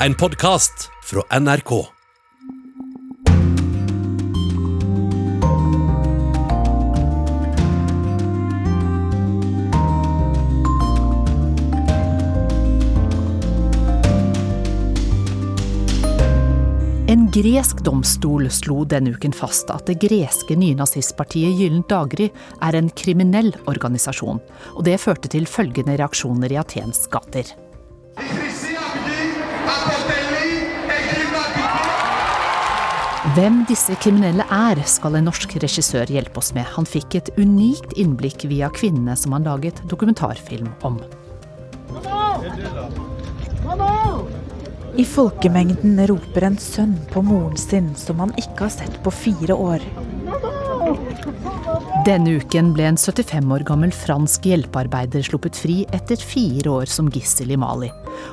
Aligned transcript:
En 0.00 0.14
podkast 0.14 0.90
fra 1.02 1.38
NRK. 1.40 1.70
En 17.06 17.30
gresk 17.32 17.80
domstol 17.80 18.50
slo 18.50 18.84
denne 18.84 19.14
uken 19.16 19.32
fast 19.32 19.72
at 19.72 19.88
det 19.88 19.96
greske 20.04 20.58
nynazistpartiet 20.60 21.56
Gyllent 21.56 21.88
daggry 21.88 22.28
er 22.60 22.76
en 22.76 22.92
kriminell 22.92 23.54
organisasjon, 23.64 24.44
og 24.76 24.84
det 24.84 25.00
førte 25.00 25.32
til 25.32 25.48
følgende 25.48 25.96
reaksjoner 25.96 26.52
i 26.52 26.60
Atens 26.60 27.08
gater. 27.08 27.56
Hvem 33.36 33.66
disse 33.68 33.92
kriminelle 34.00 34.46
er, 34.48 34.78
skal 34.88 35.18
en 35.18 35.26
norsk 35.28 35.58
regissør 35.60 36.08
hjelpe 36.08 36.40
oss 36.40 36.54
med. 36.56 36.64
Han 36.72 36.86
fikk 36.88 37.18
et 37.18 37.26
unikt 37.36 37.90
innblikk 38.00 38.46
via 38.48 38.70
kvinnene 38.72 39.12
som 39.12 39.34
han 39.36 39.44
laget 39.44 39.82
dokumentarfilm 39.90 40.70
om. 40.88 40.96
I 44.96 45.04
folkemengden 45.04 46.00
roper 46.08 46.48
en 46.48 46.56
sønn 46.56 46.96
på 47.12 47.20
moren 47.28 47.60
sin 47.60 47.92
som 48.00 48.24
han 48.24 48.32
ikke 48.40 48.70
har 48.70 48.72
sett 48.78 48.96
på 49.04 49.12
fire 49.12 49.52
år. 49.52 49.84
Denne 52.08 52.38
uken 52.40 52.72
ble 52.72 52.88
en 52.88 52.96
75 52.96 53.52
år 53.52 53.68
gammel 53.68 53.92
fransk 53.92 54.48
hjelpearbeider 54.48 55.28
sluppet 55.28 55.60
fri 55.60 55.82
etter 55.92 56.16
fire 56.16 56.72
år 56.80 56.88
som 56.88 57.12
gissel 57.12 57.52
i 57.52 57.60
Mali. 57.60 57.92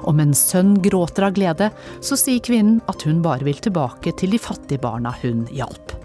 Om 0.10 0.22
en 0.24 0.34
sønn 0.38 0.76
gråter 0.84 1.28
av 1.28 1.36
glede, 1.38 1.70
så 2.02 2.18
sier 2.20 2.44
kvinnen 2.44 2.82
at 2.92 3.06
hun 3.08 3.22
bare 3.26 3.46
vil 3.48 3.60
tilbake 3.64 4.16
til 4.20 4.34
de 4.36 4.42
fattige 4.42 4.82
barna 4.84 5.14
hun 5.22 5.46
hjalp. 5.54 5.96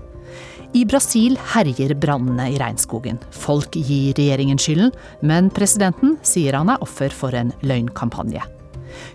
I 0.77 0.85
Brasil 0.85 1.39
herjer 1.55 1.95
brannene 1.97 2.51
i 2.53 2.59
regnskogen. 2.61 3.17
Folk 3.33 3.77
gir 3.79 4.13
regjeringen 4.19 4.61
skylden, 4.61 4.93
men 5.25 5.49
presidenten 5.55 6.19
sier 6.27 6.59
han 6.59 6.69
er 6.75 6.85
offer 6.85 7.15
for 7.15 7.33
en 7.37 7.55
løgnkampanje. 7.65 8.45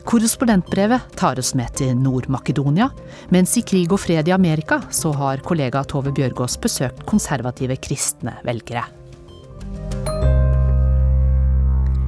Korrespondentbrevet 0.07 1.13
tar 1.19 1.39
oss 1.39 1.53
med 1.55 1.75
til 1.77 1.93
Nord-Makedonia, 1.99 2.89
mens 3.33 3.55
i 3.59 3.65
Krig 3.67 3.93
og 3.93 4.01
fred 4.01 4.29
i 4.29 4.35
Amerika 4.35 4.81
så 4.93 5.13
har 5.17 5.43
kollega 5.45 5.83
Tove 5.85 6.13
Bjørgaas 6.15 6.57
besøkt 6.63 7.05
konservative 7.09 7.77
kristne 7.83 8.37
velgere. 8.47 8.87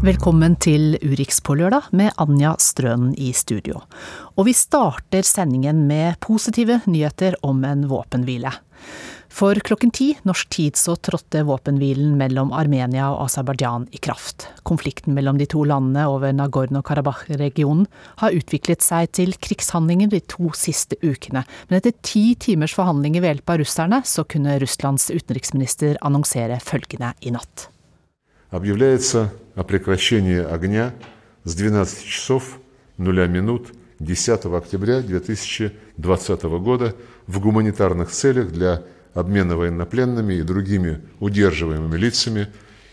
Velkommen 0.00 0.54
til 0.56 0.94
Urix 1.04 1.42
på 1.44 1.58
lørdag 1.60 1.90
med 1.92 2.14
Anja 2.22 2.54
Strønen 2.56 3.10
i 3.20 3.34
studio. 3.36 3.82
Og 4.40 4.46
vi 4.48 4.54
starter 4.56 5.26
sendingen 5.28 5.82
med 5.90 6.16
positive 6.24 6.78
nyheter 6.88 7.34
om 7.44 7.60
en 7.68 7.82
våpenhvile. 7.90 8.54
For 9.30 9.60
klokken 9.60 9.92
ti 9.92 10.06
norsk 10.24 10.48
tid 10.56 10.78
så 10.80 10.96
trådte 10.96 11.44
våpenhvilen 11.46 12.14
mellom 12.18 12.48
Armenia 12.56 13.10
og 13.12 13.26
Aserbajdsjan 13.26 13.84
i 13.92 14.00
kraft. 14.02 14.48
Konflikten 14.66 15.14
mellom 15.14 15.36
de 15.38 15.46
to 15.52 15.62
landene 15.68 16.06
over 16.10 16.32
Nagorno-Karabakh-regionen 16.34 17.84
har 18.22 18.36
utviklet 18.36 18.80
seg 18.82 19.12
til 19.20 19.36
krigshandlinger 19.36 20.10
de 20.10 20.22
to 20.24 20.48
siste 20.56 20.96
ukene. 21.04 21.44
Men 21.68 21.78
etter 21.78 21.92
ti 22.00 22.32
timers 22.40 22.72
forhandlinger 22.78 23.20
ved 23.20 23.34
hjelp 23.34 23.52
av 23.52 23.60
russerne, 23.62 24.00
så 24.08 24.24
kunne 24.24 24.56
Russlands 24.64 25.10
utenriksminister 25.12 26.00
annonsere 26.00 26.56
følgende 26.64 27.12
i 27.20 27.36
natt. 27.36 27.68
Объявляется 28.50 29.30
о 29.55 29.63
прекращении 29.63 30.37
огня 30.37 30.93
с 31.43 31.55
12 31.55 32.05
часов 32.05 32.59
0 32.97 33.27
минут 33.27 33.73
10 33.99 34.45
октября 34.45 35.01
2020 35.01 36.43
года 36.43 36.95
в 37.27 37.39
гуманитарных 37.39 38.11
целях 38.11 38.51
для 38.51 38.83
обмена 39.13 39.55
военнопленными 39.55 40.33
и 40.35 40.43
другими 40.43 41.01
удерживаемыми 41.19 41.97
лицами 41.97 42.47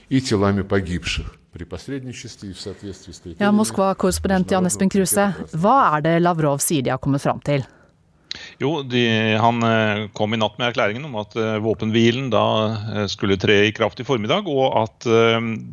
и 0.09 0.21
телами 0.21 0.63
погибших 0.63 1.35
при 1.53 1.65
посредничестве 1.65 2.51
и 2.51 2.53
в 2.53 2.61
соответствии 2.61 3.13
с 3.13 3.21
Ja, 3.39 3.53
Moskva-korrespondent 3.53 4.51
Jan 4.51 4.65
Espen 4.67 4.89
Kruse, 4.89 5.35
hva 5.53 5.99
er 5.99 6.01
det 6.01 6.23
Lavrov 6.23 6.63
sier 6.65 6.83
de 6.83 6.91
har 6.91 6.99
kommet 6.99 7.21
fram 7.21 7.41
til? 7.45 7.67
Jo, 8.63 8.83
de, 8.83 9.03
Han 9.43 9.63
eh, 9.67 10.07
kom 10.17 10.35
i 10.35 10.41
natt 10.41 10.59
med 10.59 10.71
erklæringen 10.71 11.05
om 11.09 11.17
at 11.21 11.35
eh, 11.39 11.59
våpenhvilen 11.63 12.31
da 12.33 12.45
eh, 12.95 13.07
skulle 13.11 13.39
tre 13.41 13.59
i 13.67 13.73
kraft 13.75 14.01
i 14.01 14.07
formiddag, 14.07 14.49
og 14.49 14.77
at 14.83 15.07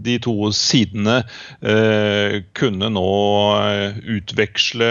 de 0.03 0.15
to 0.21 0.33
sidene 0.55 1.19
kunne 2.57 2.87
nå 2.91 3.09
utveksle 4.15 4.87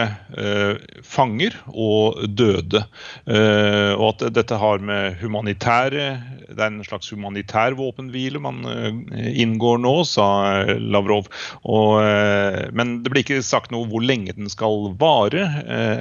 fanger 1.07 1.57
og 1.73 2.21
døde. 2.39 2.83
Og 3.29 4.05
at 4.09 4.25
dette 4.35 4.59
har 4.61 4.83
med 4.85 5.19
humanitære 5.23 6.07
Det 6.49 6.59
er 6.59 6.69
en 6.71 6.85
slags 6.87 7.11
humanitær 7.13 7.77
våpenhvile 7.79 8.41
man 8.43 8.63
inngår 9.19 9.81
nå, 9.83 9.95
sa 10.09 10.29
Lavrov. 10.79 11.29
Og, 11.65 11.99
men 12.73 12.99
det 13.03 13.13
blir 13.13 13.27
ikke 13.27 13.43
sagt 13.47 13.75
noe 13.75 13.89
hvor 13.91 14.05
lenge 14.05 14.37
den 14.37 14.51
skal 14.53 14.93
vare, 15.01 15.47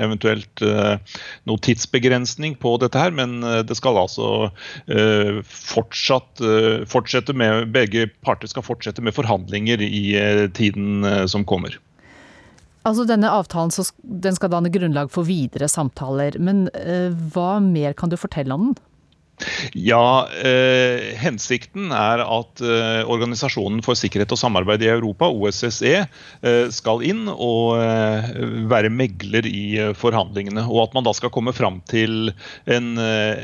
eventuelt 0.03 0.65
eh, 0.65 1.17
noe 1.57 1.65
tidsbegrensning 1.65 2.55
på 2.61 2.77
dette 2.81 2.99
her, 2.99 3.11
men 3.11 3.41
eh, 3.43 3.63
det 3.65 3.77
skal 3.77 3.97
altså 3.97 4.51
eh, 4.87 5.41
fortsatt, 5.43 6.41
eh, 6.41 6.85
fortsette 6.87 7.33
med 7.33 7.71
Begge 7.73 8.07
parter 8.23 8.47
skal 8.47 8.63
fortsette 8.65 9.01
med 9.01 9.15
forhandlinger 9.15 9.81
i 9.81 10.49
tiden 10.53 11.05
som 11.27 11.45
kommer. 11.45 11.77
Altså 12.87 13.03
Denne 13.07 13.29
avtalen 13.29 13.71
den 14.23 14.35
skal 14.35 14.51
danne 14.53 14.71
grunnlag 14.71 15.11
for 15.11 15.27
videre 15.27 15.67
samtaler, 15.67 16.37
men 16.39 16.67
hva 17.33 17.57
mer 17.63 17.93
kan 17.97 18.09
du 18.09 18.15
fortelle 18.17 18.53
om 18.55 18.69
den? 18.69 18.77
Ja, 19.77 20.27
eh, 20.43 21.13
Hensikten 21.21 21.91
er 21.93 22.23
at 22.25 22.61
eh, 22.63 23.03
Organisasjonen 23.05 23.83
for 23.85 23.97
sikkerhet 23.97 24.31
og 24.33 24.39
samarbeid 24.41 24.81
i 24.81 24.89
Europa, 24.89 25.29
OSSE, 25.29 25.93
eh, 26.41 26.69
skal 26.73 27.03
inn 27.05 27.27
og 27.29 27.77
eh, 27.77 28.31
være 28.71 28.89
megler 28.93 29.45
i 29.45 29.61
eh, 29.83 29.93
forhandlingene. 29.97 30.65
Og 30.65 30.87
at 30.87 30.97
man 30.97 31.05
da 31.05 31.13
skal 31.13 31.31
komme 31.33 31.53
fram 31.53 31.79
til 31.89 32.31
en, 32.65 32.89
eh, 32.97 33.43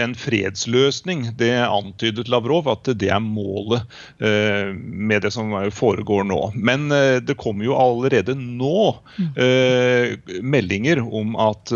en 0.00 0.16
fredsløsning. 0.16 1.26
Det 1.36 1.52
antydet 1.66 2.30
Lavrov 2.32 2.70
at 2.72 2.88
det 2.96 3.10
er 3.12 3.20
målet 3.22 3.84
med 4.18 5.22
det 5.22 5.30
som 5.34 5.52
foregår 5.74 6.24
nå. 6.28 6.38
Men 6.56 6.88
det 7.26 7.36
kommer 7.38 7.66
jo 7.66 7.76
allerede 7.78 8.34
nå 8.38 8.96
meldinger 10.42 11.00
om 11.04 11.34
at 11.40 11.72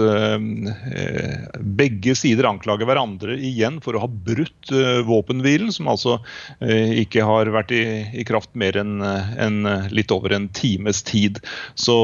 begge 1.81 2.15
sider 2.19 2.49
anklager 2.51 2.89
hverandre 2.89 3.37
igjen 3.51 3.81
for 3.85 3.97
å 3.97 4.05
ha 4.05 4.09
brutt 4.11 4.73
eh, 4.75 5.01
våpenhvilen, 5.07 5.73
som 5.75 5.91
altså 5.91 6.19
eh, 6.63 6.97
ikke 7.03 7.27
har 7.27 7.51
vært 7.55 7.75
i, 7.77 7.83
i 8.17 8.27
kraft 8.29 8.53
mer 8.59 8.79
enn 8.81 9.01
eh, 9.05 9.35
en, 9.45 9.61
litt 9.95 10.13
over 10.15 10.35
en 10.37 10.49
times 10.57 11.03
tid. 11.07 11.41
Så 11.79 11.95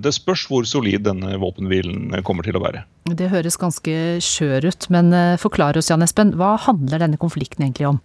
det 0.00 0.12
spørs 0.14 0.46
hvor 0.50 0.66
solid 0.68 1.04
denne 1.06 1.36
våpenhvilen 1.40 2.22
kommer 2.26 2.46
til 2.46 2.58
å 2.58 2.62
være. 2.64 2.84
Det 3.10 3.30
høres 3.32 3.58
ganske 3.60 3.94
skjør 4.24 4.68
ut, 4.70 4.86
men 4.92 5.12
forklar 5.40 5.78
oss, 5.78 5.90
Jan 5.90 6.04
Espen, 6.04 6.34
hva 6.38 6.54
handler 6.60 7.02
denne 7.02 7.20
konflikten 7.20 7.66
egentlig 7.66 7.88
om? 7.90 8.00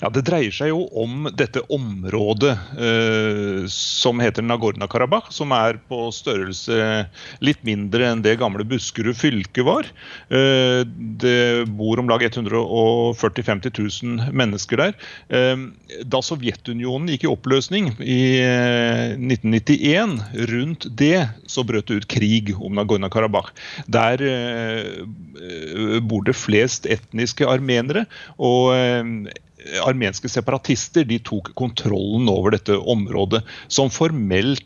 Ja, 0.00 0.10
Det 0.12 0.24
dreier 0.26 0.54
seg 0.54 0.72
jo 0.72 0.84
om 0.98 1.28
dette 1.38 1.62
området 1.72 2.54
eh, 2.78 3.66
som 3.72 4.20
heter 4.22 4.44
Nagorno-Karabakh, 4.44 5.30
som 5.34 5.52
er 5.56 5.78
på 5.90 6.08
størrelse 6.14 7.06
litt 7.44 7.62
mindre 7.66 8.10
enn 8.10 8.22
det 8.24 8.38
gamle 8.40 8.66
Buskerud 8.68 9.16
fylke 9.18 9.64
var. 9.66 9.88
Eh, 10.34 10.82
det 11.22 11.68
bor 11.78 12.00
om 12.02 12.10
lag 12.10 12.24
140 12.26 13.46
000-50 13.46 14.04
000 14.04 14.34
mennesker 14.36 14.82
der. 14.82 14.96
Eh, 15.30 15.64
da 16.04 16.22
Sovjetunionen 16.24 17.10
gikk 17.12 17.26
i 17.26 17.32
oppløsning 17.32 17.92
i 18.02 18.20
eh, 18.42 19.16
1991, 19.16 20.18
rundt 20.52 20.88
det 20.98 21.28
så 21.48 21.64
brøt 21.66 21.88
det 21.90 22.02
ut 22.02 22.10
krig 22.10 22.54
om 22.58 22.78
Nagorno-Karabakh. 22.78 23.54
Der 23.90 24.22
eh, 24.22 25.02
eh, 25.02 25.98
bor 26.04 26.26
det 26.26 26.36
flest 26.38 26.88
etniske 26.90 27.46
armenere. 27.48 28.06
og 28.38 28.74
eh, 28.76 29.36
armenske 29.84 30.30
separatister 30.30 31.06
de 31.08 31.18
tok 31.24 31.52
kontrollen 31.58 32.28
over 32.32 32.54
dette 32.56 32.76
området, 32.78 33.42
som 33.68 33.90
formelt 33.92 34.64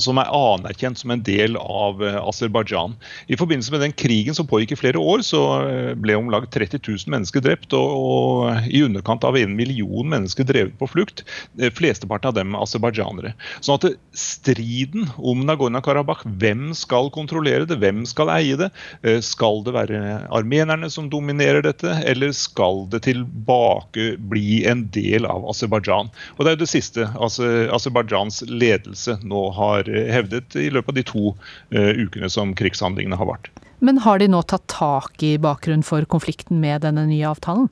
som 0.00 0.18
er 0.20 0.30
anerkjent 0.34 1.00
som 1.00 1.12
en 1.14 1.22
del 1.24 1.56
av 1.60 2.02
eh, 2.04 2.18
Aserbajdsjan. 2.20 2.96
I 3.32 3.38
forbindelse 3.40 3.72
med 3.74 3.84
den 3.84 3.94
krigen 3.96 4.36
som 4.36 4.48
pågikk 4.50 4.74
i 4.74 4.80
flere 4.80 5.00
år, 5.00 5.24
så 5.26 5.42
eh, 5.64 5.92
ble 5.98 6.16
om 6.18 6.30
lag 6.32 6.46
30 6.52 6.82
000 6.82 7.12
mennesker 7.14 7.44
drept, 7.44 7.74
og, 7.76 7.94
og 7.96 8.68
i 8.70 8.82
underkant 8.84 9.24
av 9.26 9.38
en 9.40 9.54
million 9.56 10.08
mennesker 10.12 10.46
drevet 10.48 10.76
på 10.80 10.88
flukt. 10.90 11.24
Eh, 11.58 11.72
Flesteparten 11.72 12.30
av 12.30 12.36
dem 12.36 12.56
aserbajdsjanere. 12.58 13.32
Sånn 13.64 13.80
at 13.80 13.88
striden 14.16 15.08
om 15.16 15.44
Nagorno-Karabakh, 15.48 16.26
hvem 16.40 16.70
skal 16.76 17.10
kontrollere 17.14 17.68
det, 17.68 17.80
hvem 17.80 18.04
skal 18.08 18.32
eie 18.36 18.58
det? 18.60 18.70
Eh, 19.02 19.20
Skal 19.24 19.62
det 19.64 19.74
være 19.76 19.98
armenerne 20.34 20.88
som 20.92 21.08
dominerer 21.12 21.62
dette, 21.64 21.92
eller 22.08 22.32
skal 22.36 22.84
det 22.92 23.04
tilbake 23.06 24.14
bli 24.30 24.64
en 24.68 24.84
del 24.94 25.26
av 25.28 25.46
Aserbajdsjan. 25.50 26.10
Og 26.36 26.44
det 26.44 26.50
er 26.50 26.56
jo 26.56 26.62
det 26.64 26.70
siste 26.70 27.08
Aserbajdsjans 27.16 28.42
ledelse 28.50 29.16
nå 29.24 29.46
har 29.56 29.88
hevdet 29.88 30.56
i 30.60 30.68
løpet 30.72 30.92
av 30.92 30.98
de 31.00 31.06
to 31.08 31.24
uh, 31.32 31.92
ukene 31.96 32.30
som 32.32 32.54
krigshandlingene 32.58 33.18
har 33.20 33.30
vart. 33.30 33.50
Men 33.80 34.02
har 34.04 34.20
de 34.20 34.28
nå 34.28 34.42
tatt 34.44 34.66
tak 34.68 35.22
i 35.24 35.36
bakgrunnen 35.40 35.86
for 35.86 36.04
konflikten 36.10 36.60
med 36.60 36.84
denne 36.84 37.06
nye 37.08 37.28
avtalen? 37.30 37.70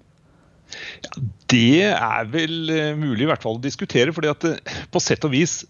Ja, 1.05 1.13
det 1.53 1.85
er 1.91 2.29
vel 2.33 2.73
mulig 3.01 3.25
i 3.25 3.29
hvert 3.29 3.45
fall 3.45 3.57
å 3.57 3.65
diskutere. 3.65 4.13
fordi 4.13 4.33
at 4.33 4.73
på 4.93 5.01
sett 5.01 5.25
og 5.25 5.33
vis, 5.33 5.63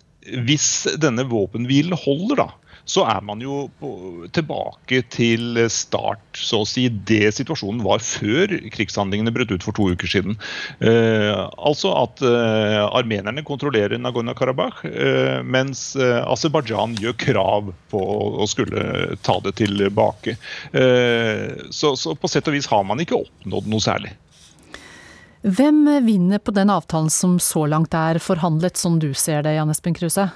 hvis 0.46 0.86
denne 0.98 1.26
våpenhvilen 1.26 1.98
holder, 1.98 2.44
da, 2.44 2.48
så 2.88 3.04
er 3.04 3.24
man 3.24 3.42
jo 3.44 3.66
på, 3.80 3.90
tilbake 4.32 5.02
til 5.12 5.60
start, 5.72 6.22
så 6.32 6.62
å 6.62 6.68
si, 6.68 6.86
det 6.88 7.34
situasjonen 7.36 7.82
var 7.84 8.00
før 8.04 8.54
krigshandlingene 8.72 9.32
brøt 9.34 9.52
ut 9.52 9.66
for 9.66 9.76
to 9.76 9.90
uker 9.92 10.08
siden. 10.08 10.38
Eh, 10.80 11.42
altså 11.58 11.92
at 12.00 12.22
eh, 12.24 12.80
armenerne 12.86 13.44
kontrollerer 13.46 14.00
Nagorno-Karabakh, 14.00 14.86
eh, 14.88 15.40
mens 15.44 15.90
eh, 16.00 16.22
Aserbajdsjan 16.24 16.96
gjør 17.02 17.18
krav 17.20 17.72
på 17.92 18.02
å 18.40 18.48
skulle 18.48 19.18
ta 19.20 19.36
det 19.44 19.58
tilbake. 19.60 20.38
Eh, 20.72 21.68
så, 21.68 21.92
så 21.92 22.16
på 22.16 22.32
sett 22.32 22.48
og 22.48 22.56
vis 22.56 22.72
har 22.72 22.88
man 22.88 23.04
ikke 23.04 23.20
oppnådd 23.20 23.68
noe 23.68 23.84
særlig. 23.84 24.16
Hvem 25.44 25.84
vinner 26.02 26.40
på 26.42 26.50
den 26.56 26.72
avtalen 26.72 27.12
som 27.12 27.36
så 27.38 27.68
langt 27.70 27.94
er 27.94 28.18
forhandlet, 28.18 28.80
som 28.80 28.96
du 28.98 29.12
ser 29.14 29.44
det, 29.44 29.54
Jan 29.60 29.70
Espen 29.70 29.94
Kruse? 29.94 30.30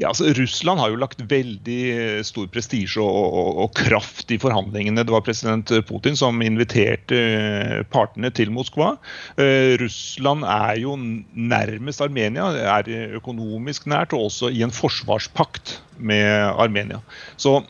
Ja, 0.00 0.10
altså 0.10 0.32
Russland 0.36 0.80
har 0.80 0.92
jo 0.92 0.98
lagt 1.00 1.22
veldig 1.30 1.80
eh, 1.92 2.20
stor 2.26 2.48
prestisje 2.52 3.02
og, 3.02 3.26
og, 3.26 3.50
og, 3.64 3.70
kraft 3.76 4.32
i 4.34 4.38
forhandlingene. 4.40 5.04
Det 5.06 5.14
var 5.14 5.24
president 5.26 5.72
Putin 5.88 6.18
som 6.18 6.42
inviterte 6.44 7.20
eh, 7.20 7.80
partene 7.92 8.32
til 8.34 8.52
Moskva. 8.54 8.94
Uh, 9.38 9.76
Russland 9.80 10.46
er 10.48 10.80
jo 10.80 10.96
nærmest 10.98 12.02
Armenia, 12.04 12.48
er 12.76 13.16
økonomisk 13.18 13.88
nært 13.90 14.14
og 14.16 14.28
også 14.30 14.50
i 14.52 14.62
en 14.64 14.74
forsvarspakt 14.74 15.78
med 15.96 16.26
Armenia. 16.56 17.02
Så 17.40 17.60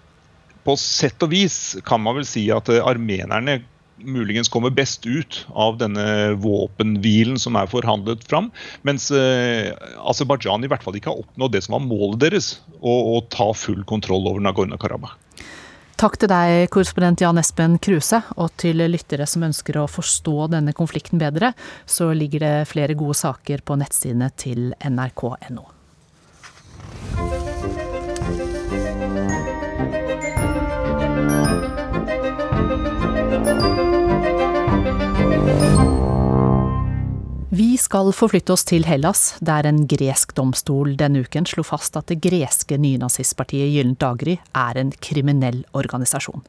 på 0.67 0.75
sett 0.81 1.23
og 1.23 1.31
vis 1.31 1.77
kan 1.87 2.03
man 2.03 2.19
vel 2.19 2.27
si 2.29 2.49
at 2.55 2.71
armenerne 2.81 3.61
muligens 3.99 4.49
kommer 4.53 4.71
best 4.71 5.07
ut 5.07 5.47
av 5.53 5.79
denne 5.81 6.35
våpenhvilen 6.43 7.39
som 7.41 7.57
er 7.59 7.71
forhandlet 7.71 8.25
fram. 8.29 8.51
Mens 8.87 9.11
eh, 9.11 9.73
Aserbajdsjan 10.05 10.65
i 10.65 10.71
hvert 10.71 10.85
fall 10.85 10.99
ikke 10.99 11.13
har 11.13 11.23
oppnådd 11.25 11.57
det 11.57 11.65
som 11.67 11.79
var 11.79 11.87
målet 11.87 12.25
deres, 12.27 12.51
å, 12.81 13.17
å 13.17 13.23
ta 13.33 13.53
full 13.57 13.85
kontroll 13.89 14.29
over 14.29 14.43
Nagorno-Karabakh. 14.45 15.17
Takk 15.97 16.19
til 16.21 16.29
deg, 16.29 16.67
korrespondent 16.69 17.23
Jan 17.25 17.41
Espen 17.41 17.79
Kruse, 17.81 18.19
og 18.37 18.51
til 18.61 18.85
lyttere 18.85 19.25
som 19.25 19.47
ønsker 19.47 19.79
å 19.81 19.87
forstå 19.89 20.51
denne 20.53 20.77
konflikten 20.77 21.23
bedre, 21.23 21.55
så 21.89 22.11
ligger 22.13 22.45
det 22.45 22.69
flere 22.69 22.99
gode 22.99 23.17
saker 23.17 23.65
på 23.65 23.79
nettsidene 23.81 24.29
til 24.37 24.75
nrk.no. 24.85 25.65
Vi 37.49 37.77
skal 37.79 38.09
forflytte 38.11 38.51
oss 38.57 38.65
til 38.67 38.83
Hellas, 38.89 39.37
der 39.39 39.69
en 39.69 39.85
gresk 39.87 40.33
domstol 40.35 40.97
denne 40.99 41.21
uken 41.23 41.47
slo 41.47 41.63
fast 41.63 41.95
at 41.95 42.09
det 42.11 42.17
greske 42.25 42.75
nynazistpartiet 42.75 43.71
Gyllent 43.71 44.01
daggry 44.03 44.35
er 44.51 44.81
en 44.81 44.91
kriminell 44.91 45.61
organisasjon. 45.79 46.43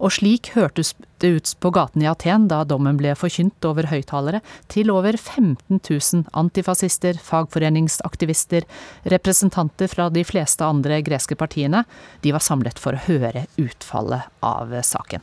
Og 0.00 0.16
slik 0.16 0.54
hørtes 0.56 0.94
det 1.20 1.34
ut 1.36 1.54
på 1.60 1.74
gaten 1.76 2.00
i 2.00 2.08
Aten 2.08 2.48
da 2.48 2.62
dommen 2.64 2.96
ble 2.96 3.12
forkynt 3.12 3.68
over 3.68 3.92
høyttalere 3.92 4.40
til 4.72 4.88
over 4.88 5.20
15 5.20 5.82
000 5.84 6.24
antifascister, 6.32 7.20
fagforeningsaktivister, 7.20 8.64
representanter 9.04 9.92
fra 9.92 10.08
de 10.08 10.24
fleste 10.24 10.64
andre 10.64 11.02
greske 11.04 11.36
partiene. 11.36 11.84
De 12.24 12.32
var 12.32 12.40
samlet 12.40 12.80
for 12.80 12.96
å 12.96 13.04
høre 13.10 13.50
utfallet 13.60 14.32
av 14.40 14.72
saken. 14.80 15.20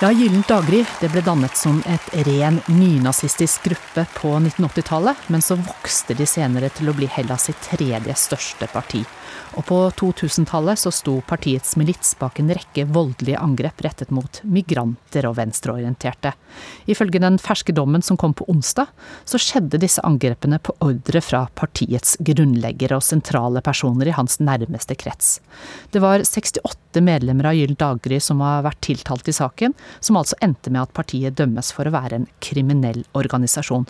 Ja, 0.00 0.08
Gyllent 0.16 0.48
daggry 0.48 0.78
ble 1.12 1.20
dannet 1.20 1.58
som 1.60 1.82
et 1.84 2.06
ren 2.24 2.62
nynazistisk 2.72 3.66
gruppe 3.68 4.06
på 4.14 4.30
1980-tallet, 4.38 5.26
men 5.28 5.44
så 5.44 5.58
vokste 5.60 6.16
de 6.16 6.24
senere 6.24 6.70
til 6.72 6.88
å 6.88 6.94
bli 6.96 7.04
Hellas 7.04 7.50
sitt 7.50 7.60
tredje 7.66 8.14
største 8.16 8.64
parti. 8.72 9.02
Og 9.58 9.66
på 9.68 9.78
2000-tallet 10.00 10.80
så 10.80 10.92
sto 10.94 11.18
partiets 11.28 11.74
milits 11.76 12.14
bak 12.16 12.38
en 12.40 12.48
rekke 12.54 12.86
voldelige 12.88 13.42
angrep 13.44 13.82
rettet 13.84 14.12
mot 14.14 14.40
migranter 14.46 15.26
og 15.28 15.36
venstreorienterte. 15.36 16.32
Ifølge 16.88 17.20
den 17.20 17.36
ferske 17.42 17.74
dommen 17.76 18.00
som 18.00 18.16
kom 18.16 18.32
på 18.32 18.46
onsdag, 18.48 18.88
så 19.28 19.40
skjedde 19.42 19.82
disse 19.82 20.00
angrepene 20.06 20.62
på 20.62 20.78
ordre 20.80 21.20
fra 21.24 21.42
partiets 21.60 22.16
grunnleggere 22.24 22.96
og 22.96 23.04
sentrale 23.04 23.60
personer 23.66 24.08
i 24.08 24.16
hans 24.16 24.38
nærmeste 24.40 24.96
krets. 24.96 25.38
Det 25.92 26.00
var 26.00 26.24
68 26.24 27.02
medlemmer 27.04 27.50
av 27.50 27.58
Gyllent 27.58 27.82
daggry 27.82 28.20
som 28.22 28.40
har 28.44 28.64
vært 28.66 28.80
tiltalt 28.86 29.28
i 29.28 29.34
saken, 29.34 29.74
som 29.99 30.17
altså 30.19 30.35
endte 30.41 30.69
med 30.69 30.81
at 30.81 30.93
partiet 30.93 31.37
dømmes 31.39 31.71
for 31.75 31.87
å 31.87 31.93
være 31.95 32.19
en 32.19 32.27
kriminell 32.43 33.03
organisasjon. 33.17 33.87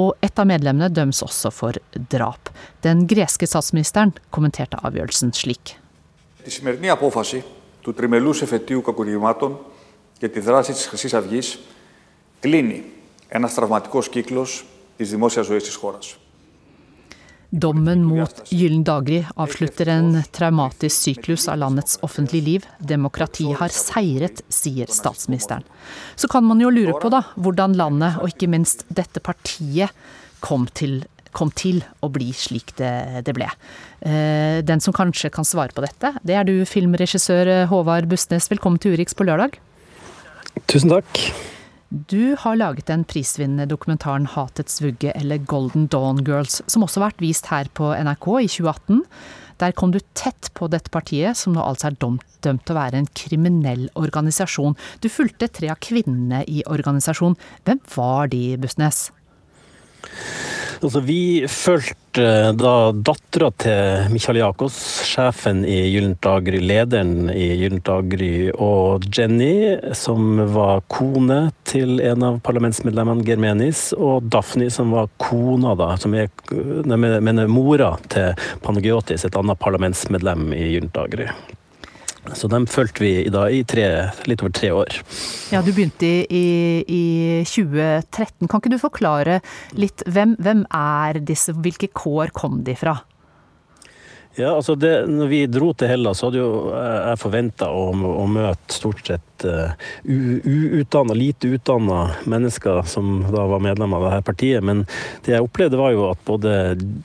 Og 0.00 0.12
et 0.24 0.38
av 0.38 0.48
medlemmene 0.50 0.90
døms 0.92 1.22
også 1.24 1.52
for 1.54 1.78
drap. 2.10 2.50
Den 2.82 3.06
greske 3.10 3.46
statsministeren 3.46 4.14
kommenterte 4.34 4.80
avgjørelsen 4.82 5.32
slik. 5.32 5.76
Τη 6.44 6.50
σημερινή 6.50 6.88
απόφαση 6.90 7.44
του 7.82 7.94
τριμελούς 7.94 8.42
εφετείου 8.42 8.82
κακουργημάτων 8.82 9.58
και 10.18 10.28
τη 10.28 10.40
δράση 10.40 10.72
της 10.72 10.86
Χρυσής 10.86 11.14
Αυγής 11.14 11.58
κλείνει 12.40 12.84
ένας 13.28 13.54
τραυματικός 13.54 14.08
κύκλος 14.08 14.64
της 14.96 15.10
δημόσιας 15.10 15.46
ζωής 15.46 15.62
της 15.62 15.74
χώρας. 15.74 16.16
Dommen 17.49 18.03
mot 18.05 18.43
Gyllen 18.49 18.83
daggry 18.85 19.23
avslutter 19.35 19.89
en 19.89 20.19
traumatisk 20.31 21.01
syklus 21.01 21.47
av 21.49 21.57
landets 21.57 21.97
offentlige 22.05 22.45
liv. 22.45 22.67
Demokratiet 22.77 23.57
har 23.57 23.73
seiret, 23.73 24.43
sier 24.53 24.91
statsministeren. 24.93 25.65
Så 26.15 26.29
kan 26.29 26.45
man 26.45 26.61
jo 26.61 26.69
lure 26.69 26.93
på 27.01 27.09
da, 27.09 27.23
hvordan 27.41 27.73
landet, 27.79 28.19
og 28.21 28.29
ikke 28.29 28.51
minst 28.53 28.85
dette 28.93 29.23
partiet, 29.25 29.89
kom 30.45 30.69
til, 30.77 31.01
kom 31.33 31.49
til 31.49 31.81
å 32.05 32.11
bli 32.13 32.29
slik 32.37 32.75
det, 32.77 33.25
det 33.25 33.33
ble. 33.35 33.49
Eh, 34.05 34.61
den 34.61 34.79
som 34.85 34.93
kanskje 34.93 35.33
kan 35.33 35.47
svare 35.47 35.73
på 35.73 35.83
dette, 35.83 36.13
det 36.21 36.37
er 36.37 36.45
du, 36.45 36.53
filmregissør 36.69 37.65
Håvard 37.73 38.11
Bustnes. 38.13 38.51
Velkommen 38.53 38.77
til 38.77 38.93
Urix 38.93 39.17
på 39.17 39.25
lørdag. 39.25 39.57
Tusen 40.69 40.93
takk. 40.93 41.25
Du 41.89 42.35
har 42.37 42.53
laget 42.53 42.85
den 42.85 43.01
prisvinnende 43.03 43.65
dokumentaren 43.65 44.27
'Hatets 44.27 44.77
vugge' 44.81 45.11
eller 45.15 45.37
'Golden 45.37 45.87
Dawn 45.87 46.19
Girls', 46.21 46.61
som 46.67 46.83
også 46.83 47.01
har 47.01 47.09
vært 47.09 47.21
vist 47.21 47.47
her 47.49 47.65
på 47.73 47.89
NRK 47.97 48.27
i 48.43 48.47
2018. 48.47 49.01
Der 49.57 49.71
kom 49.71 49.91
du 49.91 49.99
tett 50.13 50.51
på 50.53 50.69
dette 50.69 50.91
partiet, 50.93 51.35
som 51.35 51.53
nå 51.53 51.61
altså 51.65 51.87
er 51.87 51.97
dømt, 51.97 52.21
til 52.41 52.75
å 52.75 52.77
være 52.77 53.01
en 53.01 53.09
kriminell 53.17 53.89
organisasjon. 53.95 54.77
Du 55.01 55.09
fulgte 55.09 55.49
tre 55.49 55.71
av 55.73 55.81
kvinnene 55.81 56.45
i 56.47 56.61
organisasjonen. 56.63 57.35
Hvem 57.65 57.81
var 57.97 58.27
de, 58.27 58.55
Bussnes? 58.57 59.09
Altså, 60.79 61.01
vi 61.03 61.43
fulgte 61.51 62.23
eh, 62.23 62.49
da 62.55 62.73
dattera 62.95 63.49
til 63.59 64.13
Michael 64.13 64.39
Jakos, 64.39 64.77
sjefen 65.09 65.65
i 65.67 65.75
Gyllent 65.91 66.21
daggry, 66.23 66.61
lederen 66.63 67.27
i 67.33 67.49
Gyllent 67.59 67.83
daggry, 67.89 68.47
og 68.55 69.03
Jenny, 69.11 69.75
som 69.91 70.39
var 70.55 70.85
kone 70.87 71.41
til 71.67 71.99
en 71.99 72.23
av 72.29 72.39
parlamentsmedlemmene, 72.47 73.27
Germenis, 73.27 73.89
og 73.99 74.31
Daphne, 74.31 74.69
som 74.71 74.95
var 74.95 75.11
kona, 75.19 75.75
da, 75.79 75.91
som 75.99 76.15
er 76.15 76.31
mener 76.87 77.51
mora 77.51 77.97
til 78.07 78.39
Panagiotis, 78.63 79.27
et 79.27 79.35
annet 79.35 79.59
parlamentsmedlem 79.59 80.53
i 80.55 80.63
Gyllent 80.77 80.95
daggry. 80.95 81.27
Så 82.35 82.49
dem 82.51 82.67
fulgte 82.69 83.03
vi 83.03 83.11
i, 83.23 83.29
i 83.29 83.61
tre, 83.67 83.85
litt 84.29 84.43
over 84.43 84.53
tre 84.55 84.71
år. 84.75 84.99
Ja, 85.53 85.61
Du 85.65 85.71
begynte 85.73 86.05
i, 86.05 86.45
i 86.85 87.03
2013. 87.47 88.47
Kan 88.47 88.61
ikke 88.61 88.73
du 88.73 88.79
forklare 88.81 89.39
litt 89.79 90.03
hvem, 90.07 90.35
hvem 90.41 90.65
er 90.75 91.21
disse, 91.25 91.55
hvilke 91.55 91.89
kår 91.95 92.33
kom 92.35 92.61
de 92.67 92.75
fra? 92.79 92.99
Ja, 94.39 94.53
altså 94.55 94.75
det, 94.79 94.93
når 95.11 95.27
vi 95.27 95.39
dro 95.51 95.73
til 95.75 95.89
Hellas, 95.91 96.21
så 96.21 96.29
hadde 96.29 96.39
jo 96.39 96.49
jeg 96.71 97.19
forventa 97.19 97.67
å, 97.75 97.89
å, 97.91 98.23
møte 98.31 98.71
stort 98.71 99.01
sett 99.03 99.43
uh, 99.43 99.73
uutdanna, 100.07 101.17
lite 101.17 101.49
utdanna 101.57 101.97
mennesker 102.29 102.85
som 102.87 103.25
da 103.33 103.43
var 103.51 103.59
medlemmer 103.65 103.99
av 103.99 104.05
dette 104.07 104.27
partiet. 104.29 104.63
Men 104.63 104.85
det 105.25 105.35
jeg 105.35 105.43
opplevde 105.43 105.81
var 105.81 105.91
jo 105.91 106.05
at 106.07 106.23
både 106.29 106.53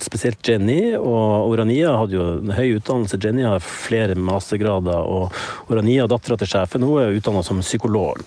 spesielt 0.05 0.47
Jenny 0.47 0.95
og 0.95 1.51
Orania 1.51 1.97
hadde 1.99 2.19
jo 2.21 2.29
en 2.37 2.55
høy 2.55 2.77
utdannelse. 2.77 3.19
Jenny 3.19 3.43
har 3.49 3.67
flere 3.67 4.15
mastergrader, 4.15 5.03
og 5.03 5.75
Orania, 5.75 6.07
dattera 6.07 6.39
til 6.39 6.53
sjefen, 6.55 6.87
hun 6.87 7.03
er 7.03 7.19
utdanna 7.19 7.43
som 7.43 7.65
psykolog. 7.67 8.23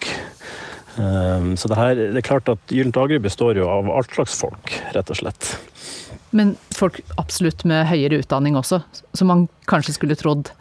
Um, 0.98 1.54
så 1.56 1.72
det, 1.72 1.80
her, 1.80 1.96
det 1.96 2.20
er 2.20 2.28
klart 2.28 2.52
at 2.52 2.76
Gyllent 2.76 3.00
Agri 3.00 3.24
består 3.24 3.56
jo 3.56 3.72
av 3.72 3.88
alt 3.94 4.12
slags 4.20 4.36
folk, 4.44 4.76
rett 4.98 5.16
og 5.16 5.22
slett. 5.24 5.54
Men 6.38 6.54
folk 6.76 7.02
absolutt 7.18 7.66
med 7.68 7.88
høyere 7.90 8.22
utdanning 8.22 8.58
også, 8.60 8.82
som 9.18 9.32
man 9.32 9.48
kanskje 9.70 9.98
skulle 9.98 10.18
trodd 10.20 10.52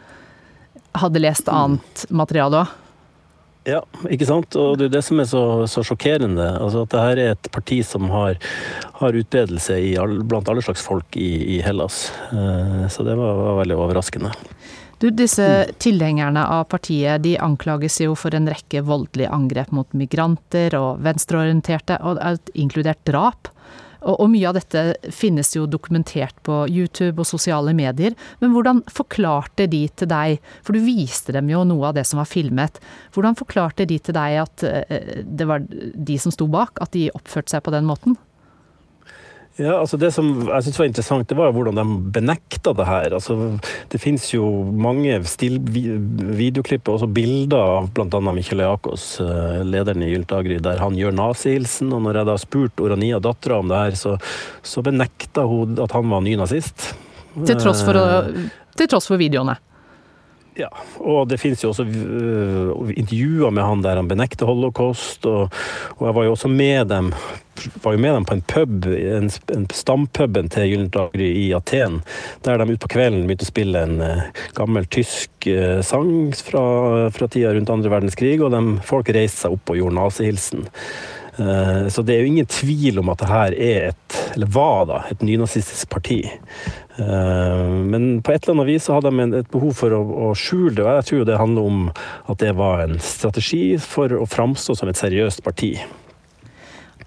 hadde 0.97 1.21
lest 1.21 1.49
annet 1.53 2.07
materiale 2.09 2.65
òg. 2.65 2.75
Ja, 3.67 3.81
ikke 4.07 4.29
sant. 4.29 4.55
Og 4.55 4.77
det 4.79 4.87
er 4.87 4.93
det 4.95 5.03
som 5.03 5.19
er 5.19 5.27
så, 5.27 5.43
så 5.67 5.83
sjokkerende. 5.87 6.47
Altså 6.63 6.85
at 6.85 6.93
det 6.93 7.03
her 7.03 7.21
er 7.23 7.33
et 7.35 7.49
parti 7.51 7.81
som 7.87 8.07
har, 8.13 8.39
har 9.01 9.19
utbredelse 9.19 9.81
all, 9.99 10.21
blant 10.23 10.47
alle 10.53 10.63
slags 10.63 10.85
folk 10.87 11.19
i, 11.19 11.57
i 11.57 11.61
Hellas. 11.67 12.05
Eh, 12.31 12.85
så 12.93 13.07
det 13.07 13.17
var, 13.19 13.35
var, 13.41 13.59
veldig 13.65 13.79
overraskende. 13.83 14.31
Du, 15.03 15.11
disse 15.11 15.49
tilhengerne 15.83 16.47
av 16.47 16.69
partiet 16.71 17.25
de 17.27 17.35
anklages 17.43 17.99
jo 18.01 18.15
for 18.17 18.39
en 18.39 18.47
rekke 18.49 18.85
voldelige 18.87 19.35
angrep 19.35 19.75
mot 19.75 19.99
migranter 19.99 20.79
og 20.79 21.03
venstreorienterte, 21.05 21.99
og 22.07 22.23
inkludert 22.55 23.03
drap. 23.05 23.51
Og, 24.03 24.15
og, 24.15 24.29
mye 24.33 24.49
av 24.51 24.57
dette 24.59 25.13
finnes 25.15 25.53
jo 25.57 25.67
dokumentert 25.71 26.37
på 26.47 26.65
YouTube 26.69 27.23
og 27.23 27.29
sosiale 27.29 27.75
medier. 27.77 28.17
Men 28.43 28.55
hvordan 28.55 28.83
forklarte 28.93 29.69
de 29.71 29.85
til 29.89 30.11
deg, 30.11 30.41
for 30.67 30.77
du 30.77 30.85
viste 30.85 31.35
dem 31.37 31.51
jo 31.53 31.65
noe 31.69 31.91
av 31.91 31.97
det 31.99 32.07
som 32.09 32.21
var 32.21 32.31
filmet. 32.31 32.81
Hvordan 33.15 33.39
forklarte 33.39 33.89
de 33.89 33.99
til 34.03 34.17
deg 34.17 34.41
at 34.45 34.67
eh, 34.67 35.23
det 35.25 35.49
var 35.49 35.65
de 35.67 36.21
som 36.21 36.35
sto 36.35 36.49
bak, 36.51 36.81
at 36.83 36.93
de 36.97 37.09
oppførte 37.17 37.55
seg 37.55 37.65
på 37.67 37.75
den 37.75 37.89
måten? 37.89 38.19
Ja, 39.57 39.79
altså 39.81 39.97
Det 39.97 40.11
som 40.13 40.27
jeg 40.45 40.65
synes 40.67 40.79
var 40.79 40.89
interessant, 40.91 41.29
det 41.31 41.37
var 41.39 41.53
hvordan 41.57 41.79
de 41.79 41.85
benekta 42.13 42.75
det 42.77 42.87
her. 42.89 43.15
Altså, 43.17 43.57
det 43.93 44.01
finnes 44.03 44.27
jo 44.35 44.45
mange 44.69 45.17
still, 45.29 45.57
videoklipp 45.65 46.91
og 46.91 46.99
også 46.99 47.09
bilder 47.17 47.57
av 47.79 47.89
bl.a. 47.97 48.21
Michael 48.37 48.67
Jakos, 48.67 49.07
eh, 49.25 49.63
lederen 49.65 50.05
i 50.05 50.11
Gylt 50.13 50.35
der 50.65 50.83
han 50.83 50.99
gjør 50.99 51.17
nazihilsen. 51.17 51.95
Og 51.97 52.05
når 52.05 52.21
jeg 52.21 52.31
da 52.31 52.37
spurte 52.43 52.85
Orania, 52.85 53.21
dattera, 53.23 53.63
om 53.63 53.73
det 53.73 53.81
her, 53.81 53.97
så, 53.97 54.17
så 54.61 54.85
benekta 54.85 55.47
hun 55.49 55.81
at 55.81 55.97
han 55.97 56.13
var 56.13 56.25
nynazist. 56.27 56.91
Til 57.37 57.57
tross 57.61 57.83
for, 57.85 57.97
til 58.77 58.93
tross 58.93 59.09
for 59.09 59.21
videoene? 59.21 59.57
Ja, 60.57 60.71
og 61.05 61.27
det 61.29 61.37
finnes 61.37 61.61
jo 61.61 61.69
også 61.69 61.85
uh, 61.85 62.93
intervjuer 62.97 63.53
med 63.53 63.67
han 63.67 63.83
der 63.85 63.99
han 64.01 64.09
benekter 64.09 64.49
holocaust, 64.49 65.27
og, 65.29 65.53
og, 65.99 66.07
jeg 66.09 66.17
var 66.17 66.25
jo 66.25 66.37
også 66.37 66.49
med 66.53 66.89
dem 66.93 67.11
var 67.81 67.95
jo 67.95 68.01
med 68.01 68.13
dem 68.13 68.25
på 68.29 68.35
en 68.37 68.43
pub, 68.53 68.87
en, 68.87 69.31
en 69.55 69.67
stampuben 69.73 70.51
til 70.53 70.67
Gyllent 70.69 70.97
i 71.17 71.47
Aten, 71.57 72.03
der 72.45 72.61
de 72.61 72.75
utpå 72.75 72.91
kvelden 72.93 73.25
begynte 73.25 73.47
å 73.47 73.49
spille 73.49 73.85
en 73.87 74.01
uh, 74.01 74.25
gammel 74.57 74.89
tysk 74.93 75.49
uh, 75.49 75.81
sang 75.85 76.33
fra, 76.37 76.65
fra 77.17 77.29
tida 77.33 77.55
rundt 77.57 77.73
andre 77.73 77.93
verdenskrig, 77.93 78.39
og 78.45 78.53
de, 78.53 78.63
folk 78.85 79.13
reiste 79.17 79.45
seg 79.45 79.57
opp 79.57 79.73
og 79.73 79.81
gjorde 79.81 79.99
nazihilsen. 80.01 80.67
Eh, 81.37 81.89
så 81.89 82.03
det 82.03 82.17
er 82.17 82.25
jo 82.25 82.33
ingen 82.33 82.49
tvil 82.49 83.01
om 83.03 83.11
at 83.13 83.21
det 83.21 83.29
her 83.29 83.57
er 83.57 83.91
et, 83.91 84.19
eller 84.35 84.53
var 84.53 84.87
da, 84.89 85.03
et 85.11 85.25
nynazistisk 85.25 85.91
parti. 85.93 86.23
Eh, 86.97 87.67
men 87.93 88.23
på 88.25 88.33
et 88.33 88.47
eller 88.47 88.57
annet 88.57 88.71
vis 88.71 88.89
så 88.89 88.97
hadde 88.97 89.13
de 89.13 89.43
et 89.43 89.53
behov 89.53 89.77
for 89.77 89.93
å, 89.93 90.33
skjule 90.37 90.79
det, 90.79 90.87
og 90.87 90.95
jeg 91.01 91.11
tror 91.11 91.29
det 91.29 91.43
handler 91.43 91.69
om 91.69 91.85
at 91.93 92.41
det 92.41 92.57
var 92.57 92.87
en 92.87 92.97
strategi 93.03 93.77
for 93.83 94.17
å 94.17 94.25
framstå 94.29 94.79
som 94.81 94.93
et 94.93 95.01
seriøst 95.01 95.45
parti. 95.45 95.77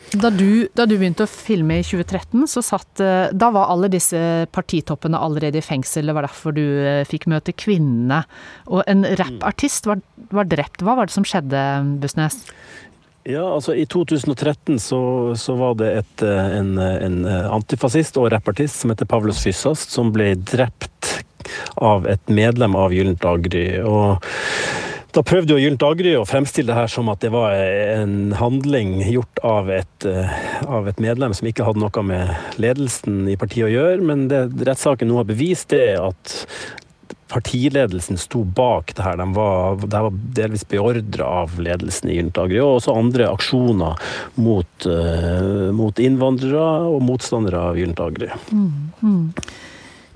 Da 0.09 0.31
du, 0.33 0.65
da 0.73 0.87
du, 0.89 0.95
begynte 0.97 1.27
å 1.27 1.29
filme 1.29 1.75
i 1.81 1.83
2013, 1.85 2.47
så 2.49 2.63
satt 2.65 3.01
eh, 3.05 3.27
Da 3.29 3.51
var 3.53 3.69
alle 3.69 3.91
disse 3.93 4.17
partitoppene 4.49 5.19
allerede 5.21 5.61
i 5.61 5.65
fengsel. 5.65 6.09
Det 6.09 6.15
var 6.17 6.25
derfor 6.25 6.55
du 6.57 6.63
fikk 7.09 7.27
møte 7.29 7.53
kvinnene. 7.53 8.23
Og 8.73 8.81
en 8.89 9.05
rappartist 9.21 9.89
var, 9.89 10.01
var 10.33 10.49
drept. 10.49 10.81
Hva 10.81 10.97
var 10.97 11.09
det 11.09 11.13
som 11.13 11.27
skjedde, 11.27 11.61
Bussnes? 12.01 12.41
Ja, 13.27 13.43
altså 13.53 13.75
I 13.75 13.85
2013 13.85 14.79
så, 14.79 15.01
så 15.35 15.55
var 15.59 15.75
det 15.79 15.89
et, 16.01 16.23
eh, 16.23 16.51
en, 16.59 16.77
en, 16.79 17.17
eh, 17.27 17.47
antifascist 17.51 18.17
og 18.17 18.29
rappartist 18.33 18.81
som 18.81 18.93
heter 18.93 19.09
Pavlos 19.09 19.41
Fyssast, 19.43 19.91
som 19.91 20.13
ble 20.15 20.33
drept 20.39 21.17
av 21.75 22.07
et 22.07 22.31
medlem 22.31 22.77
av 22.79 22.93
Gyllent 22.95 23.25
Agri. 23.27 23.81
og 23.81 24.23
da 25.09 25.23
prøvde 25.25 25.55
jo 25.55 25.57
Gyllent 25.57 25.83
Agri 25.87 26.11
å 26.13 26.25
fremstille 26.27 26.69
det 26.69 26.77
her 26.77 26.91
som 26.91 27.07
at 27.09 27.23
det 27.23 27.31
var 27.33 27.55
en 27.57 28.35
handling 28.37 28.99
gjort 29.07 29.41
av 29.47 29.71
et, 29.73 30.05
eh, 30.05 30.35
av 30.69 30.87
et, 30.87 30.99
medlem 31.01 31.33
som 31.33 31.49
ikke 31.49 31.65
hadde 31.65 31.81
noe 31.81 32.03
med 32.05 32.59
ledelsen 32.61 33.23
i 33.31 33.37
partiet 33.39 33.65
å 33.65 33.73
gjøre, 33.73 34.03
men 34.05 34.27
det 34.29 34.43
rettssaken 34.69 35.09
nå 35.09 35.17
har 35.17 35.25
bevist, 35.29 35.71
det 35.73 35.81
er 35.95 36.03
at 36.11 36.35
partiledelsen 37.29 38.17
sto 38.17 38.43
bak 38.43 38.95
det 38.97 39.05
her. 39.05 39.17
De 39.21 39.27
var, 39.33 39.79
de 39.85 40.03
var 40.07 40.19
delvis 40.35 40.65
beordra 40.67 41.27
av 41.43 41.57
ledelsen 41.61 42.09
i 42.09 42.17
Juntagri, 42.19 42.59
og 42.63 42.79
også 42.79 42.97
andre 42.97 43.29
aksjoner 43.29 44.11
mot, 44.41 44.89
uh, 44.89 45.69
mot 45.75 46.01
innvandrere 46.01 46.67
og 46.89 47.03
motstandere 47.05 47.69
av 47.71 47.79
Juntagri. 47.79 48.31
Mm, 48.51 48.71
mm. 49.01 49.25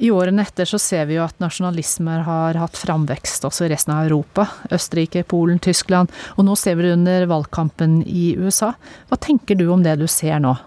I 0.04 0.10
årene 0.12 0.42
etter 0.44 0.68
så 0.68 0.80
ser 0.82 1.06
vi 1.08 1.16
jo 1.20 1.24
at 1.24 1.38
nasjonalismer 1.40 2.26
har 2.26 2.58
hatt 2.60 2.76
framvekst 2.82 3.46
også 3.48 3.68
i 3.68 3.72
resten 3.72 3.94
av 3.96 4.08
Europa. 4.10 4.48
Østerrike, 4.74 5.22
Polen, 5.30 5.62
Tyskland. 5.64 6.12
Og 6.36 6.48
nå 6.48 6.58
ser 6.60 6.76
vi 6.80 6.88
det 6.88 6.96
under 6.98 7.28
valgkampen 7.30 8.02
i 8.10 8.34
USA. 8.36 8.74
Hva 9.08 9.22
tenker 9.22 9.56
du 9.60 9.70
om 9.72 9.86
det 9.86 10.00
du 10.02 10.08
ser 10.12 10.42
nå? 10.44 10.58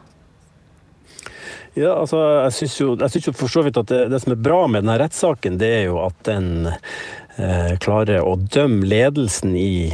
Ja, 1.76 1.92
altså, 2.00 2.18
jeg 2.46 2.54
syns 2.56 2.74
jo, 2.80 2.92
jo, 2.96 3.32
for 3.36 3.52
så 3.52 3.62
vidt 3.66 3.76
at 3.76 3.90
det, 3.90 4.06
det, 4.08 4.22
som 4.22 4.32
er 4.32 4.40
bra 4.40 4.62
med 4.64 4.86
denne 4.86 4.96
rettssaken, 5.02 5.58
det 5.60 5.72
er 5.82 5.82
jo 5.90 5.98
at 6.06 6.16
den 6.24 6.70
eh, 6.70 7.74
klarer 7.84 8.24
å 8.24 8.38
dømme 8.40 8.86
ledelsen 8.88 9.52
i 9.60 9.92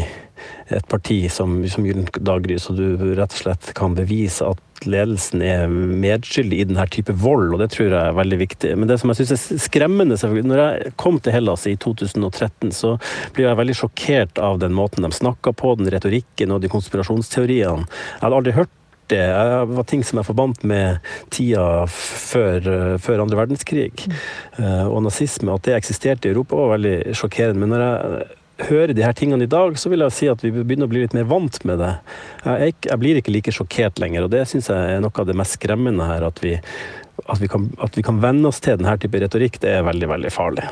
et 0.71 0.87
parti 0.89 1.25
som, 1.31 1.57
som 1.69 1.87
Gyllen 1.87 2.07
Daggry, 2.23 2.59
så 2.63 2.75
du 2.77 2.87
rett 3.17 3.35
og 3.35 3.41
slett 3.41 3.73
kan 3.79 3.97
bevise 3.99 4.47
at 4.47 4.87
ledelsen 4.87 5.43
er 5.47 5.71
medskyldig 5.71 6.59
i 6.59 6.67
denne 6.67 6.87
type 6.91 7.15
vold, 7.23 7.53
og 7.55 7.63
det 7.63 7.71
tror 7.75 7.89
jeg 7.89 7.99
er 7.99 8.19
veldig 8.19 8.39
viktig. 8.41 8.73
Men 8.79 8.91
det 8.91 8.99
som 9.03 9.11
jeg 9.11 9.21
syns 9.21 9.35
er 9.35 9.63
skremmende, 9.63 10.19
når 10.19 10.63
jeg 10.63 10.95
kom 11.03 11.19
til 11.23 11.35
Hellas 11.35 11.67
i 11.71 11.75
2013, 11.83 12.71
så 12.75 12.95
blir 13.35 13.49
jeg 13.49 13.59
veldig 13.59 13.79
sjokkert 13.79 14.43
av 14.43 14.63
den 14.63 14.75
måten 14.75 15.07
de 15.07 15.13
snakka 15.15 15.55
på, 15.59 15.75
den 15.79 15.91
retorikken 15.93 16.55
og 16.55 16.63
de 16.63 16.71
konspirasjonsteoriene. 16.73 17.87
Jeg 17.87 18.25
hadde 18.25 18.41
aldri 18.41 18.57
hørt 18.59 18.75
det 19.13 19.23
var 19.73 19.89
ting 19.89 20.03
som 20.07 20.21
jeg 20.21 20.29
forbandt 20.29 20.67
med 20.69 21.13
tida 21.35 21.87
før, 21.93 22.99
før 23.03 23.25
andre 23.25 23.39
verdenskrig. 23.43 23.91
Mm. 24.09 24.15
Og 24.89 25.03
nazisme. 25.05 25.55
At 25.55 25.69
det 25.69 25.77
eksisterte 25.77 26.29
i 26.29 26.35
Europa 26.35 26.59
var 26.59 26.75
veldig 26.77 27.17
sjokkerende. 27.19 27.63
Men 27.63 27.75
når 27.75 27.85
jeg 27.85 28.31
hører 28.69 28.95
de 28.97 29.05
her 29.05 29.17
tingene 29.17 29.47
i 29.47 29.51
dag, 29.51 29.77
så 29.79 29.93
vil 29.93 30.05
jeg 30.05 30.17
si 30.17 30.31
at 30.33 30.43
vi 30.45 30.53
begynner 30.55 30.89
å 30.89 30.93
bli 30.93 31.05
litt 31.05 31.17
mer 31.17 31.29
vant 31.31 31.59
med 31.69 31.81
det. 31.83 31.93
Jeg, 32.45 32.77
jeg 32.89 33.03
blir 33.03 33.21
ikke 33.21 33.35
like 33.35 33.55
sjokkert 33.55 34.03
lenger, 34.03 34.27
og 34.27 34.35
det 34.35 34.47
syns 34.51 34.71
jeg 34.73 34.97
er 34.97 35.05
noe 35.05 35.15
av 35.15 35.29
det 35.29 35.39
mest 35.39 35.59
skremmende 35.59 36.09
her. 36.09 36.27
At 36.29 36.43
vi, 36.45 36.57
at 37.27 37.43
vi, 37.43 37.51
kan, 37.51 37.71
at 37.83 37.99
vi 37.99 38.05
kan 38.07 38.21
venne 38.23 38.49
oss 38.51 38.63
til 38.63 38.79
denne 38.81 38.97
type 39.01 39.23
retorikk, 39.23 39.61
det 39.63 39.79
er 39.79 39.89
veldig, 39.89 40.11
veldig 40.17 40.35
farlig. 40.35 40.69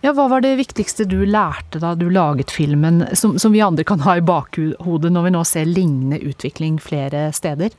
Ja, 0.00 0.12
Hva 0.14 0.28
var 0.30 0.44
det 0.44 0.54
viktigste 0.60 1.08
du 1.10 1.24
lærte 1.26 1.80
da 1.82 1.96
du 1.98 2.06
laget 2.10 2.52
filmen, 2.54 3.02
som, 3.18 3.34
som 3.38 3.52
vi 3.52 3.62
andre 3.64 3.82
kan 3.84 4.04
ha 4.06 4.14
i 4.18 4.22
bakhodet 4.22 5.10
når 5.10 5.24
vi 5.26 5.32
nå 5.34 5.40
ser 5.48 5.66
lignende 5.66 6.20
utvikling 6.22 6.76
flere 6.78 7.32
steder? 7.34 7.74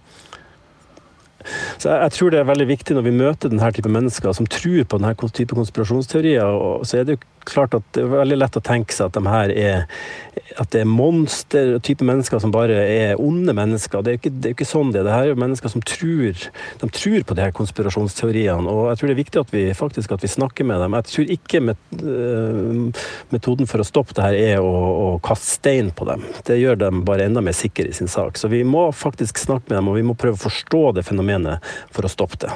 Så 1.77 1.89
jeg, 1.89 1.99
jeg, 2.03 2.15
tror 2.15 2.33
det 2.33 2.41
er 2.41 2.49
veldig 2.49 2.69
viktig 2.69 2.97
når 2.97 3.07
vi 3.07 3.15
møter 3.15 3.51
denne 3.51 3.73
type 3.75 3.91
mennesker 3.91 4.35
som 4.35 4.47
tror 4.49 4.85
på 4.85 5.01
denne 5.01 5.31
type 5.39 5.57
konspirasjonsteorier, 5.57 6.63
så 6.83 6.99
er 6.99 7.07
det 7.07 7.17
jo 7.17 7.27
klart 7.49 7.73
at 7.77 7.85
det 7.95 8.03
er 8.03 8.11
veldig 8.11 8.39
lett 8.39 8.57
å 8.59 8.63
tenke 8.63 8.95
seg 8.95 9.09
at 9.09 9.17
de 9.17 9.29
her 9.29 9.53
er 9.53 9.85
at 10.59 10.71
det 10.73 10.81
er 10.83 10.89
monster, 10.89 11.75
type 11.83 12.05
mennesker 12.05 12.41
som 12.41 12.51
bare 12.53 12.77
er 12.79 13.19
onde 13.21 13.53
mennesker. 13.55 14.01
Det 14.03 14.11
er 14.11 14.19
ikke, 14.19 14.31
det 14.33 14.49
er 14.49 14.55
ikke 14.55 14.67
sånn 14.67 14.91
det 14.93 15.01
er. 15.01 15.07
Det 15.07 15.15
her 15.15 15.31
er 15.31 15.39
mennesker 15.39 15.71
som 15.71 15.83
tror, 15.85 16.43
de 16.81 16.89
tror 16.95 17.25
på 17.27 17.37
de 17.37 17.43
her 17.45 17.53
konspirasjonsteoriene. 17.55 18.71
Og 18.71 18.89
jeg 18.89 18.99
tror 18.99 19.09
det 19.09 19.15
er 19.15 19.19
viktig 19.21 19.41
at 19.41 19.53
vi 19.53 19.63
faktisk 19.77 20.15
at 20.15 20.25
vi 20.25 20.31
snakker 20.31 20.67
med 20.67 20.81
dem. 20.83 20.97
Jeg 20.97 21.09
tror 21.09 21.33
ikke 21.35 21.61
met, 21.69 21.83
uh, 22.01 23.05
metoden 23.33 23.69
for 23.69 23.83
å 23.83 23.87
stoppe 23.87 24.17
det 24.17 24.25
her 24.25 24.39
er 24.39 24.63
å, 24.63 24.71
å, 24.71 25.07
kaste 25.23 25.59
stein 25.59 25.93
på 25.95 26.07
dem. 26.09 26.25
Det 26.47 26.59
gjør 26.59 26.79
dem 26.85 27.03
bare 27.07 27.27
enda 27.29 27.43
mer 27.45 27.57
sikre 27.57 27.89
i 27.89 27.95
sin 27.95 28.11
sak. 28.11 28.39
Så 28.39 28.51
vi 28.51 28.63
må 28.67 28.89
faktisk 28.95 29.39
snakke 29.41 29.69
med 29.69 29.79
dem, 29.79 29.91
og 29.91 29.99
vi 29.99 30.05
må 30.07 30.17
prøve 30.19 30.39
å 30.39 30.45
forstå 30.47 30.83
det 30.97 31.05
fenomenet 31.07 31.38
for 31.93 32.07
å 32.07 32.11
stoppe 32.11 32.39
det. 32.41 32.51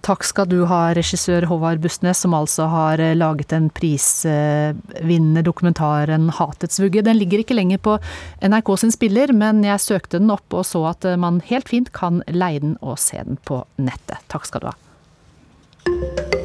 Takk 0.00 0.24
skal 0.24 0.46
du 0.48 0.62
ha, 0.64 0.94
regissør 0.96 1.44
Håvard 1.50 1.82
Bustnes, 1.84 2.22
som 2.24 2.32
altså 2.36 2.70
har 2.72 3.02
eh, 3.04 3.12
laget 3.16 3.50
den 3.52 3.68
prisvinnende 3.76 5.44
dokumentaren 5.44 6.30
'Hatets 6.32 6.80
vugge'. 6.80 7.04
Den 7.04 7.20
ligger 7.20 7.42
ikke 7.42 7.58
lenger 7.58 7.82
på 7.84 7.98
NRK 8.40 8.72
sin 8.80 8.96
spiller, 8.96 9.34
men 9.36 9.60
jeg 9.66 9.84
søkte 9.84 10.18
den 10.18 10.32
opp 10.32 10.56
og 10.56 10.64
så 10.64 10.86
at 10.94 11.04
eh, 11.04 11.20
man 11.20 11.42
helt 11.52 11.68
fint 11.68 11.92
kan 11.92 12.24
leie 12.32 12.64
den 12.64 12.78
og 12.80 12.96
se 12.98 13.20
den 13.20 13.36
på 13.44 13.64
nettet. 13.76 14.24
Takk 14.32 14.48
skal 14.48 14.64
du 14.64 14.70
ha. 14.72 16.39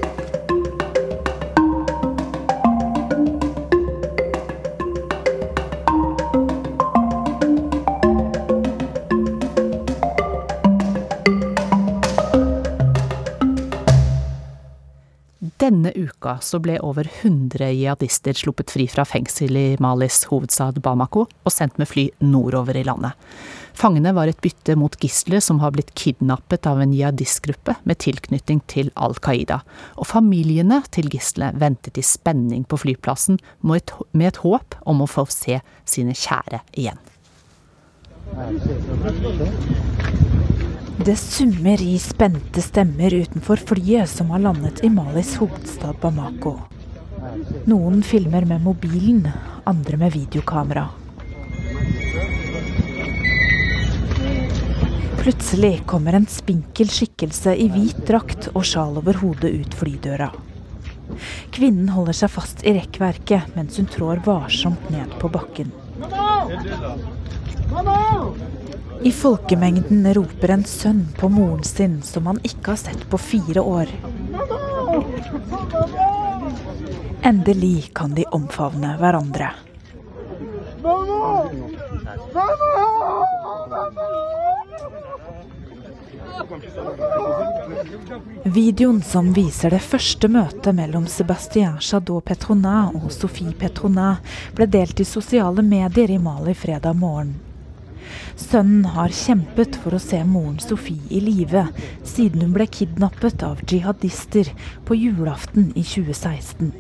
Denne 15.66 15.90
uka 15.96 16.36
så 16.46 16.60
ble 16.62 16.76
over 16.86 17.08
100 17.24 17.72
jihadister 17.74 18.38
sluppet 18.38 18.70
fri 18.70 18.84
fra 18.92 19.02
fengsel 19.08 19.58
i 19.58 19.64
Malis 19.82 20.20
hovedstad 20.30 20.78
Bamako 20.86 21.24
og 21.26 21.54
sendt 21.54 21.80
med 21.82 21.90
fly 21.90 22.04
nordover 22.22 22.78
i 22.78 22.84
landet. 22.86 23.16
Fangene 23.74 24.14
var 24.14 24.30
et 24.30 24.44
bytte 24.46 24.76
mot 24.78 24.94
gisler 25.02 25.42
som 25.42 25.64
har 25.64 25.74
blitt 25.74 25.90
kidnappet 25.98 26.70
av 26.70 26.84
en 26.84 26.94
jihadistgruppe 26.94 27.80
med 27.82 27.98
tilknytning 28.04 28.62
til 28.70 28.92
Al 28.94 29.18
Qaida, 29.26 29.64
og 29.98 30.06
familiene 30.12 30.84
til 30.94 31.10
gislene 31.10 31.58
ventet 31.58 31.98
i 31.98 32.06
spenning 32.06 32.62
på 32.70 32.78
flyplassen 32.86 33.42
med 33.66 33.90
et, 34.30 34.42
håp 34.46 34.78
om 34.86 35.02
å 35.02 35.10
få 35.10 35.26
se 35.34 35.58
sine 35.82 36.14
kjære 36.14 36.62
igjen. 36.78 37.02
Det 40.98 41.16
summer 41.16 41.82
i 41.82 42.00
spente 42.00 42.62
stemmer 42.62 43.14
utenfor 43.14 43.60
flyet 43.68 44.10
som 44.10 44.30
har 44.32 44.40
landet 44.40 44.80
i 44.84 44.90
Malis 44.90 45.34
hovedstad 45.36 45.98
Bamako. 46.02 46.54
Noen 47.68 48.00
filmer 48.04 48.46
med 48.48 48.64
mobilen, 48.64 49.28
andre 49.68 49.98
med 49.98 50.14
videokamera. 50.16 50.86
Plutselig 55.20 55.82
kommer 55.86 56.16
en 56.16 56.30
spinkel 56.32 56.88
skikkelse 56.88 57.58
i 57.60 57.68
hvit 57.74 58.00
drakt 58.08 58.48
og 58.54 58.64
sjal 58.64 58.96
over 59.02 59.20
hodet 59.20 59.52
ut 59.52 59.76
flydøra. 59.76 60.32
Kvinnen 61.52 61.92
holder 61.92 62.16
seg 62.24 62.32
fast 62.32 62.64
i 62.64 62.76
rekkverket 62.78 63.52
mens 63.58 63.76
hun 63.82 63.92
trår 63.92 64.24
varsomt 64.24 64.88
ned 64.96 65.12
på 65.20 65.28
bakken. 65.34 65.76
I 69.04 69.12
folkemengden 69.12 70.14
roper 70.14 70.52
en 70.56 70.64
sønn 70.66 71.06
på 71.18 71.30
moren 71.30 71.64
sin 71.64 72.02
som 72.02 72.26
han 72.32 72.40
ikke 72.44 72.74
har 72.74 72.82
sett 72.82 73.10
på 73.10 73.18
fire 73.18 73.62
år. 73.62 73.92
Endelig 77.26 77.90
kan 77.94 78.14
de 78.16 78.26
omfavne 78.32 78.96
hverandre. 79.00 79.52
Videoen 88.44 89.02
som 89.02 89.34
viser 89.34 89.74
det 89.74 89.82
første 89.82 90.30
møtet 90.30 90.76
mellom 90.78 91.08
Sébastien 91.10 91.80
Chadot 91.82 92.24
Petronin 92.26 92.94
og 93.02 93.10
Sophie 93.14 93.56
Petronin, 93.58 94.22
ble 94.56 94.70
delt 94.70 95.02
i 95.02 95.08
sosiale 95.10 95.66
medier 95.66 96.14
i 96.14 96.22
Mali 96.22 96.54
fredag 96.54 96.96
morgen. 97.02 97.34
Sønnen 98.36 98.86
har 98.96 99.14
kjempet 99.16 99.78
for 99.84 99.96
å 99.96 100.02
se 100.02 100.20
moren 100.28 100.60
Sofie 100.64 101.02
i 101.10 101.22
live 101.24 101.68
siden 102.04 102.44
hun 102.44 102.54
ble 102.56 102.68
kidnappet 102.68 103.46
av 103.48 103.64
jihadister 103.70 104.52
på 104.86 104.98
julaften 105.00 105.72
i 105.76 105.84
2016. 105.84 106.74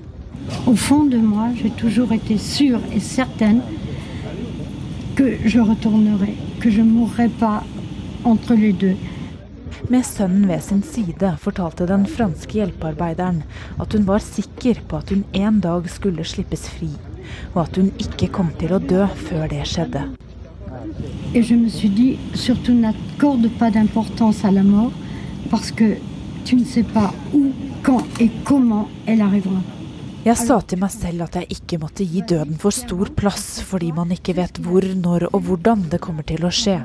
Au 0.67 0.75
fond 0.75 1.09
de 1.09 1.17
moi, 1.17 1.49
j'ai 1.55 1.71
toujours 1.71 2.11
été 2.11 2.37
sûre 2.37 2.81
et 2.93 2.99
certaine 2.99 3.61
que 5.15 5.37
je 5.45 5.59
retournerai, 5.59 6.35
que 6.59 6.69
je 6.69 6.81
mourrai 6.81 7.29
pas 7.29 7.63
entre 8.23 8.53
les 8.53 8.73
deux. 8.73 8.97
Med 9.89 10.05
sønnen 10.05 10.47
ved 10.49 10.63
sin 10.63 10.81
side 10.83 11.35
fortalte 11.41 11.85
den 11.85 12.05
franske 12.09 12.57
hjelpearbeideren 12.57 13.43
at 13.79 13.93
hun 13.93 14.07
var 14.07 14.23
sikker 14.23 14.81
på 14.89 14.97
at 14.97 15.13
hun 15.13 15.25
en 15.33 15.59
dag 15.61 15.89
skulle 15.91 16.25
slippes 16.25 16.67
fri, 16.73 16.89
og 17.53 17.65
at 17.67 17.77
hun 17.77 17.91
ikke 18.01 18.31
kom 18.33 18.49
til 18.59 18.73
å 18.75 18.81
dø 18.81 19.05
før 19.27 19.45
det 19.51 19.65
skjedde. 19.69 20.07
Et 21.35 21.43
je 21.43 21.53
me 21.53 21.67
suis 21.67 21.89
dit, 21.89 22.17
surtout 22.33 22.73
n'accorde 22.73 23.49
pas 23.59 23.69
d'importance 23.69 24.45
à 24.45 24.51
la 24.51 24.63
mort, 24.63 24.93
parce 25.49 25.69
que 25.69 25.97
tu 26.45 26.55
ne 26.55 26.63
sais 26.63 26.83
pas 26.83 27.13
où, 27.33 27.51
quand 27.83 28.03
et 28.21 28.31
comment 28.45 28.87
elle 29.05 29.21
arrivera. 29.21 29.59
Jeg 30.25 30.39
sa 30.41 30.55
til 30.65 30.79
meg 30.81 30.89
selv 30.89 31.21
at 31.27 31.35
jeg 31.37 31.51
ikke 31.53 31.77
måtte 31.83 32.05
gi 32.07 32.23
døden 32.25 32.55
for 32.57 32.73
stor 32.73 33.11
plass, 33.13 33.59
fordi 33.61 33.91
man 33.93 34.09
ikke 34.15 34.33
vet 34.39 34.57
hvor, 34.57 34.81
når 34.81 35.27
og 35.27 35.43
hvordan 35.45 35.83
det 35.91 35.99
kommer 36.01 36.25
til 36.25 36.47
å 36.47 36.49
skje. 36.49 36.79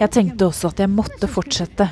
Jeg 0.00 0.10
tenkte 0.16 0.48
også 0.48 0.72
at 0.72 0.82
jeg 0.82 0.90
måtte 0.90 1.30
fortsette, 1.30 1.86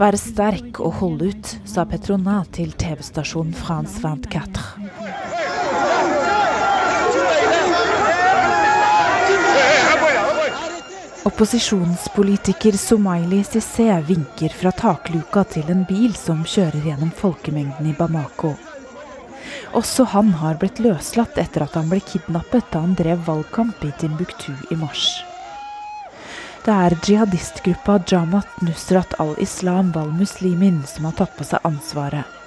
være 0.00 0.18
sterk 0.18 0.80
og 0.82 0.96
holde 1.04 1.30
ut, 1.30 1.54
sa 1.68 1.84
Petrona 1.86 2.40
til 2.56 2.74
TV-stasjonen 2.82 3.54
France 3.54 4.00
24. 4.02 5.41
Opposisjonspolitiker 11.24 12.72
Somaili 12.72 13.44
Cissé 13.44 14.00
vinker 14.06 14.48
fra 14.48 14.72
takluka 14.74 15.44
til 15.46 15.68
en 15.70 15.84
bil 15.86 16.16
som 16.18 16.40
kjører 16.42 16.82
gjennom 16.82 17.12
folkemengden 17.14 17.86
i 17.86 17.94
Bamako. 17.94 18.50
Også 19.78 20.08
han 20.10 20.32
har 20.40 20.58
blitt 20.58 20.82
løslatt 20.82 21.38
etter 21.38 21.62
at 21.62 21.78
han 21.78 21.86
ble 21.92 22.00
kidnappet 22.02 22.66
da 22.74 22.82
han 22.82 22.98
drev 22.98 23.22
valgkamp 23.28 23.86
i 23.86 23.92
Timbuktu 24.02 24.50
i 24.74 24.80
mars. 24.82 25.22
Det 26.66 26.74
er 26.74 26.98
jihadistgruppa 27.06 28.00
Jamat 28.10 28.58
Nusrat 28.66 29.14
al-Islam 29.22 29.94
wal-Muslimin 29.94 30.82
som 30.90 31.06
har 31.06 31.20
tatt 31.22 31.38
på 31.38 31.46
seg 31.46 31.62
ansvaret. 31.70 32.41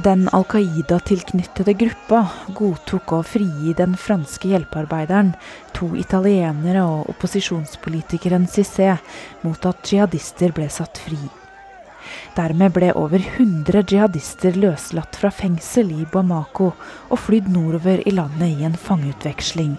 Den 0.00 0.28
Al 0.32 0.46
Qaida-tilknyttede 0.48 1.74
gruppa 1.76 2.22
godtok 2.56 3.12
å 3.12 3.18
frigi 3.26 3.74
den 3.76 3.92
franske 4.00 4.48
hjelpearbeideren, 4.48 5.34
to 5.76 5.90
italienere 6.00 6.80
og 6.88 7.10
opposisjonspolitikeren 7.12 8.46
Cissé 8.48 8.94
mot 9.44 9.66
at 9.68 9.84
jihadister 9.84 10.54
ble 10.56 10.70
satt 10.72 10.96
fri. 10.96 11.20
Dermed 12.36 12.72
ble 12.72 12.88
over 12.96 13.20
100 13.20 13.84
jihadister 13.92 14.56
løslatt 14.56 15.18
fra 15.20 15.30
fengsel 15.30 15.92
i 15.92 16.06
Bamako 16.08 16.70
og 16.72 17.20
flydd 17.20 17.52
nordover 17.52 18.00
i 18.08 18.14
landet 18.16 18.48
i 18.48 18.64
en 18.64 18.78
fangeutveksling. 18.78 19.76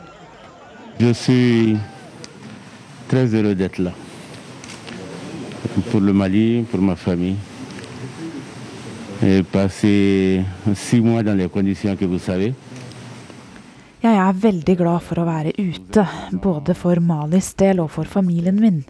Jeg 1.00 1.80
er 3.12 3.56
d'être 3.56 3.80
là. 3.80 3.92
Pour 5.90 6.02
Mali, 6.02 6.66
for 6.70 6.78
min 6.78 6.96
famille. 6.96 7.53
Et 9.24 10.76
six 10.76 11.02
mois 11.02 11.24
dans 11.24 11.34
les 11.34 11.48
conditions 11.48 11.96
que 11.96 12.06
vous 12.06 12.20
savez. 12.20 12.54
Jeg 14.04 14.18
er 14.20 14.34
veldig 14.36 14.74
glad 14.76 15.00
for 15.00 15.22
å 15.22 15.24
være 15.24 15.54
ute, 15.56 16.04
både 16.44 16.74
for 16.76 17.00
Malis 17.00 17.54
del 17.56 17.80
og 17.80 17.94
for 17.94 18.04
familien 18.04 18.60
min. 18.60 18.82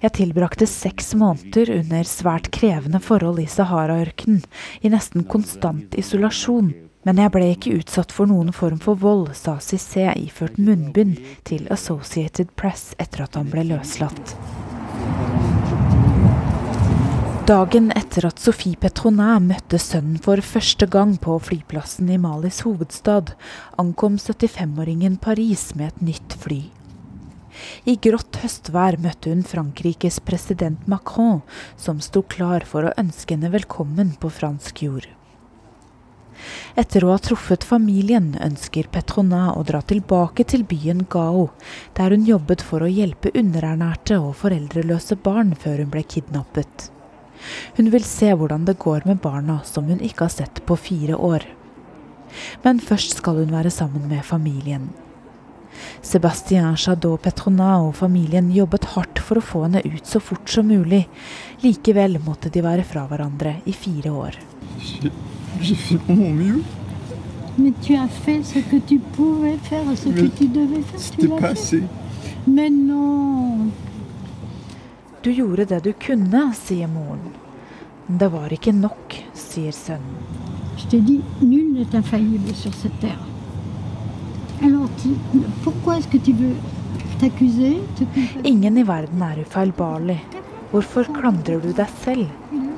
Jeg 0.00 0.14
tilbrakte 0.16 0.64
seks 0.70 1.12
måneder 1.20 1.74
under 1.74 2.08
svært 2.08 2.48
krevende 2.54 3.02
forhold 3.04 3.42
i 3.42 3.46
Sahara-ørkenen, 3.50 4.40
i 4.80 4.88
nesten 4.88 5.26
konstant 5.28 5.92
isolasjon. 6.00 6.72
Men 7.04 7.20
jeg 7.20 7.34
ble 7.34 7.50
ikke 7.52 7.76
utsatt 7.82 8.14
for 8.16 8.30
noen 8.30 8.48
form 8.56 8.80
for 8.80 8.96
vold, 8.96 9.34
sa 9.36 9.58
Cissé 9.60 10.08
iført 10.16 10.56
munnbind 10.56 11.20
til 11.44 11.68
Associated 11.74 12.56
Press 12.56 12.94
etter 12.96 13.26
at 13.26 13.36
han 13.36 13.52
ble 13.52 13.66
løslatt. 13.74 14.38
Dagen 17.44 17.90
etter 17.92 18.24
at 18.24 18.38
Sophie 18.40 18.72
Petronin 18.80 19.50
møtte 19.50 19.76
sønnen 19.76 20.16
for 20.24 20.40
første 20.40 20.86
gang 20.88 21.10
på 21.20 21.34
flyplassen 21.44 22.08
i 22.08 22.16
Malis 22.16 22.62
hovedstad, 22.64 23.34
ankom 23.76 24.14
75-åringen 24.16 25.18
Paris 25.20 25.66
med 25.76 25.90
et 25.90 25.98
nytt 26.08 26.36
fly. 26.40 26.62
I 27.84 27.98
grått 28.00 28.38
høstvær 28.40 28.96
møtte 28.96 29.28
hun 29.34 29.42
Frankrikes 29.44 30.22
president 30.24 30.88
Macron, 30.88 31.42
som 31.76 32.00
sto 32.00 32.22
klar 32.24 32.64
for 32.64 32.88
å 32.88 32.94
ønske 32.96 33.36
henne 33.36 33.52
velkommen 33.52 34.14
på 34.24 34.32
fransk 34.32 34.80
jord. 34.86 35.10
Etter 36.80 37.04
å 37.04 37.12
ha 37.12 37.20
truffet 37.20 37.68
familien 37.68 38.32
ønsker 38.40 38.88
Petrona 38.88 39.50
å 39.52 39.66
dra 39.68 39.84
tilbake 39.84 40.48
til 40.48 40.64
byen 40.64 41.04
Gao, 41.12 41.50
der 41.92 42.16
hun 42.16 42.24
jobbet 42.24 42.64
for 42.64 42.80
å 42.80 42.88
hjelpe 42.88 43.36
underernærte 43.36 44.16
og 44.16 44.32
foreldreløse 44.40 45.20
barn 45.28 45.52
før 45.52 45.84
hun 45.84 45.92
ble 45.92 46.08
kidnappet. 46.08 46.88
Hun 47.76 47.90
vil 47.92 48.04
se 48.08 48.32
hvordan 48.34 48.66
det 48.68 48.78
går 48.82 49.06
med 49.08 49.20
barna 49.24 49.60
som 49.64 49.88
hun 49.90 50.00
ikke 50.00 50.26
har 50.26 50.34
sett 50.34 50.62
på 50.66 50.76
fire 50.76 51.16
år. 51.16 51.46
Men 52.64 52.80
først 52.80 53.18
skal 53.18 53.42
hun 53.42 53.54
være 53.54 53.70
sammen 53.70 54.08
med 54.08 54.24
familien. 54.24 54.90
Sebastien 56.02 56.76
Chadot 56.76 57.22
Petrona 57.22 57.80
og 57.82 57.96
familien 57.98 58.50
jobbet 58.54 58.86
hardt 58.94 59.18
for 59.22 59.40
å 59.40 59.44
få 59.44 59.64
henne 59.66 59.82
ut 59.84 60.06
så 60.06 60.20
fort 60.22 60.50
som 60.50 60.68
mulig. 60.70 61.04
Likevel 61.64 62.20
måtte 62.22 62.52
de 62.54 62.62
være 62.64 62.86
fra 62.86 63.06
hverandre 63.10 63.56
i 63.66 63.74
fire 63.74 64.14
år. 64.14 64.38
Mais 67.56 67.72
tu 67.80 67.94
as 67.94 68.08
fait 68.08 68.42
ce 68.42 68.58
que 68.58 68.80
tu 68.80 68.98
pouvais 68.98 69.56
faire, 69.62 69.84
ce 69.96 70.08
que 70.08 70.26
tu 70.26 70.48
devais 70.48 70.82
faire. 70.82 71.00
Tu 71.16 71.28
l'as 71.28 71.54
fait. 71.54 71.84
Mais 72.46 72.68
non. 72.68 73.70
Du 75.24 75.30
gjorde 75.32 75.64
det 75.70 75.80
du 75.86 75.92
kunne, 75.96 76.40
sier 76.58 76.88
moren. 76.92 77.22
Men 78.06 78.18
det 78.20 78.28
var 78.34 78.52
ikke 78.52 78.74
nok, 78.76 79.14
sier 79.38 79.72
sønnen. 79.72 80.18
Je 80.76 80.88
t'ai 80.90 81.00
dit, 81.06 81.22
nul 81.40 81.70
n'est 81.76 81.94
infaillible 81.96 82.52
sur 82.54 82.74
cette 82.74 82.98
terre. 83.00 83.22
Alors, 84.62 84.88
tu- 85.00 85.16
pourquoi 85.62 85.96
est-ce 85.98 86.08
que 86.08 86.18
tu 86.18 86.32
veux 86.32 86.54
t'accuser 87.20 87.78
Ingen 88.44 88.76
i 88.78 88.82
verden 88.82 89.22
er 89.22 89.40
ufeilbarlig. 89.40 90.18
Hvorfor 90.72 91.04
klandrer 91.14 91.60
du 91.62 91.72
deg 91.72 91.88
selv? 92.04 92.26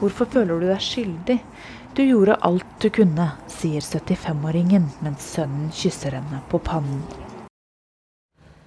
Hvorfor 0.01 0.27
føler 0.27 0.61
du 0.61 0.67
deg 0.69 0.81
skyldig? 0.85 1.39
Du 1.97 2.03
gjorde 2.05 2.37
alt 2.45 2.67
du 2.83 2.91
kunne, 2.91 3.31
sier 3.49 3.81
75-åringen 3.81 4.85
mens 5.03 5.25
sønnen 5.35 5.71
kysser 5.73 6.19
henne 6.19 6.43
på 6.51 6.59
pannen. 6.61 7.01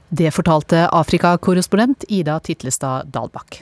Det 0.09 0.31
fortalte 0.33 0.87
Afrikakorrespondent 0.89 2.03
Ida 2.09 2.39
Titlestad 2.41 3.11
Dalbakk. 3.13 3.59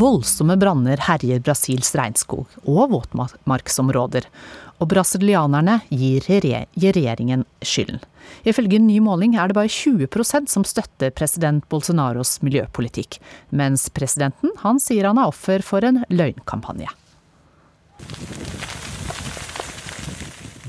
Voldsomme 0.00 0.56
branner 0.56 0.96
herjer 1.04 1.42
Brasils 1.44 1.90
regnskog 1.98 2.48
og 2.64 2.86
våtmarksområder, 2.94 4.24
og 4.80 4.88
brasilianerne 4.88 5.74
gir 5.92 6.24
regjeringen 6.24 7.42
skylden. 7.60 8.00
Ifølge 8.48 8.78
en 8.78 8.86
ny 8.88 8.96
måling 9.04 9.34
er 9.36 9.50
det 9.50 9.58
bare 9.58 9.68
20% 9.68 10.48
som 10.48 10.64
støtter 10.64 11.12
president 11.12 11.66
Bolsonaros 11.68 12.38
miljøpolitikk, 12.40 13.18
mens 13.52 13.90
presidenten 13.92 14.54
han 14.62 14.80
sier 14.80 15.10
han 15.10 15.20
er 15.20 15.28
offer 15.28 15.60
for 15.60 15.84
en 15.84 16.00
løgnkampanje. 16.08 16.88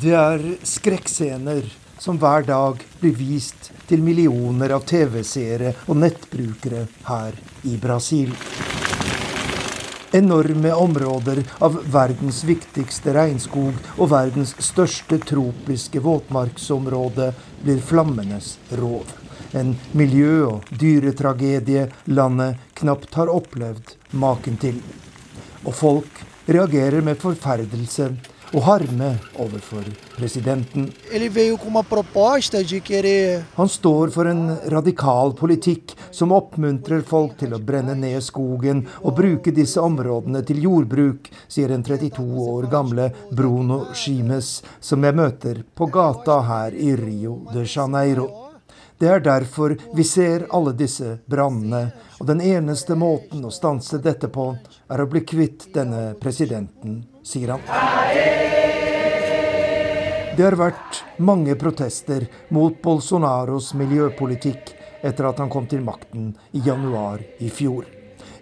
Det 0.02 0.16
er 0.18 0.44
skrekkscener 0.68 1.72
som 2.02 2.20
hver 2.20 2.44
dag 2.52 2.84
blir 3.00 3.16
vist 3.16 3.72
til 3.88 4.04
millioner 4.04 4.76
av 4.76 4.84
TV-seere 4.92 5.78
og 5.86 6.04
nettbrukere 6.04 6.88
her 7.08 7.44
i 7.70 7.80
Brasil. 7.80 8.36
Enorme 10.14 10.74
områder 10.74 11.44
av 11.64 11.78
verdens 11.88 12.42
viktigste 12.44 13.14
regnskog 13.16 13.78
og 13.96 14.10
verdens 14.12 14.52
største 14.60 15.16
tropiske 15.24 16.02
våtmarksområde 16.04 17.30
blir 17.62 17.80
flammenes 17.80 18.58
rov. 18.82 19.08
En 19.56 19.72
miljø- 19.96 20.50
og 20.50 20.68
dyretragedie 20.84 21.86
landet 22.12 22.60
knapt 22.82 23.16
har 23.16 23.32
opplevd 23.32 23.96
maken 24.12 24.60
til. 24.60 24.82
Og 25.64 25.76
folk 25.80 26.22
reagerer 26.52 27.00
med 27.08 27.22
forferdelse 27.24 28.12
og 28.52 28.66
harme 28.66 29.14
overfor 29.40 29.86
presidenten. 30.18 30.90
Han 33.56 33.70
står 33.70 34.12
for 34.16 34.32
en 34.32 34.44
radikal 34.74 35.34
politikk 35.40 35.96
som 36.12 36.36
oppmuntrer 36.36 37.06
folk 37.08 37.38
til 37.40 37.56
å 37.56 37.62
brenne 37.64 37.96
ned 37.96 38.20
skogen 38.24 38.84
og 39.02 39.16
bruke 39.18 39.56
disse 39.56 39.82
områdene 39.82 40.44
til 40.48 40.62
jordbruk, 40.66 41.32
sier 41.48 41.72
den 41.72 41.84
32 41.88 42.28
år 42.48 42.70
gamle 42.72 43.12
Bruno 43.32 43.86
Schimes, 43.96 44.60
som 44.80 45.04
jeg 45.08 45.18
møter 45.18 45.64
på 45.76 45.88
gata 45.92 46.42
her 46.48 46.76
i 46.76 46.96
Rio 47.00 47.42
de 47.54 47.66
Janeiro. 47.66 48.30
Det 49.02 49.10
er 49.10 49.24
derfor 49.26 49.74
vi 49.98 50.04
ser 50.06 50.44
alle 50.54 50.76
disse 50.78 51.16
brannene, 51.26 51.88
og 52.20 52.28
den 52.30 52.44
eneste 52.46 52.94
måten 52.94 53.42
å 53.48 53.50
stanse 53.50 53.98
dette 53.98 54.30
på, 54.30 54.52
er 54.94 55.02
å 55.02 55.10
bli 55.10 55.24
kvitt 55.26 55.72
denne 55.74 56.12
presidenten, 56.22 57.02
sier 57.26 57.56
han. 57.56 58.41
Det 60.32 60.46
har 60.46 60.56
vært 60.56 61.02
mange 61.20 61.58
protester 61.60 62.24
mot 62.56 62.78
Bolsonaros 62.84 63.74
miljøpolitikk 63.76 64.70
etter 65.04 65.28
at 65.28 65.42
han 65.44 65.50
kom 65.52 65.66
til 65.68 65.84
makten 65.84 66.30
i 66.56 66.62
januar 66.64 67.20
i 67.44 67.50
fjor. 67.52 67.84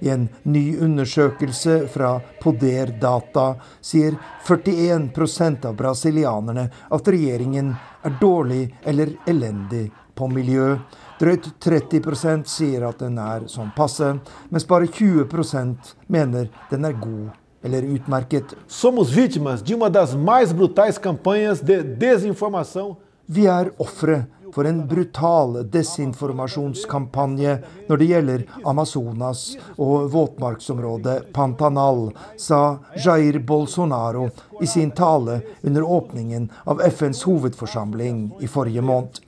I 0.06 0.12
en 0.14 0.28
ny 0.44 0.78
undersøkelse 0.86 1.80
fra 1.90 2.12
Poder 2.44 2.94
Data 3.02 3.48
sier 3.82 4.20
41% 4.46 5.66
av 5.66 5.76
brasilianerne 5.82 6.68
at 6.94 7.12
regjeringen 7.16 7.74
er 8.06 8.18
dårlig 8.22 8.62
eller 8.86 9.18
elendig 9.26 9.88
på 10.14 10.30
miljø. 10.30 10.76
Drøyt 11.20 11.52
30% 11.58 12.48
sier 12.54 12.86
at 12.86 13.02
den 13.02 13.18
er 13.18 13.50
sånn 13.50 13.74
passe, 13.76 14.14
mens 14.54 14.70
bare 14.70 14.94
20% 14.94 15.96
mener 16.08 16.54
den 16.70 16.86
er 16.86 17.02
god 17.02 17.39
eller 17.64 17.84
utmerket. 17.84 18.56
Somos 18.68 19.10
vítimas 19.10 19.62
de 19.62 19.76
uma 19.76 19.90
das 19.90 20.16
mais 20.16 20.54
brutais 20.54 20.98
campanhas 20.98 21.62
de 21.62 21.84
desinformação. 21.84 22.98
Vi 23.26 23.46
er 23.46 23.72
ofre 23.78 24.26
for 24.54 24.66
en 24.66 24.88
brutal 24.88 25.60
desinformasjonskampanje 25.70 27.60
når 27.88 28.02
det 28.02 28.08
gjelder 28.10 28.46
Amazonas 28.66 29.44
og 29.78 30.10
våtmarksområdet 30.14 31.30
Pantanal, 31.34 32.10
sa 32.38 32.80
Jair 32.98 33.40
Bolsonaro 33.40 34.30
i 34.62 34.68
sin 34.68 34.92
tale 34.92 35.42
under 35.62 35.86
åpningen 35.86 36.50
av 36.66 36.82
FNs 36.90 37.24
hovedforsamling 37.30 38.32
i 38.42 38.48
forrige 38.48 38.82
måned. 38.82 39.22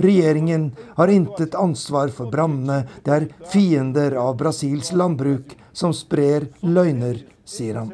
Regjeringen 0.00 0.70
har 0.96 1.12
intet 1.12 1.54
ansvar 1.54 2.08
for 2.08 2.32
brannene. 2.32 2.86
Det 3.04 3.12
er 3.12 3.28
fiender 3.52 4.16
av 4.16 4.36
Brasils 4.40 4.92
landbruk 4.96 5.56
som 5.76 5.92
sprer 5.92 6.48
løgner 6.64 7.20
sier 7.46 7.78
han. 7.80 7.92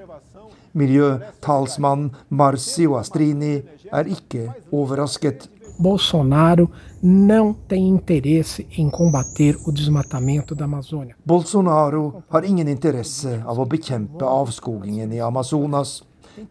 Miljøtalsmann 0.73 2.11
Marcio 2.31 2.97
Astrini 2.97 3.61
er 3.93 4.09
ikke 4.09 4.49
overrasket. 4.73 5.49
Bolsonaro 5.79 6.71
não 7.03 7.53
tem 7.53 7.89
interesse 7.89 8.67
em 8.79 8.89
combater 8.91 9.59
o 9.67 9.73
desmatamento 9.73 10.55
da 10.55 10.65
Amazônia. 10.65 11.17
Bolsonaro 11.25 12.23
har 12.29 12.45
ingen 12.45 12.69
interesse 12.69 13.43
av 13.45 13.59
å 13.59 13.67
bekjempe 13.67 14.25
avskogingen 14.25 15.13
i 15.13 15.21
Amazonas. 15.21 16.03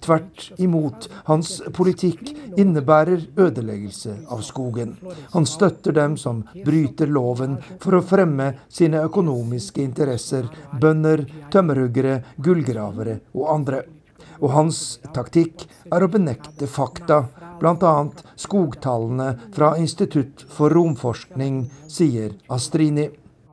Tvert 0.02 0.52
imot, 0.62 1.08
hans 1.26 1.54
politikk 1.74 2.32
innebærer 2.60 3.24
ødeleggelse 3.40 4.18
av 4.32 4.44
skogen. 4.46 4.96
Han 5.34 5.48
støtter 5.50 5.96
dem 5.98 6.18
som 6.18 6.44
bryter 6.66 7.10
loven 7.10 7.58
for 7.82 7.98
å 7.98 8.04
fremme 8.06 8.52
sine 8.70 9.02
økonomiske 9.08 9.82
interesser, 9.84 10.50
bønder, 10.82 11.26
tømmerhuggere, 11.54 12.22
gullgravere 12.38 13.20
og 13.34 13.48
andre. 13.56 13.84
Og 14.42 14.54
hans 14.56 14.82
taktikk 15.14 15.68
er 15.94 16.02
å 16.02 16.10
benekte 16.10 16.70
fakta, 16.70 17.24
bl.a. 17.62 17.96
skogtallene 18.42 19.30
fra 19.54 19.76
Institutt 19.78 20.46
for 20.50 20.74
romforskning, 20.74 21.68
sier 21.86 22.34
Astrini. 22.50 23.12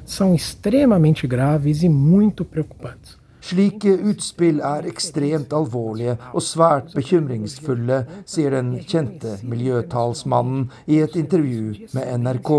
São 0.09 0.33
extremamente 0.33 1.27
graves 1.27 1.83
e 1.83 1.89
muito 1.89 2.43
preocupantes. 2.43 3.18
Slike 3.49 3.95
utspill 4.11 4.59
er 4.61 4.85
ekstremt 4.91 5.55
alvorlige 5.57 6.19
og 6.35 6.43
svært 6.45 6.91
bekymringsfulle, 6.93 8.03
sier 8.29 8.53
den 8.53 8.75
kjente 8.85 9.39
miljøtalsmannen 9.49 10.67
i 10.85 10.99
et 11.01 11.17
intervju 11.17 11.89
med 11.97 12.11
NRK. 12.27 12.53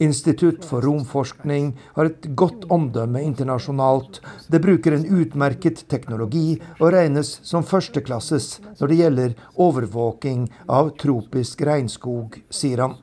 Institutt 0.00 0.64
for 0.64 0.80
romforskning 0.88 1.74
har 1.98 2.08
et 2.08 2.30
godt 2.32 2.64
omdømme 2.72 3.20
internasjonalt. 3.26 4.22
Det 4.48 4.62
bruker 4.64 4.96
en 4.96 5.04
utmerket 5.20 5.84
teknologi 5.92 6.56
og 6.78 6.94
regnes 6.96 7.36
som 7.44 7.66
førsteklasses 7.66 8.54
når 8.80 8.88
det 8.88 9.00
gjelder 9.02 9.38
overvåking 9.60 10.48
av 10.64 10.94
tropisk 11.02 11.60
regnskog, 11.68 12.40
sier 12.48 12.86
han. 12.86 12.96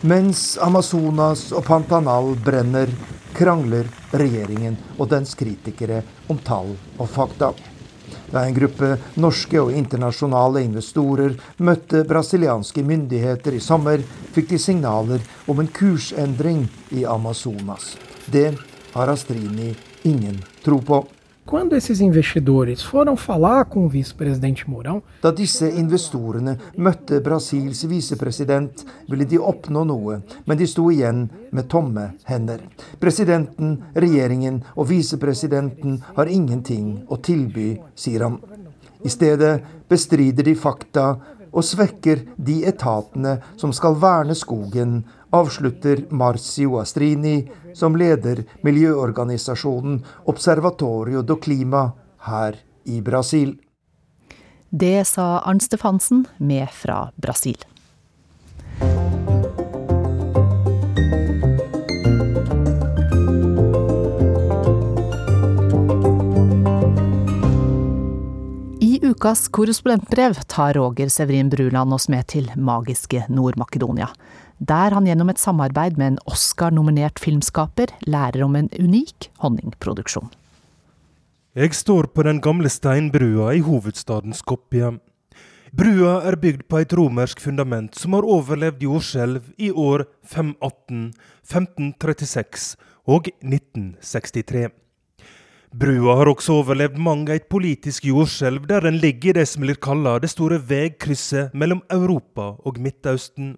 Mens 0.00 0.54
Amazonas 0.64 1.50
og 1.52 1.66
Pantanal 1.68 2.32
brenner, 2.40 2.88
krangler 3.40 3.88
regjeringen 4.12 4.76
og 4.98 5.08
dens 5.10 5.34
kritikere 5.38 6.02
om 6.28 6.38
tall 6.44 6.74
og 6.98 7.08
fakta. 7.08 7.54
Da 8.30 8.44
en 8.46 8.54
gruppe 8.54 8.92
norske 9.18 9.58
og 9.58 9.72
internasjonale 9.74 10.62
investorer 10.66 11.34
møtte 11.66 12.04
brasilianske 12.06 12.84
myndigheter 12.86 13.56
i 13.56 13.62
sommer, 13.62 14.02
fikk 14.34 14.52
de 14.52 14.58
signaler 14.62 15.24
om 15.50 15.62
en 15.62 15.70
kursendring 15.74 16.66
i 16.94 17.06
Amazonas. 17.08 17.96
Det 18.30 18.52
har 18.94 19.10
Astrini 19.10 19.72
ingen 20.06 20.38
tro 20.64 20.78
på. 20.82 21.02
Quando 21.50 21.74
esses 21.74 22.00
investidores 22.00 22.80
foram 22.80 23.16
falar 23.16 23.64
com 23.64 23.84
o 23.84 23.88
vice-presidente 23.88 24.70
Mourão 24.70 25.02
Da 25.20 25.32
disse 25.32 25.66
investorene 25.66 26.52
møtte 26.78 27.18
Brasils 27.18 27.82
visepresident, 27.90 28.84
ville 29.08 29.26
de 29.26 29.36
oppnå 29.36 29.82
noe, 29.82 30.20
men 30.46 30.60
de 30.60 30.68
sto 30.70 30.84
igjen 30.94 31.24
med 31.50 31.66
tomme 31.66 32.12
hender. 32.30 32.62
Presidenten, 33.02 33.80
regjeringen 33.96 34.62
og 34.76 34.92
visepresidenten 34.92 35.98
har 36.14 36.30
ingenting 36.30 37.00
å 37.10 37.18
tilby, 37.18 37.80
sier 37.98 38.28
han. 38.28 38.38
I 39.02 39.10
stedet 39.10 39.56
bestrider 39.90 40.46
de 40.46 40.54
fakta 40.54 41.16
og 41.50 41.66
svekker 41.66 42.28
de 42.38 42.60
etatene 42.70 43.40
som 43.58 43.74
skal 43.74 43.98
verne 43.98 44.38
skogen 44.38 45.00
avslutter 45.34 46.04
Marcio 46.10 46.78
Astrini, 46.80 47.44
som 47.74 47.96
leder 47.96 48.44
miljøorganisasjonen 48.66 50.00
Observatorio 50.30 51.22
do 51.22 51.36
Clima 51.40 51.90
her 52.26 52.58
i 52.84 53.00
Brasil. 53.02 53.56
Det 54.70 55.04
sa 55.06 55.40
Arnt 55.40 55.62
Stefansen 55.62 56.26
med 56.38 56.70
fra 56.70 57.10
Brasil. 57.16 57.58
I 68.80 69.00
ukas 69.02 69.48
korrespondentbrev 69.48 70.34
tar 70.46 70.74
Roger 70.74 71.08
Severin 71.08 71.50
Bruland 71.50 71.94
oss 71.94 72.08
med 72.08 72.26
til 72.26 72.50
magiske 72.56 73.24
Nord-Makedonia. 73.28 74.08
Der 74.60 74.92
han 74.92 75.06
gjennom 75.08 75.30
et 75.32 75.40
samarbeid 75.40 75.96
med 75.96 76.12
en 76.12 76.18
Oscar-nominert 76.28 77.18
filmskaper 77.18 77.94
lærer 78.04 78.44
om 78.44 78.58
en 78.58 78.68
unik 78.76 79.30
honningproduksjon. 79.40 80.28
Jeg 81.56 81.72
står 81.74 82.10
på 82.12 82.22
den 82.22 82.42
gamle 82.44 82.68
steinbrua 82.68 83.54
i 83.56 83.62
hovedstaden 83.64 84.36
Skopje. 84.36 84.98
Brua 85.72 86.20
er 86.28 86.36
bygd 86.36 86.66
på 86.68 86.82
et 86.82 86.92
romersk 86.92 87.40
fundament 87.40 87.96
som 87.96 88.12
har 88.14 88.26
overlevd 88.26 88.84
jordskjelv 88.84 89.48
i 89.56 89.70
år 89.70 90.04
518, 90.28 91.08
1536 91.46 92.76
og 93.08 93.32
1963. 93.40 94.68
Brua 95.70 96.18
har 96.18 96.28
også 96.34 96.60
overlevd 96.60 97.00
mange 97.00 97.32
et 97.38 97.48
politisk 97.48 98.04
jordskjelv 98.10 98.68
der 98.68 98.84
den 98.84 99.00
ligger 99.00 99.30
i 99.30 99.38
det 99.40 99.48
som 99.48 99.64
blir 99.64 99.80
kalla 99.80 100.18
det 100.18 100.32
store 100.34 100.60
veikrysset 100.68 101.54
mellom 101.54 101.80
Europa 101.88 102.52
og 102.66 102.80
Midtøsten. 102.82 103.54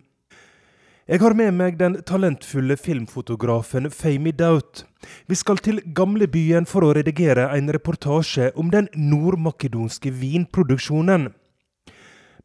Jeg 1.10 1.18
har 1.18 1.34
med 1.34 1.56
meg 1.58 1.78
den 1.80 1.96
talentfulle 2.06 2.76
filmfotografen 2.78 3.88
Famy 3.90 4.30
Daut. 4.38 4.84
Vi 5.26 5.34
skal 5.34 5.58
til 5.58 5.80
gamlebyen 5.82 6.62
for 6.62 6.86
å 6.86 6.92
redigere 6.94 7.48
en 7.56 7.72
reportasje 7.74 8.52
om 8.54 8.68
den 8.70 8.86
nordmakedonske 8.94 10.12
vinproduksjonen. 10.14 11.32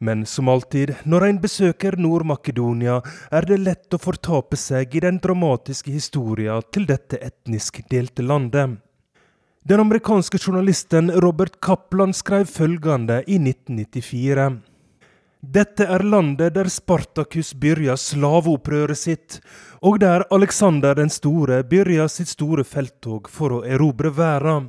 Men 0.02 0.26
som 0.26 0.50
alltid, 0.50 0.96
når 1.06 1.26
en 1.28 1.42
besøker 1.44 2.00
Nord-Makedonia, 2.02 3.04
er 3.30 3.46
det 3.46 3.60
lett 3.62 3.94
å 3.94 4.02
fortape 4.02 4.58
seg 4.58 4.96
i 4.98 5.04
den 5.06 5.20
dramatiske 5.22 5.94
historia 5.94 6.58
til 6.74 6.90
dette 6.90 7.22
etnisk 7.22 7.84
delte 7.94 8.26
landet. 8.26 8.80
Den 9.70 9.86
amerikanske 9.86 10.42
journalisten 10.42 11.14
Robert 11.22 11.62
Kaplan 11.62 12.14
skrev 12.14 12.50
følgende 12.50 13.22
i 13.30 13.38
1994. 13.38 14.50
Dette 15.42 15.86
er 15.86 16.02
landet 16.02 16.56
der 16.56 16.66
Spartakus 16.66 17.52
byrja 17.54 17.94
slaveopprøret 17.94 18.98
sitt, 18.98 19.36
og 19.86 20.00
der 20.02 20.26
Alexander 20.34 20.96
den 20.98 21.12
store 21.14 21.62
byrja 21.64 22.08
sitt 22.10 22.32
store 22.32 22.66
felttog 22.66 23.30
for 23.30 23.60
å 23.60 23.62
erobre 23.62 24.10
verda. 24.10 24.64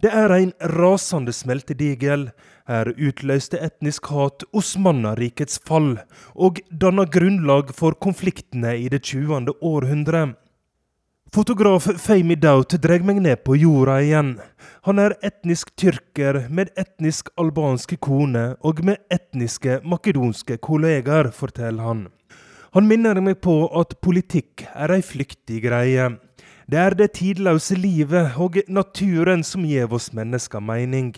Det 0.00 0.12
er 0.14 0.30
en 0.32 0.52
rasende 0.78 1.34
smeltedigel. 1.34 2.30
Her 2.70 2.92
utløste 2.94 3.58
etnisk 3.58 4.06
hat 4.14 4.46
Osmannerrikets 4.54 5.58
fall, 5.66 5.98
og 6.38 6.62
danna 6.70 7.04
grunnlag 7.04 7.74
for 7.74 7.98
konfliktene 7.98 8.76
i 8.78 8.86
det 8.88 9.02
20. 9.10 9.58
århundre. 9.60 10.36
Fotograf 11.30 11.84
Fami 12.02 12.34
Daut 12.34 12.72
drar 12.82 13.04
meg 13.06 13.20
ned 13.22 13.44
på 13.46 13.54
jorda 13.54 14.00
igjen. 14.02 14.30
Han 14.82 14.98
er 14.98 15.12
etnisk 15.22 15.68
tyrker 15.78 16.48
med 16.50 16.72
etnisk 16.74 17.28
albanske 17.38 18.00
kone 18.02 18.56
og 18.66 18.80
med 18.82 18.98
etniske 19.14 19.76
makedonske 19.86 20.56
kollegaer, 20.58 21.28
forteller 21.30 21.86
han. 21.86 22.00
Han 22.74 22.88
minner 22.90 23.20
meg 23.22 23.38
på 23.46 23.54
at 23.78 23.94
politikk 24.02 24.64
er 24.74 24.90
ei 24.96 25.04
flyktig 25.06 25.60
greie. 25.68 26.08
Det 26.66 26.80
er 26.82 26.96
det 26.98 27.12
tidløse 27.20 27.78
livet 27.78 28.34
og 28.34 28.58
naturen 28.66 29.46
som 29.46 29.62
gir 29.62 29.86
oss 29.94 30.10
mennesker 30.10 30.58
mening. 30.58 31.12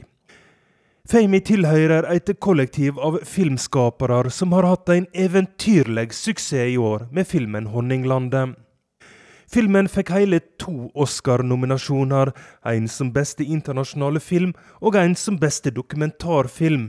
Fami 1.08 1.40
tilhører 1.40 2.04
et 2.12 2.34
kollektiv 2.36 3.00
av 3.00 3.16
filmskapere 3.24 4.28
som 4.28 4.52
har 4.52 4.68
hatt 4.74 4.92
en 4.92 5.08
eventyrlig 5.16 6.10
suksess 6.12 6.68
i 6.74 6.76
år 6.76 7.08
med 7.08 7.24
filmen 7.32 7.72
'Honninglandet'. 7.72 8.58
Filmen 9.52 9.84
fikk 9.84 10.08
hele 10.14 10.38
to 10.56 10.86
Oscar-nominasjoner, 10.96 12.30
en 12.64 12.86
som 12.88 13.10
beste 13.12 13.44
internasjonale 13.44 14.22
film 14.24 14.54
og 14.80 14.96
en 14.96 15.12
som 15.18 15.36
beste 15.36 15.68
dokumentarfilm. 15.76 16.86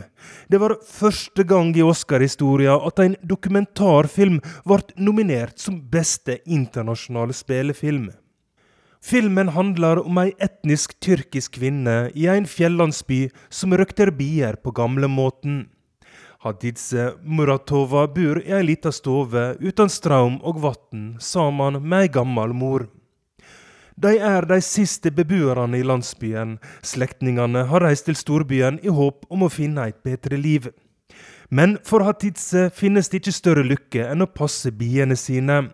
Det 0.47 0.61
var 0.63 0.77
første 0.87 1.43
gang 1.43 1.73
i 1.75 1.83
Oscar-historia 1.83 2.77
at 2.87 3.03
en 3.03 3.17
dokumentarfilm 3.19 4.39
ble 4.63 4.79
nominert 4.95 5.59
som 5.59 5.81
beste 5.91 6.37
internasjonale 6.47 7.35
spillefilm. 7.35 8.13
Filmen 9.03 9.51
handler 9.51 9.99
om 9.99 10.23
ei 10.23 10.31
etnisk 10.39 10.95
tyrkisk 11.03 11.57
kvinne 11.59 12.13
i 12.15 12.29
en 12.31 12.47
fjellandsby 12.47 13.25
som 13.51 13.75
røkter 13.75 14.15
bier 14.15 14.55
på 14.55 14.71
gamlemåten. 14.71 15.65
Hadidze 16.43 17.13
Muratova 17.23 18.01
bor 18.11 18.41
i 18.41 18.51
ei 18.51 18.65
lita 18.67 18.91
stove 18.91 19.53
uten 19.63 19.87
strøm 19.87 20.41
og 20.43 20.57
vann 20.65 21.05
sammen 21.23 21.77
med 21.79 22.01
ei 22.03 22.09
gammel 22.11 22.51
mor. 22.51 22.83
De 23.95 24.17
er 24.17 24.43
de 24.49 24.57
siste 24.59 25.13
beboerne 25.15 25.79
i 25.79 25.85
landsbyen. 25.87 26.57
Slektningene 26.83 27.63
har 27.69 27.85
reist 27.85 28.09
til 28.09 28.19
storbyen 28.19 28.81
i 28.83 28.91
håp 28.91 29.23
om 29.31 29.47
å 29.47 29.51
finne 29.53 29.87
et 29.87 30.01
bedre 30.03 30.35
liv. 30.35 30.67
Men 31.47 31.77
for 31.87 32.03
Hatidze 32.03 32.67
finnes 32.75 33.07
det 33.07 33.21
ikke 33.21 33.37
større 33.39 33.63
lykke 33.63 34.09
enn 34.09 34.25
å 34.25 34.31
passe 34.35 34.73
biene 34.75 35.15
sine, 35.15 35.69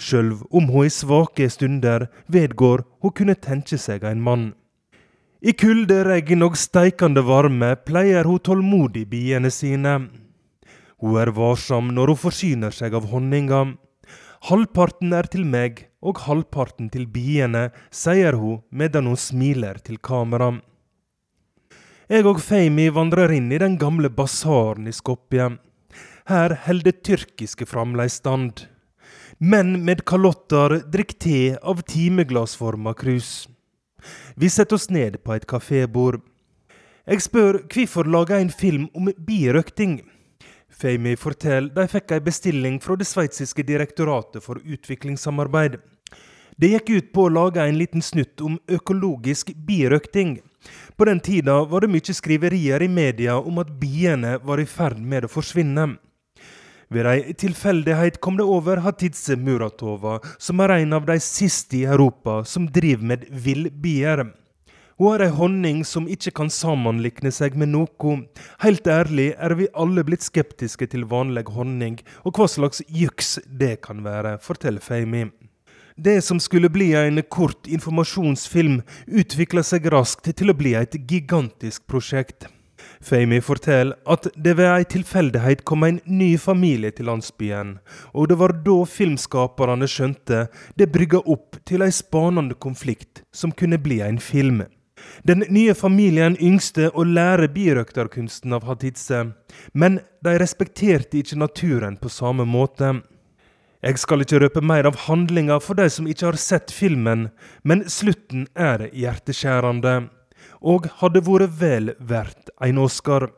sjøl 0.00 0.38
om 0.48 0.72
hun 0.72 0.88
i 0.88 0.94
svake 0.94 1.50
stunder 1.52 2.08
vedgår 2.32 2.86
hun 3.04 3.12
kunne 3.12 3.36
tenke 3.36 3.76
seg 3.76 4.08
en 4.08 4.24
mann. 4.24 4.52
I 5.44 5.52
kulde, 5.52 5.98
og 6.40 6.54
steikende 6.56 7.20
varme 7.20 7.74
pleier 7.84 8.24
hun 8.24 8.40
tålmodig 8.40 9.02
biene 9.10 9.50
sine. 9.52 10.08
Hun 10.96 11.18
er 11.20 11.28
varsom 11.36 11.90
når 11.92 12.14
hun 12.14 12.16
forsyner 12.22 12.72
seg 12.72 12.94
av 12.96 13.10
honninga. 13.10 13.76
Halvparten 14.48 15.12
er 15.12 15.28
til 15.28 15.44
meg 15.44 15.90
og 16.00 16.22
halvparten 16.24 16.88
til 16.88 17.04
biene, 17.04 17.68
sier 17.92 18.32
hun 18.40 18.62
medan 18.72 19.04
hun 19.04 19.20
smiler 19.20 19.84
til 19.84 20.00
kamera. 20.00 20.62
Jeg 22.08 22.24
og 22.24 22.40
Feimi 22.40 22.88
vandrer 22.88 23.36
inn 23.36 23.52
i 23.52 23.60
den 23.60 23.76
gamle 23.76 24.08
basaren 24.08 24.88
i 24.88 24.96
Skopje. 24.96 25.58
Her 26.24 26.56
holder 26.64 27.00
tyrkiske 27.04 27.68
fremdeles 27.68 28.16
stand. 28.22 28.64
Menn 29.44 29.82
med 29.84 30.06
kalotter 30.08 30.80
drikker 30.88 31.20
te 31.20 31.40
av 31.60 31.84
timeglassforma 31.84 32.96
krus. 32.96 33.44
Vi 34.36 34.50
setter 34.50 34.76
oss 34.78 34.90
ned 34.90 35.20
på 35.24 35.34
et 35.34 35.46
kafébord. 35.46 36.20
Jeg 37.06 37.20
spør 37.20 37.60
hvorfor 37.68 38.08
lage 38.08 38.38
en 38.40 38.50
film 38.50 38.88
om 38.96 39.10
birøkting. 39.26 39.98
Fami 40.74 41.14
forteller 41.20 41.70
de 41.74 41.88
fikk 41.88 42.14
en 42.16 42.24
bestilling 42.24 42.78
fra 42.82 42.96
det 42.98 43.06
sveitsiske 43.06 43.62
direktoratet 43.66 44.42
for 44.42 44.58
utviklingssamarbeid. 44.64 45.76
Det 46.56 46.70
gikk 46.70 46.90
ut 46.90 47.12
på 47.14 47.26
å 47.26 47.34
lage 47.34 47.62
en 47.62 47.78
liten 47.78 48.02
snutt 48.02 48.40
om 48.40 48.58
økologisk 48.70 49.52
birøkting. 49.66 50.38
På 50.96 51.06
den 51.08 51.20
tida 51.20 51.60
var 51.68 51.84
det 51.84 51.90
mye 51.92 52.14
skriverier 52.14 52.82
i 52.82 52.88
media 52.88 53.36
om 53.38 53.58
at 53.62 53.72
biene 53.80 54.38
var 54.42 54.62
i 54.62 54.66
ferd 54.66 55.00
med 55.02 55.26
å 55.26 55.32
forsvinne. 55.32 55.96
Ved 56.92 57.08
ei 57.08 57.34
tilfeldighet 57.38 58.20
kom 58.20 58.36
det 58.36 58.44
over 58.44 58.82
Hatice 58.84 59.36
Muratova, 59.40 60.18
som 60.38 60.60
er 60.60 60.80
en 60.80 60.96
av 60.96 61.06
de 61.08 61.18
siste 61.22 61.80
i 61.80 61.84
Europa 61.88 62.42
som 62.44 62.68
driver 62.68 63.14
med 63.14 63.28
villbier. 63.30 64.26
Hun 64.98 65.10
har 65.10 65.24
ei 65.24 65.32
honning 65.34 65.80
som 65.84 66.04
ikke 66.06 66.30
kan 66.38 66.52
sammenlikne 66.52 67.32
seg 67.34 67.56
med 67.58 67.72
noe. 67.72 68.18
Helt 68.62 68.86
ærlig 68.86 69.32
er 69.34 69.56
vi 69.58 69.66
alle 69.74 70.04
blitt 70.06 70.22
skeptiske 70.22 70.86
til 70.92 71.08
vanlig 71.10 71.48
honning, 71.56 71.98
og 72.22 72.38
hva 72.38 72.46
slags 72.46 72.84
juks 72.86 73.40
det 73.46 73.80
kan 73.88 74.04
være, 74.06 74.36
forteller 74.38 74.84
Femi. 74.84 75.26
Det 75.96 76.20
som 76.26 76.40
skulle 76.42 76.70
bli 76.74 76.92
en 76.98 77.22
kort 77.30 77.66
informasjonsfilm, 77.70 78.80
utvikla 79.06 79.62
seg 79.62 79.86
raskt 79.94 80.30
til 80.30 80.50
å 80.50 80.58
bli 80.58 80.74
et 80.78 80.94
gigantisk 81.10 81.86
prosjekt. 81.90 82.48
Fami 83.04 83.40
forteller 83.44 83.98
at 84.08 84.26
det 84.32 84.54
ved 84.56 84.70
ei 84.70 84.84
tilfeldighet 84.88 85.64
kom 85.68 85.84
en 85.84 85.98
ny 86.08 86.30
familie 86.40 86.92
til 86.94 87.10
landsbyen, 87.10 87.74
og 88.16 88.30
det 88.30 88.38
var 88.40 88.54
da 88.64 88.78
filmskaperne 88.88 89.88
skjønte 89.90 90.46
det 90.80 90.88
brygga 90.94 91.20
opp 91.20 91.58
til 91.68 91.84
ei 91.84 91.92
spanende 91.92 92.56
konflikt 92.56 93.20
som 93.34 93.52
kunne 93.52 93.80
bli 93.82 94.00
en 94.06 94.20
film. 94.22 94.62
Den 95.28 95.44
nye 95.52 95.74
familien 95.76 96.38
yngste 96.40 96.88
å 96.96 97.04
lære 97.04 97.50
birøkterkunsten 97.52 98.56
av 98.56 98.64
Hatice, 98.70 99.20
men 99.72 100.00
de 100.24 100.36
respekterte 100.40 101.20
ikke 101.20 101.42
naturen 101.44 102.00
på 102.00 102.08
samme 102.08 102.48
måte. 102.48 102.94
Jeg 103.84 104.00
skal 104.00 104.24
ikke 104.24 104.40
røpe 104.40 104.64
mer 104.64 104.88
av 104.88 104.96
handlinga 105.10 105.58
for 105.60 105.76
de 105.76 105.90
som 105.92 106.08
ikke 106.08 106.30
har 106.30 106.40
sett 106.40 106.72
filmen, 106.72 107.28
men 107.68 107.84
slutten 107.84 108.46
er 108.56 108.88
hjerteskjærende 108.96 109.98
og 110.64 110.88
hadde 111.00 111.22
vært 111.26 111.56
vel 111.60 111.94
verdt 112.00 112.52
en 112.64 112.80
Oscar. 112.80 113.28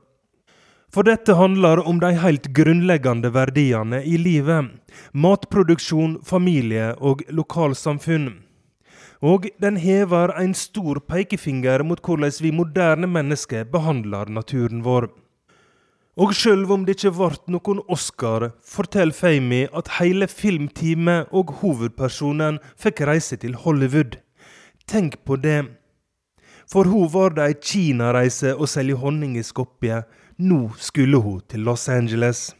For 0.95 1.05
dette 1.05 1.35
handler 1.35 1.83
om 1.83 1.99
de 2.01 2.13
helt 2.23 2.53
grunnleggende 2.57 3.33
verdiene 3.35 4.01
i 4.07 4.15
livet. 4.17 4.71
Matproduksjon, 5.13 6.21
familie 6.25 6.95
og 7.03 7.27
lokalsamfunn. 7.29 8.31
Og 9.21 9.49
den 9.61 9.77
hever 9.81 10.33
en 10.39 10.55
stor 10.55 11.01
pekefinger 11.09 11.83
mot 11.85 12.01
hvordan 12.01 12.33
vi 12.41 12.53
moderne 12.55 13.11
mennesker 13.11 13.67
behandler 13.69 14.31
naturen 14.31 14.85
vår. 14.87 15.11
Og 16.17 16.33
sjøl 16.33 16.63
om 16.73 16.87
det 16.89 16.95
ikke 16.97 17.13
ble 17.19 17.53
noen 17.53 17.83
Oscar, 17.93 18.53
forteller 18.65 19.13
Famy 19.13 19.67
at 19.77 19.99
hele 19.99 20.25
filmteamet 20.33 21.29
og 21.29 21.53
hovedpersonen 21.61 22.57
fikk 22.81 23.03
reise 23.05 23.37
til 23.37 23.59
Hollywood. 23.67 24.17
Tenk 24.89 25.19
på 25.29 25.37
det. 25.37 25.76
For 26.71 26.89
hun 26.91 27.09
var 27.13 27.37
det 27.37 27.47
ei 27.47 27.57
Kina-reise 27.63 28.55
å 28.55 28.67
selge 28.67 28.99
honning 28.99 29.37
i 29.39 29.45
Skopje. 29.47 30.03
Nå 30.39 30.61
skulle 30.83 31.21
hun 31.23 31.43
til 31.49 31.63
Los 31.67 31.89
Angeles. 31.89 32.51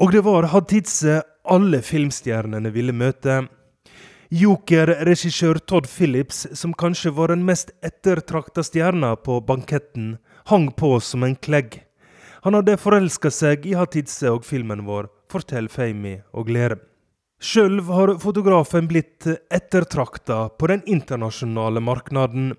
Og 0.00 0.12
det 0.12 0.22
var 0.24 0.50
Hadidze 0.52 1.22
alle 1.44 1.80
filmstjernene 1.84 2.72
ville 2.72 2.92
møte. 2.92 3.42
Joker-regissør 4.30 5.58
Todd 5.66 5.88
Phillips, 5.90 6.44
som 6.54 6.72
kanskje 6.72 7.10
var 7.16 7.32
den 7.32 7.42
mest 7.44 7.72
ettertrakta 7.82 8.62
stjerna 8.62 9.16
på 9.18 9.40
banketten, 9.42 10.18
hang 10.52 10.68
på 10.70 10.92
som 11.02 11.24
en 11.26 11.34
klegg. 11.34 11.80
Han 12.46 12.54
hadde 12.56 12.78
forelska 12.80 13.32
seg 13.34 13.66
i 13.66 13.74
Hatidze 13.76 14.30
og 14.30 14.46
filmen 14.46 14.86
vår, 14.86 15.10
'Fortell 15.28 15.68
Famy 15.68 16.20
og 16.32 16.46
Glede. 16.46 16.78
Sjøl 17.40 17.80
har 17.88 18.18
fotografen 18.20 18.88
blitt 18.88 19.26
ettertrakta 19.50 20.50
på 20.58 20.68
den 20.68 20.82
internasjonale 20.86 21.80
markedet. 21.80 22.56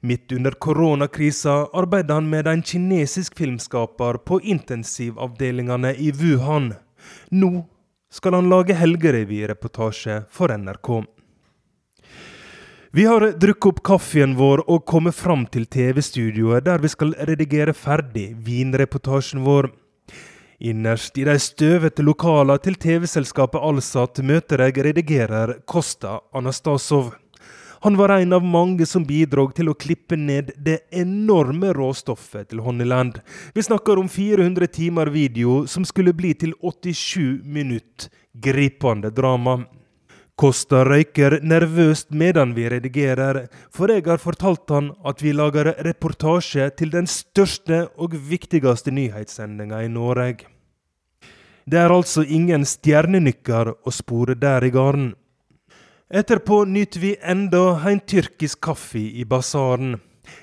Midt 0.00 0.32
under 0.32 0.50
koronakrisa 0.50 1.68
arbeider 1.72 2.20
han 2.20 2.30
med 2.30 2.46
en 2.46 2.62
kinesisk 2.62 3.38
filmskaper 3.38 4.20
på 4.26 4.40
intensivavdelingene 4.40 5.94
i 5.94 6.12
Wuhan. 6.12 6.72
Nå 7.30 7.52
skal 8.12 8.36
han 8.38 8.50
lage 8.52 8.76
helgerevyreportasje 8.76 10.22
for 10.30 10.52
NRK. 10.52 11.02
Vi 12.92 13.04
har 13.08 13.24
drukket 13.40 13.70
opp 13.70 13.78
kaffen 13.88 14.34
vår 14.36 14.66
og 14.68 14.82
kommet 14.84 15.16
fram 15.16 15.46
til 15.48 15.64
TV-studioet, 15.64 16.66
der 16.66 16.82
vi 16.82 16.90
skal 16.92 17.14
redigere 17.24 17.72
ferdig 17.72 18.34
vinreportasjen 18.44 19.40
vår. 19.46 19.70
Innerst 20.60 21.16
i 21.18 21.24
de 21.24 21.38
støvete 21.40 22.04
lokalene 22.04 22.60
til 22.60 22.76
TV-selskapet 22.76 23.64
Alsat 23.64 24.20
møter 24.22 24.66
jeg 24.66 24.84
redigerer 24.84 25.56
Kosta 25.64 26.20
Anastasov. 26.36 27.14
Han 27.82 27.96
var 27.96 28.08
en 28.08 28.32
av 28.32 28.44
mange 28.44 28.86
som 28.86 29.02
bidrog 29.02 29.56
til 29.56 29.66
å 29.72 29.74
klippe 29.74 30.14
ned 30.14 30.52
det 30.54 30.84
enorme 30.94 31.72
råstoffet 31.74 32.52
til 32.52 32.60
Honeyland. 32.62 33.16
Vi 33.56 33.62
snakker 33.66 33.98
om 33.98 34.06
400 34.06 34.68
timer 34.70 35.10
video 35.10 35.64
som 35.66 35.82
skulle 35.82 36.12
bli 36.14 36.30
til 36.38 36.52
87 36.62 37.42
minutt 37.42 38.06
gripende 38.38 39.10
drama. 39.10 39.64
Kosta 40.38 40.84
røyker 40.86 41.40
nervøst 41.42 42.14
medan 42.14 42.54
vi 42.54 42.68
redigerer, 42.70 43.48
for 43.74 43.90
jeg 43.90 44.06
har 44.06 44.22
fortalt 44.22 44.70
han 44.70 44.92
at 45.02 45.18
vi 45.18 45.34
lager 45.34 45.74
reportasje 45.82 46.68
til 46.78 46.94
den 46.94 47.10
største 47.10 47.88
og 47.98 48.14
viktigste 48.14 48.94
nyhetssendinga 48.94 49.82
i 49.82 49.90
Norge. 49.90 50.46
Det 51.66 51.82
er 51.82 51.90
altså 51.90 52.22
ingen 52.22 52.62
stjernenykker 52.62 53.74
å 53.74 53.94
spore 53.94 54.38
der 54.38 54.62
i 54.66 54.70
garden. 54.70 55.12
Etterpå 56.12 56.64
nyter 56.64 57.00
vi 57.00 57.16
enda 57.22 57.80
en 57.88 58.00
tyrkisk 58.00 58.60
kaffe 58.60 59.00
i 59.00 59.24
basaren. 59.24 59.94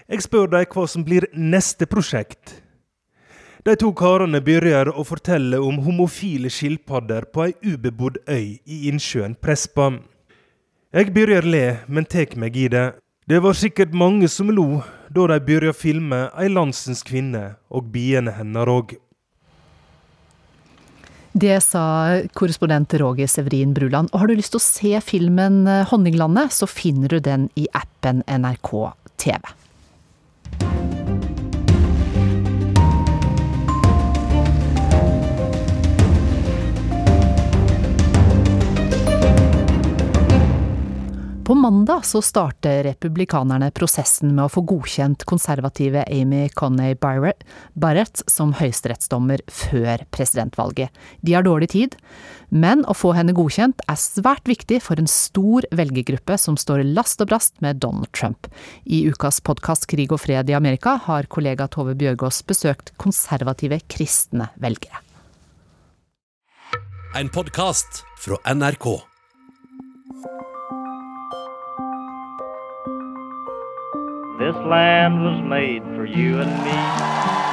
Jeg 0.10 0.23
spør 0.25 0.47
dem 0.49 0.65
hva 0.73 0.86
som 0.89 1.03
blir 1.05 1.27
neste 1.38 1.86
prosjekt. 1.86 2.55
De 3.62 3.75
to 3.77 3.91
karene 3.93 4.41
begynner 4.41 4.89
å 4.89 5.05
fortelle 5.05 5.60
om 5.62 5.77
homofile 5.86 6.49
skilpadder 6.49 7.27
på 7.29 7.43
ei 7.45 7.53
ubebodd 7.69 8.17
øy 8.25 8.58
i 8.65 8.79
innsjøen 8.89 9.36
Prespa. 9.38 9.91
Jeg 10.89 11.13
begynner 11.13 11.45
le, 11.45 11.63
men 11.86 12.10
tar 12.10 12.34
meg 12.34 12.58
i 12.58 12.65
det. 12.73 12.88
Det 13.29 13.38
var 13.45 13.53
sikkert 13.53 13.93
mange 13.93 14.25
som 14.25 14.49
lo 14.49 14.82
da 15.13 15.27
de 15.29 15.38
begynte 15.38 15.69
å 15.69 15.77
filme 15.77 16.23
ei 16.34 16.49
landsens 16.49 17.05
kvinne 17.05 17.60
og 17.69 17.93
biene 17.93 18.34
hennes 18.39 18.73
òg. 18.73 18.97
Det 21.39 21.60
sa 21.63 22.19
korrespondent 22.36 22.93
Roger 22.99 23.28
Severin 23.30 23.73
Bruland. 23.73 24.10
Og 24.12 24.23
har 24.23 24.28
du 24.28 24.36
lyst 24.36 24.52
til 24.56 24.60
å 24.60 24.65
se 24.65 24.91
filmen 25.06 25.62
eh, 25.69 25.86
'Honninglandet', 25.88 26.52
så 26.52 26.67
finner 26.67 27.08
du 27.08 27.19
den 27.23 27.47
i 27.56 27.67
appen 27.78 28.23
NRK 28.28 28.71
TV. 29.21 29.59
Mandag 41.60 42.06
så 42.06 42.22
starter 42.22 42.84
republikanerne 42.84 43.69
prosessen 43.76 44.32
med 44.36 44.45
å 44.45 44.52
få 44.52 44.63
godkjent 44.67 45.26
konservative 45.28 46.06
Amy 46.08 46.48
Coney 46.56 46.95
Barrett 47.00 48.22
som 48.32 48.54
høyesterettsdommer 48.56 49.43
før 49.52 50.06
presidentvalget. 50.15 50.93
De 51.22 51.36
har 51.36 51.43
dårlig 51.48 51.69
tid, 51.74 51.98
men 52.50 52.86
å 52.88 52.95
få 52.95 53.12
henne 53.17 53.36
godkjent 53.36 53.84
er 53.91 54.00
svært 54.00 54.48
viktig 54.50 54.80
for 54.86 55.02
en 55.02 55.10
stor 55.12 55.67
velgergruppe 55.76 56.39
som 56.39 56.58
står 56.60 56.86
last 56.88 57.22
og 57.22 57.34
brast 57.34 57.60
med 57.65 57.82
Donald 57.84 58.12
Trump. 58.15 58.48
I 58.86 59.04
ukas 59.12 59.41
podkast 59.43 59.89
Krig 59.91 60.15
og 60.15 60.24
fred 60.24 60.50
i 60.50 60.58
Amerika 60.58 60.95
har 61.10 61.28
kollega 61.28 61.67
Tove 61.67 61.98
Bjørgaas 62.00 62.41
besøkt 62.48 62.95
konservative 62.98 63.82
kristne 63.91 64.52
velgere. 64.62 65.04
En 67.17 67.30
podkast 67.34 68.04
fra 68.22 68.38
NRK. 68.54 69.09
This 74.39 74.56
land 74.56 75.19
was 75.19 75.43
made 75.43 75.84
for 75.99 76.06
you 76.08 76.39
and 76.39 76.47
me. 76.63 76.78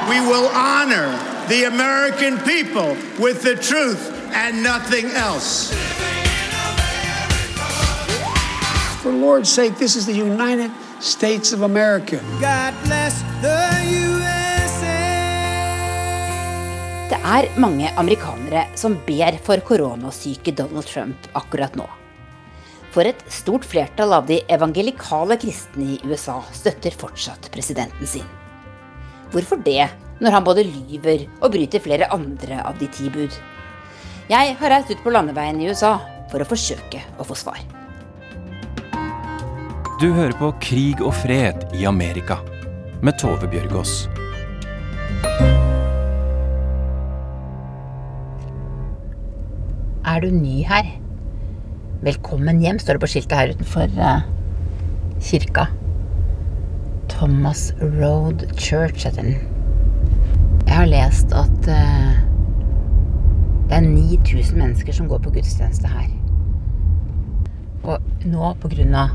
We 0.07 0.23
will 0.23 0.47
honor 0.55 1.11
the 1.51 1.67
American 1.67 2.39
people 2.47 2.95
with 3.19 3.43
the 3.43 3.59
truth 3.59 4.07
and 4.31 4.63
nothing 4.63 5.11
else. 5.11 5.75
For 9.03 9.11
Lord's 9.11 9.51
sake, 9.51 9.75
this 9.75 9.97
is 9.97 10.05
the 10.05 10.15
United 10.15 10.71
States 11.01 11.51
of 11.51 11.63
America. 11.63 12.23
God 12.39 12.73
bless 12.87 13.19
the 13.43 13.67
USA. 14.07 15.03
Det 17.11 17.19
er 17.19 17.51
mange 17.59 17.91
amerikanere 17.97 18.67
som 18.75 18.95
ber 19.03 19.43
for 19.43 19.59
koronasyke 19.59 20.55
Donald 20.55 20.87
Trump 20.87 21.27
akkurat 21.35 21.75
nå. 21.75 22.06
For 22.97 23.05
et 23.05 23.19
stort 23.29 23.61
flertall 23.61 24.09
av 24.15 24.23
de 24.25 24.39
evangelikale 24.49 25.35
kristne 25.37 25.83
i 25.93 25.97
USA 26.09 26.39
støtter 26.49 26.95
fortsatt 26.97 27.51
presidenten 27.53 28.09
sin. 28.09 28.25
Hvorfor 29.29 29.61
det, 29.61 29.83
når 30.17 30.33
han 30.33 30.47
både 30.47 30.63
lyver 30.65 31.27
og 31.37 31.51
bryter 31.53 31.83
flere 31.83 32.09
andre 32.09 32.57
av 32.65 32.81
de 32.81 32.89
ti 32.89 33.11
bud? 33.13 33.37
Jeg 34.33 34.57
har 34.57 34.73
reist 34.73 34.89
ut 34.89 35.05
på 35.05 35.13
landeveien 35.13 35.61
i 35.61 35.69
USA 35.69 35.93
for 36.33 36.41
å 36.41 36.49
forsøke 36.49 37.05
å 37.21 37.29
få 37.29 37.37
svar. 37.37 37.61
Du 40.01 40.09
hører 40.09 40.33
på 40.41 40.55
Krig 40.65 41.05
og 41.05 41.13
fred 41.21 41.69
i 41.77 41.85
Amerika 41.85 42.41
med 43.05 43.21
Tove 43.21 43.45
Bjørgaas. 43.45 44.07
Er 50.01 50.25
du 50.25 50.33
ny 50.33 50.63
her? 50.65 50.97
Velkommen 51.97 52.59
hjem, 52.61 52.77
står 52.77 52.93
det 52.93 53.01
på 53.01 53.07
skiltet 53.09 53.33
her 53.33 53.51
utenfor 53.55 53.93
uh, 53.97 54.19
kirka. 55.17 55.63
Thomas 57.09 57.71
Road 57.81 58.43
Church 58.53 59.07
heter 59.07 59.25
den. 59.25 59.39
Jeg 60.67 60.75
har 60.75 60.91
lest 60.91 61.33
at 61.33 61.65
uh, 61.65 62.19
det 63.65 63.79
er 63.79 63.87
9000 63.87 64.59
mennesker 64.61 64.93
som 64.93 65.09
går 65.09 65.23
på 65.25 65.33
gudstjeneste 65.39 65.89
her. 65.89 66.05
Og 67.81 68.05
nå, 68.29 68.53
pga. 68.61 69.07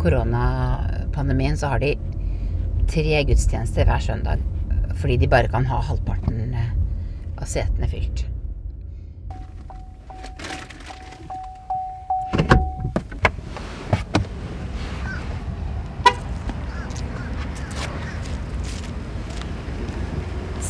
koronapandemien, 0.00 1.60
så 1.60 1.74
har 1.74 1.84
de 1.84 1.92
tre 2.88 3.20
gudstjenester 3.28 3.84
hver 3.84 4.00
søndag. 4.00 4.40
Fordi 4.96 5.20
de 5.20 5.28
bare 5.28 5.52
kan 5.52 5.68
ha 5.68 5.84
halvparten 5.84 6.56
eh, 6.56 6.72
av 7.36 7.44
setene 7.44 7.92
fylt. 7.92 8.24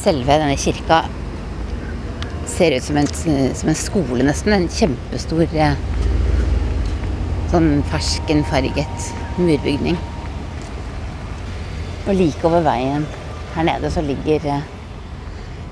Selve 0.08 0.38
denne 0.40 0.56
kirka 0.56 1.02
ser 2.48 2.72
ut 2.76 2.84
som 2.84 2.96
en, 2.96 3.08
som 3.54 3.68
en 3.68 3.76
skole, 3.76 4.24
nesten. 4.24 4.54
En 4.54 4.68
kjempestor 4.72 5.44
eh, 5.52 5.74
sånn 7.52 7.82
ferskenfarget 7.90 9.10
murbygning. 9.36 9.98
Og 12.06 12.16
like 12.16 12.40
over 12.48 12.64
veien 12.64 13.04
her 13.52 13.68
nede 13.68 13.90
så 13.92 14.04
ligger 14.06 14.48
eh, 14.48 14.64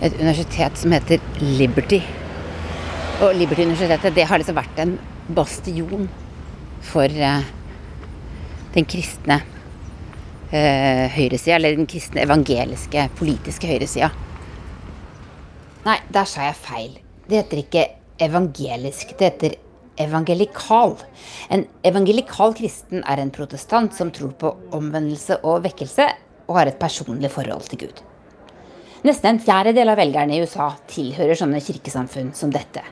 et 0.05 0.20
universitet 0.20 0.77
som 0.83 0.92
heter 0.92 1.25
Liberty. 1.40 2.03
Og 3.25 3.33
Liberty-universitetet 3.40 4.18
det 4.18 4.29
har 4.29 4.42
liksom 4.42 4.61
vært 4.61 4.85
en 4.85 4.99
bastion 5.32 6.11
for 6.84 7.09
eh, 7.09 7.53
den 8.76 8.84
kristne 8.84 9.41
høyresida, 10.47 11.57
eller 11.57 11.74
den 11.74 11.89
kristne 11.91 12.22
evangeliske 12.22 13.09
politiske 13.18 13.66
høyresida. 13.66 14.12
Nei, 15.87 16.01
der 16.11 16.26
sa 16.26 16.49
jeg 16.49 16.59
feil. 16.59 16.95
Det 17.28 17.45
heter 17.45 17.61
ikke 17.62 17.82
evangelisk, 18.26 19.12
det 19.18 19.28
heter 19.28 19.53
evangelikal. 20.03 20.97
En 21.53 21.62
evangelikal 21.87 22.57
kristen 22.59 23.05
er 23.07 23.22
en 23.22 23.30
protestant 23.30 23.95
som 23.95 24.11
tror 24.14 24.32
på 24.41 24.51
omvendelse 24.74 25.39
og 25.47 25.62
vekkelse, 25.68 26.09
og 26.47 26.59
har 26.59 26.70
et 26.70 26.80
personlig 26.80 27.30
forhold 27.34 27.70
til 27.70 27.84
Gud. 27.84 28.03
Nesten 29.07 29.34
en 29.34 29.41
fjerdedel 29.43 29.93
av 29.93 30.01
velgerne 30.01 30.34
i 30.34 30.43
USA 30.43 30.72
tilhører 30.91 31.39
sånne 31.39 31.62
kirkesamfunn 31.62 32.34
som 32.34 32.51
dette. 32.55 32.82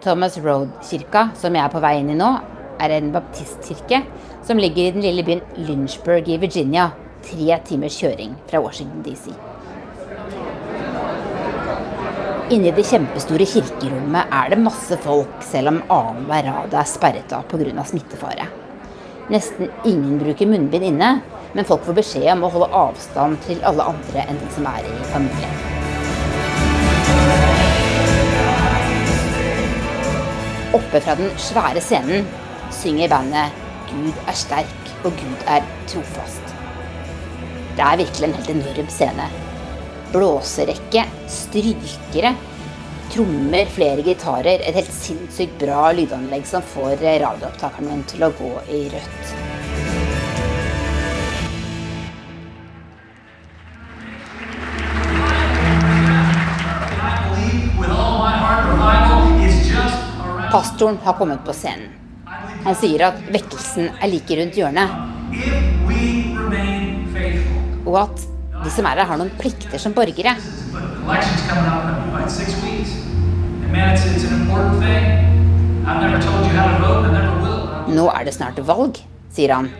Thomas 0.00 0.38
Road-kirka, 0.40 1.28
som 1.36 1.56
jeg 1.56 1.66
er 1.66 1.72
på 1.72 1.84
vei 1.84 1.98
inn 2.00 2.14
i 2.14 2.16
nå, 2.16 2.32
er 2.80 2.96
en 2.96 3.12
baptistkirke 3.12 4.00
som 4.48 4.60
ligger 4.60 4.86
i 4.86 4.96
den 4.96 5.04
lille 5.04 5.26
byen 5.26 5.44
Lynchburg 5.68 6.32
i 6.32 6.40
Virginia, 6.40 6.88
tre 7.28 7.60
timers 7.68 8.00
kjøring 8.00 8.38
fra 8.48 8.64
Washington 8.64 9.04
DC. 9.04 9.49
Inne 12.50 12.66
i 12.66 12.74
det 12.74 12.82
kjempestore 12.82 13.44
kirkerommet 13.46 14.32
er 14.34 14.48
det 14.50 14.56
masse 14.58 14.96
folk, 15.04 15.36
selv 15.46 15.70
om 15.70 15.76
annenhver 15.94 16.48
rad 16.48 16.72
er 16.74 16.86
sperret 16.90 17.30
av 17.36 17.44
pga. 17.46 17.84
smittefare. 17.86 18.48
Nesten 19.30 19.68
ingen 19.86 20.16
bruker 20.18 20.48
munnbind 20.50 20.84
inne, 20.88 21.10
men 21.54 21.68
folk 21.68 21.84
får 21.86 21.94
beskjed 22.00 22.32
om 22.32 22.42
å 22.42 22.50
holde 22.50 22.68
avstand 22.74 23.38
til 23.46 23.62
alle 23.62 23.86
andre 23.92 24.24
enn 24.26 24.40
de 24.40 24.48
som 24.56 24.66
er 24.66 24.82
i 24.82 24.96
familien. 25.12 25.54
Oppe 30.74 31.02
fra 31.04 31.14
den 31.20 31.30
svære 31.38 31.84
scenen 31.86 32.26
synger 32.80 33.14
bandet 33.14 33.62
'Gud 33.92 34.18
er 34.26 34.34
sterk 34.34 34.90
og 35.04 35.14
Gud 35.22 35.46
er 35.46 35.62
trofast'. 35.86 36.50
Det 37.76 37.86
er 37.86 38.02
virkelig 38.02 38.28
en 38.28 38.36
helt 38.40 38.52
enorm 38.56 38.90
scene. 38.90 39.30
Blåserekke, 40.12 41.04
strykere, 41.30 42.34
trommer, 43.12 43.66
flere 43.70 44.02
gitarer. 44.02 44.58
Et 44.66 44.74
helt 44.74 44.90
sinnssykt 44.90 45.58
bra 45.60 45.92
lydanlegg 45.94 46.46
som 46.50 46.64
får 46.66 46.96
radioopptakeren 46.98 47.86
min 47.86 48.02
til 48.10 48.26
å 48.26 48.32
gå 48.34 48.50
i 48.74 48.88
rødt. 48.90 49.34
Pastoren 60.50 60.98
har 61.04 61.14
kommet 61.14 61.46
på 61.46 61.54
scenen. 61.54 61.94
Han 62.66 62.74
sier 62.74 63.06
at 63.06 63.22
vekkelsen 63.30 63.86
er 63.94 64.10
like 64.10 64.34
rundt 64.42 64.58
hjørnet. 64.58 64.90
Og 67.86 67.94
at 68.02 68.26
de 68.64 68.70
som 68.72 68.86
er 68.86 68.98
her, 69.00 69.08
har 69.08 69.20
noen 69.20 69.30
plikter 69.40 69.80
som 69.80 69.94
borgere. 69.96 70.34
Nå 77.90 78.08
er 78.12 78.26
det 78.26 78.34
snart 78.36 78.60
valg, 78.68 79.00
sier 79.32 79.54
han. 79.56 79.70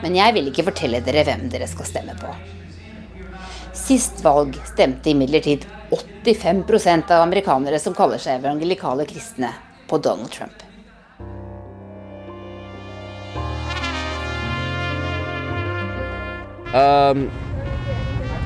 Men 0.00 0.16
jeg 0.16 0.36
vil 0.36 0.48
ikke 0.48 0.64
fortelle 0.70 1.02
dere 1.04 1.26
hvem 1.28 1.50
dere 1.52 1.68
skal 1.68 1.88
stemme 1.88 2.16
på. 2.20 2.32
Sist 3.76 4.24
valg 4.24 4.56
stemte 4.68 5.12
imidlertid 5.12 5.66
85% 5.90 7.12
av 7.12 7.26
amerikanere 7.26 7.78
som 7.82 7.94
kaller 7.96 8.22
seg 8.22 8.40
evangelikale 8.40 9.06
kristne, 9.10 9.52
på 9.90 9.98
Donald 9.98 10.30
Trump. 10.30 10.64
Um, 16.70 17.24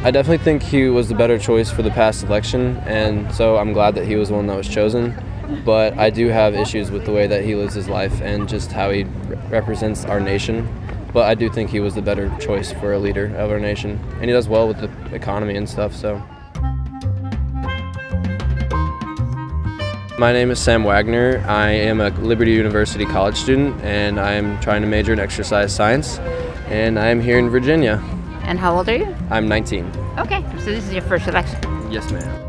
I 0.04 0.10
definitely 0.10 0.44
think 0.44 0.62
he 0.62 0.90
was 0.90 1.08
the 1.08 1.14
better 1.14 1.38
choice 1.38 1.70
for 1.70 1.80
the 1.80 1.90
past 1.90 2.24
election, 2.24 2.76
and 2.84 3.34
so 3.34 3.56
I'm 3.56 3.72
glad 3.72 3.94
that 3.94 4.06
he 4.06 4.16
was 4.16 4.28
the 4.28 4.34
one 4.34 4.46
that 4.48 4.56
was 4.56 4.68
chosen. 4.68 5.14
But 5.64 5.96
I 5.96 6.10
do 6.10 6.28
have 6.28 6.54
issues 6.54 6.90
with 6.90 7.06
the 7.06 7.12
way 7.12 7.26
that 7.26 7.42
he 7.42 7.54
lives 7.54 7.72
his 7.72 7.88
life 7.88 8.20
and 8.20 8.46
just 8.46 8.70
how 8.70 8.90
he 8.90 9.04
re- 9.04 9.38
represents 9.48 10.04
our 10.04 10.20
nation. 10.20 10.68
But 11.14 11.24
I 11.24 11.34
do 11.34 11.48
think 11.48 11.70
he 11.70 11.80
was 11.80 11.94
the 11.94 12.02
better 12.02 12.30
choice 12.38 12.70
for 12.70 12.92
a 12.92 12.98
leader 12.98 13.34
of 13.36 13.50
our 13.50 13.58
nation, 13.58 13.98
and 14.16 14.24
he 14.24 14.32
does 14.32 14.46
well 14.46 14.68
with 14.68 14.78
the 14.78 14.90
economy 15.14 15.56
and 15.56 15.66
stuff. 15.66 15.94
So. 15.94 16.22
My 20.18 20.34
name 20.34 20.50
is 20.50 20.58
Sam 20.58 20.84
Wagner. 20.84 21.42
I 21.48 21.70
am 21.70 22.02
a 22.02 22.10
Liberty 22.10 22.52
University 22.52 23.06
college 23.06 23.38
student, 23.38 23.80
and 23.80 24.20
I 24.20 24.34
am 24.34 24.60
trying 24.60 24.82
to 24.82 24.86
major 24.86 25.14
in 25.14 25.18
exercise 25.18 25.74
science. 25.74 26.18
And 26.68 26.98
I 26.98 27.06
am 27.06 27.22
here 27.22 27.38
in 27.38 27.48
Virginia. 27.48 28.04
And 28.46 28.58
how 28.58 28.76
old 28.76 28.88
are 28.88 28.96
you? 28.96 29.16
I'm 29.30 29.48
19. 29.48 29.86
Okay, 30.18 30.44
so 30.58 30.66
this 30.66 30.86
is 30.86 30.92
your 30.92 31.02
first 31.02 31.26
election. 31.26 31.58
Yes, 31.90 32.10
ma'am. 32.12 32.44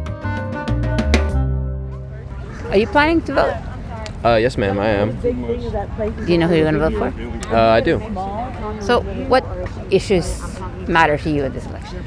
Are 2.70 2.78
you 2.78 2.88
planning 2.88 3.22
to 3.22 3.34
vote? 3.34 3.54
Uh, 4.26 4.36
yes, 4.36 4.58
ma'am, 4.58 4.80
I 4.80 4.88
am. 4.88 5.20
Do 5.22 5.30
you 6.28 6.38
know 6.38 6.48
who 6.48 6.56
you're 6.56 6.70
going 6.70 6.74
to 6.74 6.90
vote 6.90 7.14
for? 7.14 7.56
Uh, 7.56 7.70
I 7.70 7.80
do. 7.80 8.00
So, 8.82 9.02
what 9.28 9.46
issues 9.92 10.42
matter 10.88 11.18
to 11.18 11.30
you 11.30 11.46
in 11.46 11.54
this 11.54 11.66
election? 11.66 12.04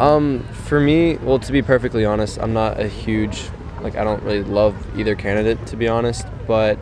Um, 0.00 0.46
for 0.64 0.80
me, 0.80 1.16
well, 1.16 1.38
to 1.38 1.52
be 1.52 1.62
perfectly 1.62 2.04
honest, 2.04 2.38
I'm 2.38 2.52
not 2.52 2.80
a 2.80 2.88
huge, 2.88 3.48
like, 3.82 3.96
I 3.96 4.04
don't 4.04 4.22
really 4.22 4.44
love 4.44 4.74
either 4.98 5.14
candidate, 5.14 5.66
to 5.66 5.76
be 5.76 5.88
honest. 5.88 6.26
But 6.46 6.78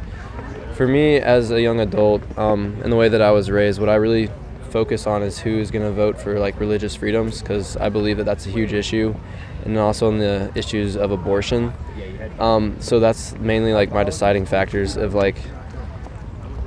for 0.74 0.86
me, 0.86 1.16
as 1.16 1.50
a 1.50 1.60
young 1.60 1.80
adult, 1.80 2.22
um, 2.38 2.78
and 2.82 2.92
the 2.92 2.96
way 2.96 3.08
that 3.08 3.22
I 3.22 3.30
was 3.30 3.50
raised, 3.50 3.80
what 3.80 3.88
I 3.88 3.94
really 3.94 4.30
focus 4.74 5.06
on 5.06 5.22
is 5.22 5.38
who's 5.38 5.70
going 5.70 5.84
to 5.84 5.92
vote 5.92 6.20
for 6.20 6.40
like 6.40 6.58
religious 6.58 6.96
freedoms 6.96 7.40
because 7.40 7.76
I 7.76 7.90
believe 7.90 8.16
that 8.16 8.24
that's 8.24 8.44
a 8.44 8.50
huge 8.50 8.72
issue, 8.72 9.14
and 9.64 9.78
also 9.78 10.08
on 10.08 10.18
the 10.18 10.50
issues 10.56 10.96
of 10.96 11.12
abortion. 11.12 11.72
Um, 12.40 12.76
so 12.80 12.98
that's 12.98 13.36
mainly 13.36 13.72
like 13.72 13.92
my 13.92 14.02
deciding 14.02 14.46
factors 14.46 14.96
of 14.96 15.14
like, 15.14 15.36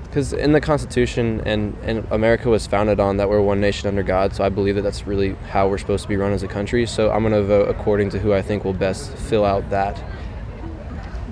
because 0.03 0.31
in 0.31 0.53
the 0.53 0.61
Constitution 0.61 1.41
and 1.45 1.75
and 1.83 2.07
America 2.09 2.47
was 2.47 2.65
founded 2.65 3.01
on 3.01 3.17
that 3.17 3.27
we're 3.27 3.41
one 3.41 3.59
nation 3.59 3.89
under 3.89 4.03
God. 4.03 4.33
So 4.33 4.41
I 4.45 4.47
believe 4.47 4.75
that 4.75 4.83
that's 4.83 5.05
really 5.05 5.35
how 5.51 5.67
we're 5.67 5.77
supposed 5.77 6.03
to 6.03 6.09
be 6.09 6.15
run 6.15 6.31
as 6.31 6.43
a 6.43 6.47
country. 6.47 6.85
So 6.85 7.11
I'm 7.11 7.23
going 7.23 7.33
to 7.33 7.43
vote 7.43 7.67
according 7.67 8.09
to 8.11 8.19
who 8.19 8.31
I 8.31 8.41
think 8.41 8.63
will 8.63 8.79
best 8.87 9.11
fill 9.17 9.43
out 9.43 9.69
that. 9.71 10.01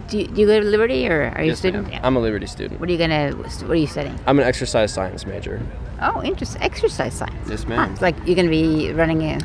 Do 0.07 0.19
you, 0.19 0.27
do 0.27 0.41
you 0.41 0.47
go 0.47 0.59
to 0.59 0.65
Liberty 0.65 1.07
or 1.09 1.31
are 1.35 1.41
you 1.41 1.45
a 1.45 1.51
Yes, 1.53 1.59
student? 1.59 1.87
ma'am. 1.89 2.01
I'm 2.03 2.15
a 2.15 2.19
Liberty 2.19 2.45
student. 2.45 2.79
What 2.79 2.89
are 2.89 2.91
you 2.91 2.97
gonna? 2.97 3.31
What 3.31 3.69
are 3.69 3.75
you 3.75 3.87
studying? 3.87 4.19
I'm 4.27 4.37
an 4.39 4.45
exercise 4.45 4.93
science 4.93 5.25
major. 5.25 5.61
Oh, 6.01 6.21
interest 6.23 6.57
exercise 6.61 7.13
science. 7.13 7.49
Yes, 7.49 7.63
Huh, 7.63 7.69
ma'am. 7.69 7.91
It's 7.93 8.01
like 8.01 8.15
you're 8.25 8.35
gonna 8.35 8.49
be 8.49 8.91
running 8.93 9.21
a. 9.23 9.39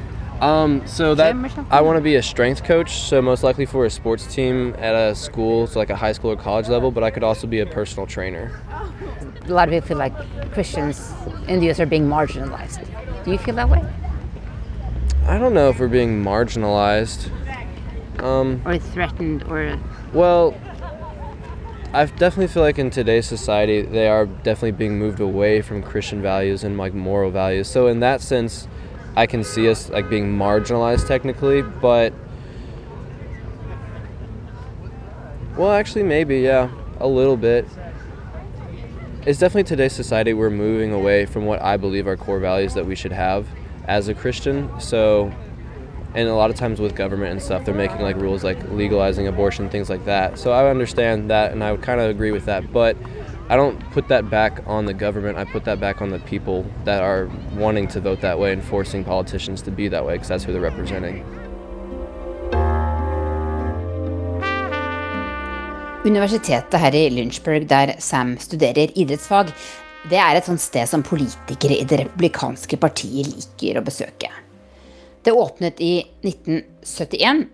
Um, 0.44 0.86
so 0.86 1.14
that 1.14 1.32
Gym 1.32 1.44
or 1.44 1.48
something? 1.50 1.66
I 1.72 1.80
want 1.82 1.96
to 1.98 2.00
be 2.02 2.14
a 2.16 2.22
strength 2.22 2.64
coach, 2.64 2.92
so 3.00 3.20
most 3.20 3.42
likely 3.42 3.66
for 3.66 3.84
a 3.84 3.90
sports 3.90 4.26
team 4.26 4.74
at 4.78 4.94
a 4.94 5.14
school, 5.14 5.66
so 5.66 5.78
like 5.78 5.90
a 5.90 5.96
high 5.96 6.12
school 6.12 6.30
or 6.32 6.36
college 6.36 6.68
level. 6.68 6.90
But 6.90 7.04
I 7.04 7.10
could 7.10 7.22
also 7.24 7.46
be 7.46 7.60
a 7.60 7.66
personal 7.66 8.06
trainer. 8.06 8.60
A 9.46 9.52
lot 9.52 9.68
of 9.68 9.72
people 9.74 9.88
feel 9.88 9.98
like 9.98 10.14
Christians 10.52 11.12
in 11.48 11.60
the 11.60 11.66
U.S. 11.66 11.78
are 11.80 11.86
being 11.86 12.06
marginalized. 12.06 12.84
Do 13.24 13.32
you 13.32 13.38
feel 13.38 13.54
that 13.56 13.68
way? 13.68 13.82
I 15.26 15.38
don't 15.38 15.52
know 15.54 15.68
if 15.68 15.78
we're 15.78 15.88
being 15.88 16.22
marginalized. 16.24 17.30
Um, 18.22 18.60
Or 18.66 18.78
threatened, 18.78 19.42
or 19.44 19.78
well, 20.12 20.54
I 21.92 22.04
definitely 22.04 22.46
feel 22.46 22.62
like 22.62 22.78
in 22.78 22.90
today's 22.90 23.26
society 23.26 23.82
they 23.82 24.06
are 24.06 24.26
definitely 24.26 24.72
being 24.72 24.98
moved 24.98 25.18
away 25.18 25.60
from 25.60 25.82
Christian 25.82 26.22
values 26.22 26.62
and 26.62 26.78
like 26.78 26.94
moral 26.94 27.30
values. 27.30 27.68
So 27.68 27.88
in 27.88 28.00
that 28.00 28.20
sense, 28.20 28.68
I 29.16 29.26
can 29.26 29.42
see 29.42 29.68
us 29.68 29.90
like 29.90 30.08
being 30.08 30.36
marginalized 30.36 31.08
technically, 31.08 31.62
but 31.62 32.12
well, 35.56 35.72
actually 35.72 36.04
maybe 36.04 36.40
yeah, 36.40 36.70
a 37.00 37.08
little 37.08 37.36
bit. 37.36 37.66
It's 39.26 39.38
definitely 39.38 39.64
today's 39.64 39.92
society 39.92 40.32
we're 40.32 40.48
moving 40.48 40.92
away 40.92 41.26
from 41.26 41.44
what 41.44 41.60
I 41.60 41.76
believe 41.76 42.06
are 42.06 42.16
core 42.16 42.38
values 42.38 42.72
that 42.74 42.86
we 42.86 42.94
should 42.94 43.12
have 43.12 43.46
as 43.86 44.08
a 44.08 44.14
Christian. 44.14 44.70
So 44.80 45.32
and 46.14 46.28
a 46.28 46.34
lot 46.34 46.50
of 46.50 46.56
times 46.56 46.80
with 46.80 46.94
government 46.94 47.32
and 47.32 47.42
stuff 47.42 47.64
they're 47.64 47.74
making 47.74 48.00
like 48.00 48.16
rules 48.16 48.42
like 48.42 48.58
legalizing 48.70 49.26
abortion 49.26 49.68
things 49.68 49.88
like 49.88 50.04
that. 50.04 50.38
So 50.38 50.52
i 50.52 50.68
understand 50.68 51.30
that 51.30 51.52
and 51.52 51.62
i 51.62 51.72
would 51.72 51.82
kind 51.82 52.00
of 52.00 52.10
agree 52.10 52.32
with 52.32 52.44
that 52.46 52.72
but 52.72 52.96
i 53.48 53.56
don't 53.56 53.78
put 53.90 54.08
that 54.08 54.30
back 54.30 54.62
on 54.66 54.86
the 54.86 54.94
government. 54.94 55.38
I 55.38 55.44
put 55.44 55.64
that 55.64 55.80
back 55.80 56.00
on 56.02 56.10
the 56.10 56.20
people 56.20 56.64
that 56.84 57.02
are 57.02 57.28
wanting 57.56 57.88
to 57.88 58.00
vote 58.00 58.20
that 58.20 58.38
way 58.38 58.52
and 58.52 58.62
forcing 58.62 59.04
politicians 59.04 59.62
to 59.62 59.70
be 59.70 59.88
that 59.88 60.04
way 60.04 60.14
because 60.14 60.28
that's 60.28 60.44
who 60.44 60.52
they're 60.52 60.60
representing. 60.60 61.24
Universitetet 66.04 66.80
her 66.80 66.94
i 66.96 67.08
Lynchburg, 67.10 67.68
der 67.68 67.98
Sam 67.98 68.38
studerer 68.38 68.88
idrettsfag, 68.96 69.52
det 70.08 70.16
er 70.16 70.38
et 70.38 70.46
sånt 70.48 70.62
sted 70.62 70.88
som 70.88 71.02
politikere 71.04 71.76
i 71.76 71.84
det 71.84 71.98
republikanske 72.00 72.78
partiet 72.80 73.28
liker 73.28 73.80
å 73.80 73.84
besøke. 73.84 74.39
Det 75.22 75.32
åpnet 75.32 75.80
i 75.80 76.06
1971, 76.22 77.44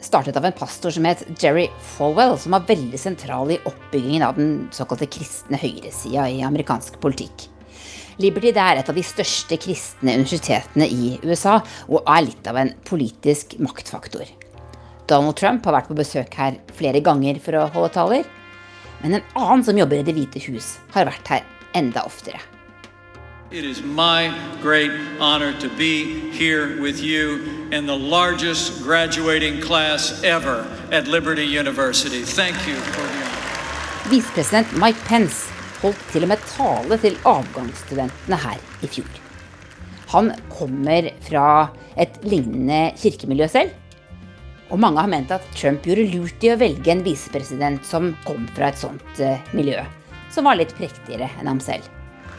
startet 0.00 0.36
av 0.36 0.44
en 0.44 0.54
pastor 0.58 0.90
som 0.90 1.04
het 1.06 1.22
Jerry 1.38 1.68
Falwell, 1.94 2.34
som 2.38 2.56
var 2.56 2.64
veldig 2.66 2.98
sentral 2.98 3.52
i 3.54 3.60
oppbyggingen 3.62 4.24
av 4.26 4.40
den 4.40 4.48
såkalte 4.74 5.06
kristne 5.06 5.60
høyresida 5.60 6.24
i 6.26 6.40
amerikansk 6.42 6.98
politikk. 7.02 7.46
Liberty 8.18 8.50
er 8.50 8.80
et 8.80 8.90
av 8.90 8.96
de 8.96 9.04
største 9.06 9.58
kristne 9.60 10.16
universitetene 10.18 10.88
i 10.90 11.12
USA, 11.22 11.60
og 11.86 12.02
er 12.10 12.26
litt 12.26 12.50
av 12.50 12.58
en 12.58 12.74
politisk 12.88 13.54
maktfaktor. 13.62 14.26
Donald 15.06 15.38
Trump 15.38 15.68
har 15.68 15.78
vært 15.78 15.92
på 15.92 16.00
besøk 16.00 16.34
her 16.40 16.58
flere 16.74 17.04
ganger 17.06 17.38
for 17.44 17.54
å 17.54 17.68
holde 17.76 17.92
taler. 17.94 18.26
Men 19.04 19.20
en 19.20 19.32
annen 19.38 19.62
som 19.62 19.78
jobber 19.78 20.00
i 20.00 20.06
Det 20.08 20.16
hvite 20.16 20.42
hus, 20.48 20.74
har 20.96 21.06
vært 21.06 21.30
her 21.36 21.46
enda 21.76 22.02
oftere. 22.08 22.40
It 23.52 23.64
is 23.64 23.80
my 23.80 24.34
great 24.60 24.90
honor 25.20 25.52
to 25.60 25.68
be 25.68 26.32
here 26.32 26.82
with 26.82 27.00
you 27.00 27.68
in 27.70 27.86
the 27.86 27.94
largest 27.94 28.82
graduating 28.82 29.60
class 29.60 30.20
ever 30.24 30.66
at 30.90 31.06
Liberty 31.06 31.44
University. 31.44 32.22
Thank 32.22 32.56
you 32.66 32.74
for 32.74 33.06
the 33.06 33.22
honor. 33.22 34.10
Visepresident 34.10 34.76
Mike 34.76 34.98
Pence 35.06 35.46
holdt 35.78 36.02
til 36.10 36.26
og 36.26 36.32
med 36.32 36.42
tale 36.56 36.98
til 36.98 37.18
avgangsstudentene 37.22 38.36
her 38.36 38.58
i 38.82 38.90
fjor. 38.90 39.14
Han 40.10 40.34
kommer 40.50 41.12
fra 41.28 41.70
et 41.94 42.18
lignende 42.26 42.96
kirkemiljø 42.98 43.46
selv. 43.46 43.70
Og 44.74 44.80
mange 44.82 44.98
har 44.98 45.12
ment 45.12 45.30
at 45.30 45.46
Trump 45.54 45.86
gjorde 45.86 46.10
lurt 46.10 46.42
i 46.42 46.50
å 46.50 46.58
velge 46.58 46.90
en 46.90 47.06
visepresident 47.06 47.86
som 47.86 48.16
kom 48.26 48.50
fra 48.58 48.72
et 48.72 48.82
sånt 48.82 49.22
eh, 49.22 49.38
miljø, 49.54 49.86
som 50.34 50.50
var 50.50 50.58
litt 50.58 50.74
prektigere 50.74 51.30
enn 51.38 51.54
ham 51.54 51.62
selv. 51.62 51.86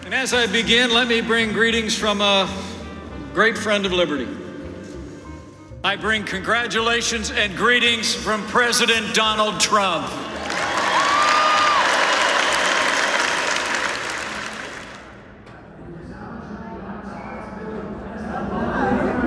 And 0.07 0.13
as 0.13 0.33
I 0.33 0.47
begin, 0.47 0.93
let 0.93 1.09
me 1.09 1.19
bring 1.19 1.51
greetings 1.51 1.93
from 1.93 2.21
a 2.21 2.49
great 3.33 3.57
friend 3.57 3.85
of 3.85 3.91
liberty. 3.91 4.25
I 5.83 5.97
bring 5.97 6.23
congratulations 6.23 7.29
and 7.29 7.57
greetings 7.57 8.15
from 8.15 8.41
President 8.43 9.13
Donald 9.13 9.59
Trump. 9.59 10.05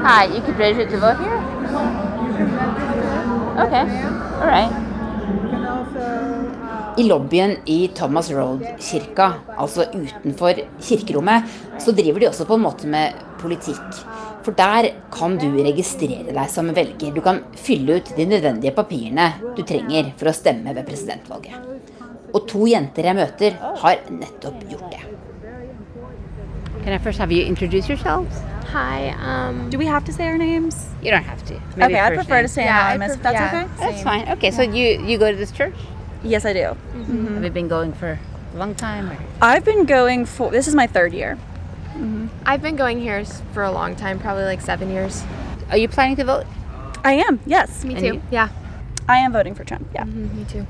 Hi, 0.00 0.34
you 0.34 0.40
could 0.40 0.56
register 0.56 0.88
to 0.92 0.98
vote 0.98 1.18
here? 1.18 1.36
Okay, 3.66 3.82
all 4.40 4.46
right. 4.46 4.89
I 6.98 7.04
lobbyen 7.06 7.56
i 7.70 7.88
Thomas 7.94 8.30
Road-kirka, 8.30 9.32
altså 9.58 9.86
utenfor 9.94 10.58
kirkerommet, 10.82 11.46
så 11.78 11.92
driver 11.92 12.20
de 12.20 12.28
også 12.28 12.46
på 12.48 12.58
en 12.58 12.64
måte 12.64 12.90
med 12.90 13.16
politikk. 13.40 14.00
For 14.44 14.56
der 14.56 14.90
kan 15.12 15.36
du 15.38 15.48
registrere 15.62 16.32
deg 16.32 16.50
som 16.50 16.70
velger. 16.74 17.14
Du 17.14 17.20
kan 17.24 17.42
fylle 17.56 18.00
ut 18.00 18.12
de 18.16 18.26
nødvendige 18.26 18.74
papirene 18.76 19.32
du 19.56 19.62
trenger 19.62 20.12
for 20.18 20.32
å 20.32 20.36
stemme 20.36 20.74
ved 20.76 20.88
presidentvalget. 20.88 21.56
Og 22.34 22.46
to 22.50 22.66
jenter 22.70 23.10
jeg 23.10 23.18
møter, 23.18 23.58
har 23.82 24.04
nettopp 24.10 24.64
gjort 24.70 24.90
det. 24.94 25.04
Can 26.82 26.94
I 26.94 26.98
first 26.98 27.18
have 27.18 27.30
you 27.30 27.44
introduce 27.44 27.88
yourselves? 27.88 28.40
Hi. 28.72 29.10
Um, 29.20 29.68
do 29.68 29.78
we 29.78 29.84
have 29.84 30.04
to 30.04 30.12
say 30.12 30.26
our 30.26 30.38
names? 30.38 30.86
You 31.02 31.10
don't 31.10 31.24
have 31.24 31.44
to. 31.46 31.54
okay, 31.82 32.00
I 32.00 32.14
prefer 32.14 32.42
to 32.42 32.48
say 32.48 32.66
anonymous. 32.66 33.16
if 33.16 33.22
that's 33.22 33.34
yeah, 33.34 33.64
okay. 33.64 33.68
That's 33.78 34.02
fine. 34.02 34.28
Okay, 34.30 34.50
so 34.50 34.62
you 34.62 35.04
you 35.04 35.18
go 35.18 35.30
to 35.30 35.36
this 35.36 35.50
church? 35.52 35.74
Yes, 36.22 36.44
I 36.44 36.52
do. 36.52 36.58
Mm-hmm. 36.60 37.34
Have 37.34 37.44
you 37.44 37.50
been 37.50 37.68
going 37.68 37.92
for 37.92 38.18
a 38.54 38.56
long 38.56 38.74
time? 38.74 39.10
Or? 39.10 39.18
I've 39.40 39.64
been 39.64 39.84
going 39.86 40.26
for 40.26 40.50
this 40.50 40.68
is 40.68 40.74
my 40.74 40.86
third 40.86 41.12
year. 41.12 41.38
Mm-hmm. 41.94 42.28
I've 42.46 42.62
been 42.62 42.76
going 42.76 43.00
here 43.00 43.24
for 43.52 43.62
a 43.62 43.72
long 43.72 43.96
time, 43.96 44.18
probably 44.18 44.44
like 44.44 44.60
seven 44.60 44.90
years. 44.90 45.22
Are 45.70 45.76
you 45.76 45.88
planning 45.88 46.16
to 46.16 46.24
vote? 46.24 46.46
I 47.04 47.14
am. 47.14 47.40
Yes. 47.46 47.84
Me 47.84 47.94
And 47.94 48.00
too. 48.02 48.06
you? 48.14 48.22
Yeah. 48.30 48.48
I 49.08 49.18
am 49.18 49.32
voting 49.32 49.54
for 49.54 49.64
Trump. 49.64 49.88
Yeah. 49.94 50.04
Mm-hmm, 50.04 50.36
me 50.36 50.44
too. 50.44 50.66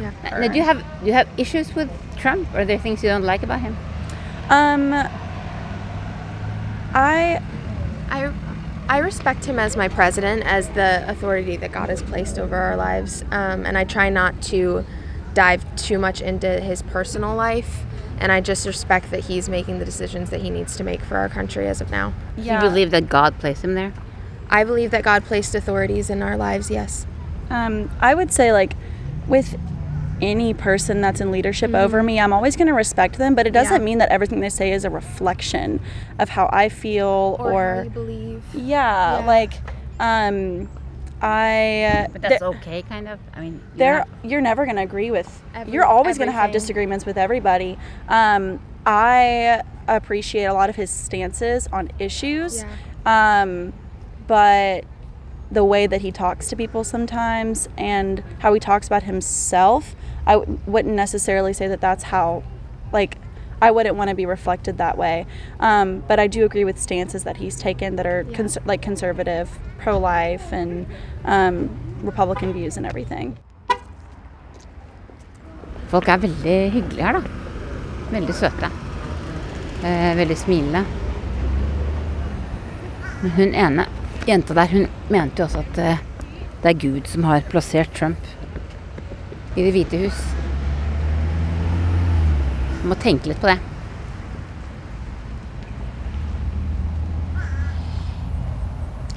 Yeah. 0.00 0.12
Now, 0.24 0.48
do 0.48 0.56
you 0.56 0.64
have 0.64 0.78
do 1.00 1.06
you 1.06 1.12
have 1.12 1.28
issues 1.36 1.74
with 1.74 1.90
Trump? 2.16 2.48
Or 2.54 2.60
are 2.60 2.64
there 2.64 2.78
things 2.78 3.02
you 3.02 3.08
don't 3.10 3.22
like 3.24 3.42
about 3.42 3.60
him? 3.60 3.76
Um. 4.48 4.92
I 6.92 7.40
I 8.10 8.32
I 8.90 8.98
respect 8.98 9.44
him 9.44 9.60
as 9.60 9.76
my 9.76 9.86
president, 9.86 10.42
as 10.42 10.68
the 10.70 11.08
authority 11.08 11.56
that 11.58 11.70
God 11.70 11.90
has 11.90 12.02
placed 12.02 12.40
over 12.40 12.56
our 12.56 12.74
lives, 12.74 13.22
um, 13.30 13.64
and 13.64 13.78
I 13.78 13.84
try 13.84 14.10
not 14.10 14.42
to 14.42 14.84
dive 15.32 15.64
too 15.76 15.96
much 15.96 16.20
into 16.20 16.58
his 16.58 16.82
personal 16.82 17.36
life. 17.36 17.84
And 18.18 18.32
I 18.32 18.40
just 18.40 18.66
respect 18.66 19.12
that 19.12 19.20
he's 19.20 19.48
making 19.48 19.78
the 19.78 19.84
decisions 19.84 20.30
that 20.30 20.40
he 20.40 20.50
needs 20.50 20.76
to 20.76 20.82
make 20.82 21.02
for 21.02 21.18
our 21.18 21.28
country 21.28 21.68
as 21.68 21.80
of 21.80 21.92
now. 21.92 22.12
Do 22.34 22.42
you 22.42 22.58
believe 22.58 22.90
that 22.90 23.08
God 23.08 23.38
placed 23.38 23.62
him 23.62 23.76
there? 23.76 23.94
I 24.50 24.64
believe 24.64 24.90
that 24.90 25.04
God 25.04 25.24
placed 25.24 25.54
authorities 25.54 26.10
in 26.10 26.20
our 26.20 26.36
lives. 26.36 26.68
Yes. 26.68 27.06
Um, 27.48 27.92
I 28.00 28.16
would 28.16 28.32
say 28.32 28.52
like 28.52 28.74
with 29.28 29.56
any 30.22 30.54
person 30.54 31.00
that's 31.00 31.20
in 31.20 31.30
leadership 31.30 31.74
over 31.74 32.02
me, 32.02 32.18
I'm 32.20 32.32
always 32.32 32.56
going 32.56 32.68
to 32.68 32.74
respect 32.74 33.18
them, 33.18 33.34
but 33.34 33.46
it 33.46 33.52
doesn't 33.52 33.80
Yeah. 33.80 33.84
mean 33.84 33.98
that 33.98 34.10
everything 34.10 34.40
they 34.40 34.48
say 34.48 34.72
is 34.72 34.84
a 34.84 34.90
reflection 34.90 35.80
of 36.18 36.28
how 36.30 36.48
I 36.52 36.68
feel 36.68 37.36
Or 37.38 37.52
or, 37.52 37.74
how 37.76 37.82
you 37.82 37.90
believe. 37.90 38.42
Yeah, 38.54 39.20
Yeah. 39.20 39.26
like 39.26 39.52
um 39.98 40.68
I 41.22 42.08
But 42.12 42.22
that's 42.22 42.38
there- 42.40 42.48
okay, 42.48 42.80
kind 42.82 43.06
of. 43.06 43.18
I 43.34 43.40
mean, 43.40 43.60
you're 43.74 43.76
there 43.78 43.96
not- 43.98 44.08
you're 44.22 44.40
never 44.40 44.64
going 44.64 44.76
to 44.76 44.82
agree 44.82 45.10
with 45.10 45.42
Every- 45.54 45.72
you're 45.72 45.84
always 45.84 46.16
going 46.16 46.28
to 46.30 46.36
have 46.36 46.50
disagreements 46.50 47.04
with 47.04 47.18
everybody 47.18 47.76
um, 48.08 48.58
i 48.86 49.60
appreciate 49.86 50.44
a 50.44 50.54
lot 50.54 50.70
of 50.70 50.76
his 50.76 50.88
stances 50.88 51.68
on 51.72 51.90
issues 51.98 52.64
um, 53.04 53.72
but 54.26 54.84
the 55.50 55.64
way 55.64 55.86
that 55.86 56.00
he 56.00 56.12
talks 56.12 56.48
to 56.48 56.56
people 56.56 56.84
sometimes 56.84 57.68
and 57.76 58.22
how 58.38 58.52
he 58.54 58.60
talks 58.60 58.86
about 58.86 59.02
himself 59.02 59.94
i 60.26 60.34
w- 60.34 60.58
wouldn't 60.66 60.94
necessarily 60.94 61.52
say 61.52 61.66
that 61.66 61.80
that's 61.80 62.04
how 62.04 62.42
like 62.92 63.16
I 63.62 63.70
wouldn't 63.70 63.96
want 63.96 64.08
to 64.08 64.16
be 64.16 64.24
reflected 64.24 64.78
that 64.78 64.96
way, 64.96 65.26
um, 65.60 66.02
but 66.08 66.18
I 66.18 66.28
do 66.28 66.46
agree 66.46 66.64
with 66.64 66.80
stances 66.80 67.24
that 67.24 67.36
he's 67.36 67.56
taken 67.56 67.96
that 67.96 68.06
are 68.06 68.24
cons- 68.32 68.56
like 68.64 68.80
conservative, 68.80 69.50
pro-life, 69.78 70.50
and 70.50 70.86
um, 71.26 71.68
Republican 72.02 72.54
views 72.54 72.78
and 72.78 72.86
everything. 72.86 73.36
Folk 75.90 76.08
er 76.08 76.16
veldig 76.16 76.70
hyggelige 76.72 77.02
her, 77.02 77.12
da. 77.12 77.20
Veldig 78.10 78.34
søte. 78.34 78.70
Eh, 79.84 80.16
veldig 80.16 80.38
smilende. 80.38 80.84
Men 83.22 83.30
hun 83.30 83.54
ene 83.54 83.86
jenta 84.30 84.54
der, 84.56 84.70
hun 84.70 84.86
mente 85.10 85.42
jo 85.42 85.48
også 85.48 85.64
at 85.64 85.80
eh, 85.82 86.02
det 86.60 86.70
er 86.70 86.80
Gud 86.80 87.08
som 87.08 87.24
har 87.28 87.46
plassert 87.50 87.92
Trump 87.96 88.20
i 89.56 89.64
Det 89.64 89.72
hvite 89.74 89.98
hus. 90.04 90.18
Man 92.80 92.92
må 92.92 92.98
tenke 93.00 93.30
litt 93.30 93.40
på 93.42 93.50
det. 93.50 93.58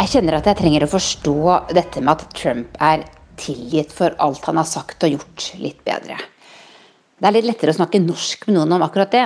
Jeg 0.04 0.12
kjenner 0.18 0.40
at 0.40 0.50
jeg 0.50 0.60
trenger 0.60 0.84
å 0.84 0.92
forstå 0.92 1.38
dette 1.78 2.02
med 2.04 2.12
at 2.18 2.34
Trump 2.36 2.76
er 2.84 3.06
tilgitt 3.40 3.94
for 3.96 4.18
alt 4.22 4.44
han 4.50 4.60
har 4.60 4.68
sagt 4.68 5.06
og 5.06 5.16
gjort, 5.16 5.48
litt 5.62 5.80
bedre. 5.86 6.18
Det 7.18 7.30
er 7.30 7.38
litt 7.38 7.48
lettere 7.48 7.72
å 7.72 7.78
snakke 7.78 8.04
norsk 8.04 8.50
med 8.50 8.58
noen 8.58 8.76
om 8.76 8.84
akkurat 8.84 9.14
det, 9.14 9.26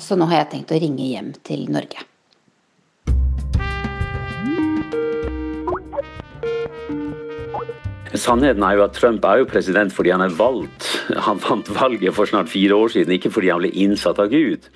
så 0.00 0.16
nå 0.16 0.30
har 0.30 0.44
jeg 0.44 0.52
tenkt 0.54 0.72
å 0.74 0.80
ringe 0.80 1.12
hjem 1.12 1.34
til 1.44 1.68
Norge. 1.70 2.13
Sannheten 8.14 8.62
er 8.62 8.78
jo 8.78 8.84
at 8.84 8.94
Trump 8.94 9.24
er 9.26 9.40
jo 9.40 9.48
president 9.50 9.94
fordi 9.94 10.12
han 10.14 10.22
er 10.22 10.34
valgt. 10.38 10.86
Han 11.26 11.40
vant 11.42 11.70
valget 11.74 12.14
for 12.14 12.30
snart 12.30 12.52
fire 12.52 12.76
år 12.76 12.92
siden, 12.94 13.16
ikke 13.16 13.32
fordi 13.34 13.50
han 13.50 13.62
ble 13.62 13.72
innsatt 13.74 14.20
av 14.22 14.30
Gud. 14.30 14.68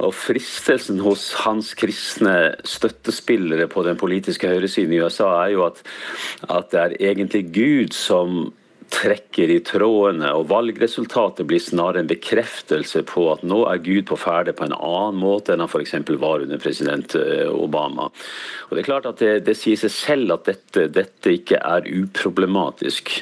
Og 0.00 0.14
fristelsen 0.16 1.02
hos 1.04 1.26
hans 1.44 1.74
kristne 1.78 2.54
støttespillere 2.64 3.68
på 3.68 3.84
den 3.84 4.00
politiske 4.00 4.48
høyresiden 4.48 4.94
i 4.96 5.02
USA 5.04 5.28
er 5.42 5.52
jo 5.52 5.66
at, 5.68 5.82
at 6.48 6.72
det 6.72 6.80
er 6.80 6.96
egentlig 7.12 7.44
Gud 7.52 7.96
som 7.96 8.52
trekker 8.92 9.50
i 9.50 9.60
trådene, 9.64 10.30
og 10.36 10.48
valgresultatet 10.52 11.46
blir 11.48 11.62
snarere 11.62 12.02
en 12.02 12.10
bekreftelse 12.10 13.04
på 13.08 13.26
at 13.32 13.44
nå 13.46 13.62
er 13.70 13.82
Gud 13.84 14.06
på 14.10 14.18
ferde 14.20 14.54
på 14.56 14.66
en 14.66 14.76
annen 14.76 15.20
måte 15.20 15.54
enn 15.54 15.64
han 15.64 15.70
f.eks. 15.70 15.96
var 16.20 16.44
under 16.44 16.60
president 16.62 17.16
eh, 17.18 17.48
Obama. 17.48 18.10
Og 18.68 18.76
Det 18.76 18.82
er 18.82 18.90
klart 18.90 19.08
at 19.08 19.22
det, 19.22 19.32
det 19.48 19.56
sier 19.58 19.80
seg 19.80 19.94
selv 19.94 20.36
at 20.36 20.50
dette, 20.50 20.88
dette 20.92 21.38
ikke 21.38 21.62
er 21.62 21.88
uproblematisk. 21.88 23.16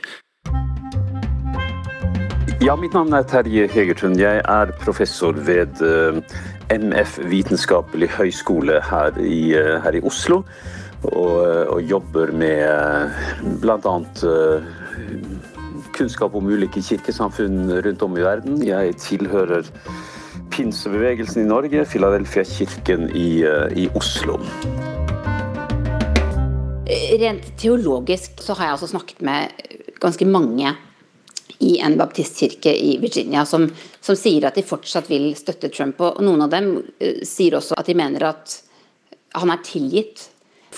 Ja, 2.61 2.75
mitt 2.77 2.93
navn 2.93 3.15
er 3.17 3.25
Terje 3.25 3.65
Hegertun. 3.73 4.19
Jeg 4.21 4.43
er 4.45 4.73
professor 4.83 5.33
ved 5.47 5.81
eh, 5.81 6.19
MF 6.69 7.17
vitenskapelig 7.31 8.11
høgskole 8.19 8.83
her 8.85 9.17
eh, 9.17 9.79
her 9.81 9.97
i 9.97 10.03
Oslo. 10.05 10.43
Og, 11.01 11.39
og 11.73 11.81
jobber 11.89 12.29
med 12.37 13.15
bl.a. 13.63 13.95
kunnskap 15.97 16.35
om 16.35 16.49
ulike 16.51 16.83
kirkesamfunn 16.85 17.71
rundt 17.85 18.03
om 18.03 18.17
i 18.19 18.25
verden. 18.25 18.61
Jeg 18.65 18.97
tilhører 19.03 19.69
pinsebevegelsen 20.51 21.45
i 21.45 21.49
Norge, 21.49 21.85
Filadelfia-kirken 21.87 23.11
i, 23.17 23.43
eh, 23.43 23.79
i 23.85 23.89
Oslo. 23.95 24.39
Rent 27.21 27.53
teologisk 27.57 28.43
så 28.43 28.55
har 28.55 28.65
jeg 28.65 28.77
altså 28.79 28.91
snakket 28.91 29.23
med 29.23 29.51
ganske 30.01 30.27
mange 30.27 30.75
i 31.61 31.79
en 31.79 31.97
baptistkirke 31.99 32.73
i 32.73 32.97
Virginia 33.03 33.45
som, 33.47 33.69
som 34.01 34.17
sier 34.17 34.47
at 34.49 34.57
de 34.57 34.65
fortsatt 34.65 35.11
vil 35.11 35.31
støtte 35.37 35.69
Trump. 35.69 36.01
Og 36.01 36.23
noen 36.25 36.47
av 36.47 36.53
dem 36.53 36.73
eh, 36.99 37.23
sier 37.27 37.59
også 37.59 37.79
at 37.79 37.91
de 37.91 37.97
mener 37.99 38.31
at 38.33 38.61
han 39.37 39.53
er 39.53 39.63
tilgitt 39.65 40.27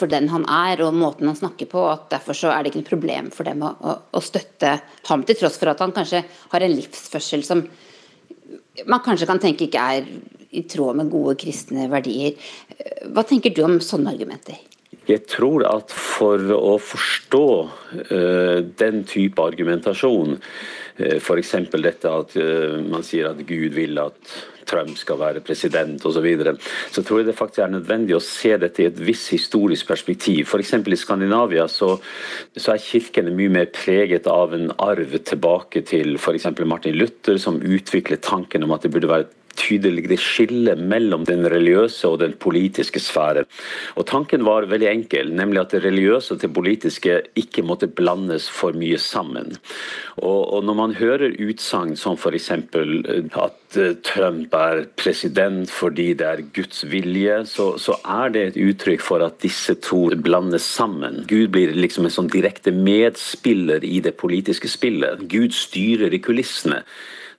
for 0.03 0.11
den 0.11 0.29
han 0.33 0.45
er 0.51 0.83
og 0.83 0.97
måten 0.99 1.31
han 1.31 1.39
snakker 1.39 1.71
på, 1.71 1.87
at 1.93 2.11
derfor 2.11 2.37
så 2.37 2.51
er 2.51 2.63
det 2.63 2.73
ikke 2.73 2.83
noe 2.83 2.91
problem 2.91 3.31
for 3.35 3.47
dem 3.49 3.63
å, 3.63 3.71
å, 3.79 3.97
å 4.19 4.25
støtte 4.25 4.75
ham, 5.09 5.25
til 5.29 5.39
tross 5.39 5.61
for 5.61 5.71
at 5.73 5.83
han 5.85 5.95
kanskje 5.95 6.25
har 6.53 6.67
en 6.67 6.77
livsførsel 6.77 7.47
som 7.47 7.65
man 8.89 9.03
kanskje 9.05 9.29
kan 9.29 9.41
tenke 9.41 9.69
ikke 9.69 9.87
er 9.97 10.07
i 10.53 10.65
tråd 10.69 10.99
med 10.99 11.11
gode 11.13 11.37
kristne 11.41 11.89
verdier. 11.93 12.37
Hva 13.13 13.25
tenker 13.29 13.55
du 13.55 13.63
om 13.65 13.79
sånne 13.85 14.13
argumenter? 14.13 14.59
Jeg 15.09 15.25
tror 15.27 15.65
at 15.67 15.91
for 15.91 16.53
å 16.55 16.77
forstå 16.79 17.47
uh, 18.13 18.59
den 18.79 19.03
type 19.09 19.43
argumentasjon, 19.43 20.37
uh, 20.37 21.17
f.eks. 21.19 21.55
dette 21.73 22.13
at 22.13 22.37
uh, 22.39 22.79
man 22.87 23.03
sier 23.07 23.33
at 23.33 23.41
Gud 23.49 23.75
vil 23.75 23.99
at 24.03 24.37
Trump 24.73 24.97
skal 24.99 25.21
være 25.21 25.45
president 25.45 26.01
osv., 26.01 26.17
så, 26.17 26.25
videre, 26.25 26.57
så 26.93 27.03
tror 27.03 27.21
jeg 27.21 27.31
det 27.31 27.37
faktisk 27.39 27.63
er 27.65 27.73
nødvendig 27.73 28.17
å 28.17 28.23
se 28.25 28.55
dette 28.61 28.85
i 28.85 28.89
et 28.91 29.01
visst 29.03 29.33
historisk 29.35 29.89
perspektiv. 29.91 30.47
F.eks. 30.47 30.75
i 30.81 30.99
Skandinavia 30.99 31.67
så, 31.71 31.95
så 32.57 32.75
er 32.75 32.85
kirkene 32.85 33.35
mye 33.35 33.53
mer 33.53 33.71
preget 33.75 34.29
av 34.31 34.55
en 34.57 34.71
arv 34.83 35.17
tilbake 35.27 35.85
til 35.89 36.17
f.eks. 36.21 36.51
Martin 36.69 36.99
Luther, 36.99 37.39
som 37.43 37.61
utviklet 37.63 38.25
tanken 38.25 38.65
om 38.67 38.75
at 38.77 38.87
det 38.87 38.93
burde 38.95 39.11
være 39.11 39.29
et 39.29 39.39
tydelig 39.59 40.19
skille 40.21 40.75
mellom 40.77 41.25
den 41.29 41.47
religiøse 41.51 42.09
og 42.09 42.21
den 42.23 42.35
politiske 42.41 43.01
sfære. 43.03 43.45
Og 43.97 44.07
Tanken 44.09 44.45
var 44.47 44.69
veldig 44.71 44.89
enkel, 44.91 45.33
nemlig 45.35 45.63
at 45.63 45.75
det 45.75 45.85
religiøse 45.87 46.35
og 46.35 46.43
det 46.43 46.53
politiske 46.55 47.21
ikke 47.39 47.65
måtte 47.67 47.89
blandes 47.89 48.49
for 48.51 48.77
mye 48.77 48.99
sammen. 48.99 49.57
Og, 50.21 50.53
og 50.55 50.65
Når 50.65 50.75
man 50.79 50.95
hører 50.95 51.37
utsagn 51.41 51.97
som 51.97 52.17
f.eks. 52.17 52.51
at 52.51 53.79
eh, 53.81 53.95
Trump 54.05 54.55
er 54.55 54.85
president 54.97 55.71
fordi 55.71 56.13
det 56.19 56.27
er 56.29 56.45
Guds 56.55 56.85
vilje, 56.91 57.43
så, 57.47 57.73
så, 57.79 57.97
er 58.05 58.33
det 58.35 58.43
et 58.47 58.61
uttrykk 58.61 59.03
for 59.05 59.25
at 59.25 59.41
disse 59.43 59.75
to 59.85 60.11
blandes 60.23 60.67
sammen. 60.67 61.25
Gud 61.29 61.53
blir 61.55 61.75
liksom 61.77 62.07
en 62.07 62.15
sånn 62.15 62.31
direkte 62.33 62.73
medspiller 62.75 63.85
i 63.85 64.01
det 64.05 64.17
politiske 64.21 64.69
spillet. 64.69 65.27
Gud 65.33 65.55
styrer 65.57 66.13
i 66.13 66.21
kulissene. 66.23 66.83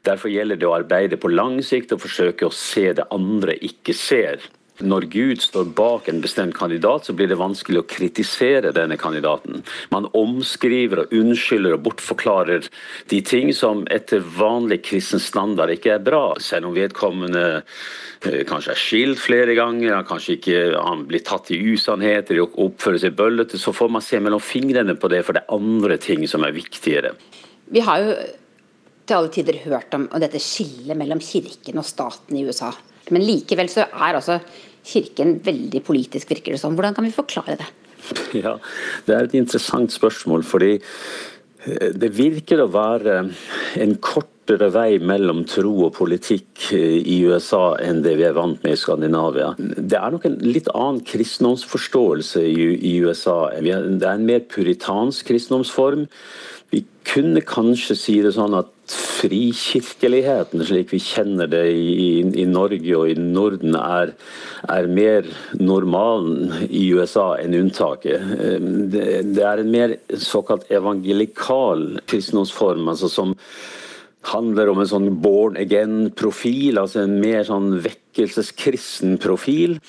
Derfor 0.03 0.31
gjelder 0.33 0.59
det 0.59 0.67
å 0.67 0.75
arbeide 0.75 1.19
på 1.19 1.31
lang 1.31 1.61
sikt 1.63 1.93
og 1.95 2.03
forsøke 2.03 2.49
å 2.49 2.55
se 2.55 2.89
det 2.97 3.07
andre 3.15 3.55
ikke 3.63 3.95
ser. 3.95 4.43
Når 4.81 5.05
Gud 5.13 5.41
står 5.41 5.67
bak 5.77 6.07
en 6.09 6.21
bestemt 6.23 6.55
kandidat, 6.57 7.05
så 7.05 7.13
blir 7.13 7.29
det 7.29 7.37
vanskelig 7.37 7.83
å 7.83 7.85
kritisere 7.87 8.71
denne 8.73 8.97
kandidaten. 8.97 9.61
Man 9.93 10.09
omskriver 10.17 11.03
og 11.03 11.13
unnskylder 11.13 11.75
og 11.75 11.83
bortforklarer 11.85 12.65
de 13.13 13.21
ting 13.21 13.53
som 13.53 13.85
etter 13.93 14.23
vanlig 14.25 14.81
kristen 14.89 15.21
standard 15.21 15.75
ikke 15.75 15.93
er 15.93 16.03
bra. 16.03 16.23
Selv 16.41 16.71
om 16.71 16.75
vedkommende 16.75 17.45
eh, 17.61 18.41
kanskje 18.49 18.73
er 18.73 18.81
skilt 18.81 19.21
flere 19.21 19.53
ganger, 19.55 20.01
kanskje 20.09 20.39
ikke 20.39 20.61
han 20.73 21.05
blir 21.07 21.23
tatt 21.23 21.53
i 21.53 21.61
usannheter 21.61 22.41
og 22.41 22.57
oppfører 22.65 23.05
seg 23.05 23.19
bøllete, 23.19 23.61
så 23.61 23.75
får 23.77 23.93
man 23.93 24.03
se 24.03 24.19
mellom 24.19 24.41
fingrene 24.41 24.97
på 24.97 25.13
det, 25.13 25.21
for 25.23 25.37
det 25.37 25.45
er 25.45 25.59
andre 25.61 26.01
ting 26.01 26.25
som 26.27 26.43
er 26.47 26.57
viktigere. 26.57 27.13
Vi 27.69 27.85
har 27.85 28.01
jo 28.01 28.15
til 29.03 29.17
alle 29.17 29.31
tider 29.33 29.59
hørt 29.65 29.93
om, 29.97 30.07
dette 30.21 30.41
skillet 30.41 30.97
mellom 30.99 31.21
kirken 31.23 31.81
og 31.81 31.87
staten 31.87 32.37
i 32.39 32.45
USA. 32.47 32.71
Men 33.11 33.25
likevel 33.27 33.71
så 33.71 33.87
er 33.87 34.19
altså 34.19 34.39
kirken 34.83 35.37
veldig 35.43 35.83
politisk, 35.85 36.31
virker 36.31 36.55
det 36.55 36.61
som. 36.61 36.75
Hvordan 36.77 36.95
kan 36.95 37.07
vi 37.07 37.15
forklare 37.15 37.59
det? 37.59 37.69
Ja, 38.43 38.57
Det 39.05 39.15
er 39.15 39.27
et 39.27 39.35
interessant 39.39 39.91
spørsmål. 39.91 40.43
fordi 40.43 40.73
eh, 40.75 41.91
det 41.95 42.11
virker 42.17 42.63
å 42.63 42.71
være 42.71 43.29
en 43.79 43.95
kortere 44.03 44.67
vei 44.71 44.99
mellom 44.99 45.45
tro 45.47 45.71
og 45.85 45.93
politikk 45.95 46.73
eh, 46.75 46.99
i 46.99 47.21
USA 47.23 47.77
enn 47.79 48.03
det 48.03 48.17
vi 48.19 48.27
er 48.27 48.35
vant 48.35 48.59
med 48.63 48.75
i 48.75 48.79
Skandinavia. 48.79 49.53
Det 49.57 49.99
er 49.99 50.11
nok 50.11 50.27
en 50.27 50.39
litt 50.43 50.67
annen 50.75 51.03
kristendomsforståelse 51.07 52.43
i 52.43 52.97
USA. 53.03 53.53
Det 53.55 53.71
er 53.71 54.11
en 54.13 54.27
mer 54.27 54.43
puritansk 54.51 55.31
kristendomsform. 55.31 56.07
Vi 56.73 56.81
kunne 57.05 57.43
kanskje 57.45 57.95
si 57.99 58.15
det 58.25 58.31
sånn 58.33 58.55
at 58.57 58.71
frikirkeligheten, 58.89 60.63
slik 60.65 60.89
vi 60.91 60.99
kjenner 61.03 61.47
det 61.51 61.61
i, 61.69 62.07
i 62.41 62.45
Norge 62.49 62.95
og 62.97 63.11
i 63.11 63.17
Norden, 63.19 63.77
er, 63.77 64.15
er, 64.73 64.89
mer 64.89 65.29
normalen 65.59 66.65
i 66.67 66.87
USA 66.95 67.33
enn 67.39 67.55
unntaket. 67.59 68.33
Det, 68.91 69.05
det 69.35 69.45
er 69.47 69.61
en 69.61 69.71
mer 69.75 69.95
såkalt 70.19 70.65
evangelikal 70.73 72.01
kristendomsform, 72.09 72.89
altså 72.91 73.11
som 73.11 73.37
handler 74.33 74.71
om 74.71 74.81
en 74.81 74.89
sånn 74.89 75.09
born 75.23 75.59
again-profil, 75.59 76.81
altså 76.81 77.03
en 77.03 77.19
mer 77.21 77.45
sånn 77.47 77.77
vekkelseskristen 78.13 79.17
profil. 79.17 79.79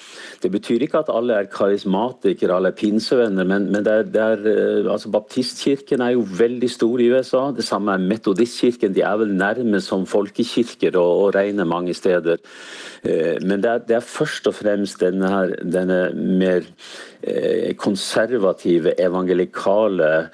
Det 0.43 0.51
betyr 0.53 0.83
ikke 0.83 1.03
at 1.03 1.13
alle 1.13 1.35
er 1.35 1.51
karismatikere, 1.53 2.55
alle 2.57 2.73
er 2.73 2.79
pinsevenner, 2.79 3.45
men, 3.45 3.71
men 3.73 3.85
det 3.85 3.93
er, 3.93 4.03
det 4.03 4.23
er, 4.23 4.45
eh, 4.49 4.91
altså 4.91 5.11
baptistkirken 5.13 6.01
er 6.01 6.15
jo 6.15 6.27
veldig 6.39 6.71
stor 6.71 7.01
i 7.01 7.11
USA. 7.13 7.51
Det 7.55 7.65
samme 7.65 7.93
er 7.93 8.05
metodistkirken. 8.05 8.95
De 8.95 9.05
er 9.05 9.17
vel 9.21 9.35
nærme 9.37 9.81
som 9.81 10.07
folkekirker 10.07 10.97
og, 10.97 11.25
og 11.27 11.35
regner 11.37 11.65
mange 11.65 11.95
steder. 11.95 12.41
Eh, 13.05 13.41
men 13.43 13.63
det 13.63 13.71
er, 13.71 13.83
det 13.89 13.99
er 13.99 14.07
først 14.07 14.49
og 14.49 14.55
fremst 14.55 15.01
denne, 15.05 15.29
her, 15.29 15.57
denne 15.65 16.01
mer 16.15 16.65
Eh, 17.27 17.73
konservative, 17.75 18.93
evangelikale 19.01 20.29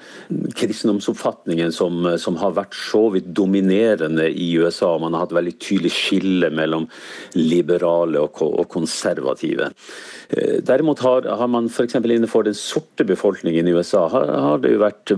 kristendomsoppfatningen 0.55 1.71
som, 1.71 2.03
som, 2.19 2.35
har 2.41 2.51
vært 2.57 2.75
så 2.75 3.05
vidt 3.13 3.29
dominerende 3.31 4.25
i 4.27 4.49
USA. 4.59 4.97
Man 4.99 5.15
har 5.15 5.23
hatt 5.23 5.35
veldig 5.37 5.53
tydelig 5.55 5.93
skille 5.95 6.49
mellom 6.51 6.89
liberale 7.37 7.80
og, 7.87 8.41
og 8.45 8.67
konservative. 8.71 9.71
Eh, 10.29 10.59
derimot 10.65 11.01
har, 11.05 11.27
har 11.39 11.51
man 11.51 11.69
f.eks. 11.69 11.97
innenfor 12.01 12.47
den 12.47 12.57
sorte 12.57 13.05
befolkningen 13.07 13.67
i 13.67 13.75
USA 13.75 14.07
har, 14.11 14.31
har, 14.45 14.61
det 14.63 14.73
jo 14.75 14.83
vært 14.83 15.13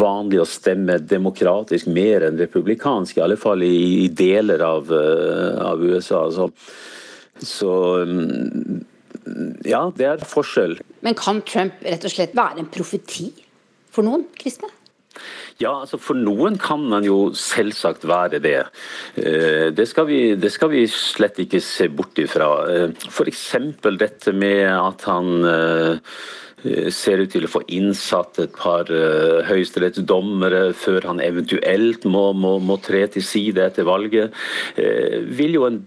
vanlig 0.00 0.42
å 0.42 0.48
stemme 0.48 0.98
demokratisk 1.00 1.90
mer 1.92 2.28
enn 2.28 2.40
republikansk, 2.40 3.18
i 3.18 3.24
alle 3.24 3.38
fall 3.40 3.64
i, 3.66 3.74
i 4.04 4.08
deler 4.08 4.64
av, 4.64 4.92
eh, 4.92 5.58
av 5.64 5.82
USA. 5.84 6.24
Så, 6.34 6.48
så 7.38 7.74
mm, 8.04 8.80
ja, 9.68 9.84
det 9.96 10.08
er 10.12 10.24
forskjell. 10.26 10.78
Men 11.06 11.18
kan 11.18 11.42
Trump 11.46 11.84
rett 11.84 12.04
og 12.04 12.12
slett 12.12 12.36
være 12.36 12.62
en 12.62 12.72
profeti 12.72 13.30
for 13.92 14.06
noen 14.06 14.28
kristne? 14.38 14.70
Ja, 15.62 15.72
altså 15.82 15.98
For 16.00 16.18
noen 16.18 16.58
kan 16.62 16.84
man 16.90 17.06
jo 17.06 17.32
selvsagt 17.36 18.06
være 18.08 18.40
det. 18.42 18.58
Eh, 19.18 19.68
det 19.74 19.88
skal 19.90 20.08
vi, 20.10 20.20
det 20.38 20.52
skal 20.54 20.72
vi 20.74 20.84
slett 20.90 21.40
ikke 21.42 21.62
se 21.64 21.88
bort 21.90 22.18
ifra. 22.20 22.50
Eh, 22.70 23.08
F.eks. 23.10 23.46
dette 23.98 24.34
med 24.36 24.66
at 24.72 25.06
han 25.10 25.48
eh, 25.48 26.20
ser 26.94 27.22
ut 27.22 27.30
til 27.30 27.46
å 27.46 27.50
få 27.52 27.62
innsatt 27.70 28.40
et 28.42 28.54
par 28.58 28.88
høyesterettsdommere 29.46 30.72
før 30.74 31.06
han 31.06 31.20
eventuelt 31.22 32.02
må, 32.10 32.32
må, 32.34 32.56
må 32.58 32.80
tre 32.82 33.04
til 33.14 33.22
side 33.22 33.62
etter 33.62 33.86
valget, 33.86 34.34
vil 34.74 35.54
jo 35.54 35.68
en 35.68 35.78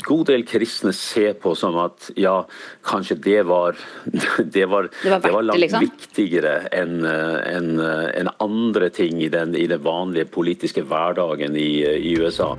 god 0.00 0.26
del 0.26 0.44
kristne 0.46 0.92
ser 0.96 1.34
på 1.40 1.54
som 1.58 1.76
at 1.82 2.10
ja, 2.16 2.46
kanskje 2.86 3.16
det 3.22 3.42
var 3.46 3.76
Det 4.52 4.66
var, 4.66 4.88
det 5.02 5.10
var, 5.10 5.20
det 5.20 5.32
var 5.32 5.42
langt 5.42 5.60
liksom. 5.60 5.80
viktigere 5.80 6.54
enn 6.72 7.04
en, 7.04 7.80
en 7.80 8.30
andre 8.40 8.88
ting 8.90 9.22
i 9.22 9.28
den, 9.28 9.54
i 9.56 9.66
den, 9.66 9.82
vanlige 9.82 10.24
politiske 10.24 10.82
hverdagen 10.82 11.56
i, 11.56 11.84
i 11.84 12.16
USA. 12.18 12.56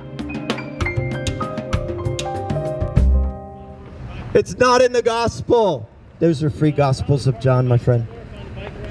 It's 4.34 4.58
not 4.58 4.82
in 4.82 4.92
the 4.92 5.02
gospel. 5.02 5.88
Those 6.18 6.42
are 6.42 6.50
free 6.50 6.72
gospels 6.72 7.26
of 7.26 7.38
John, 7.40 7.68
my 7.68 7.78
friend. 7.78 8.06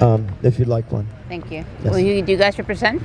Um, 0.00 0.26
if 0.42 0.58
you'd 0.58 0.68
like 0.68 0.90
one. 0.90 1.06
Thank 1.28 1.50
you. 1.50 1.64
Yes. 1.84 1.92
Will 1.92 1.98
you 1.98 2.22
do 2.22 2.32
you 2.32 2.38
guys 2.38 2.58
represent? 2.58 3.02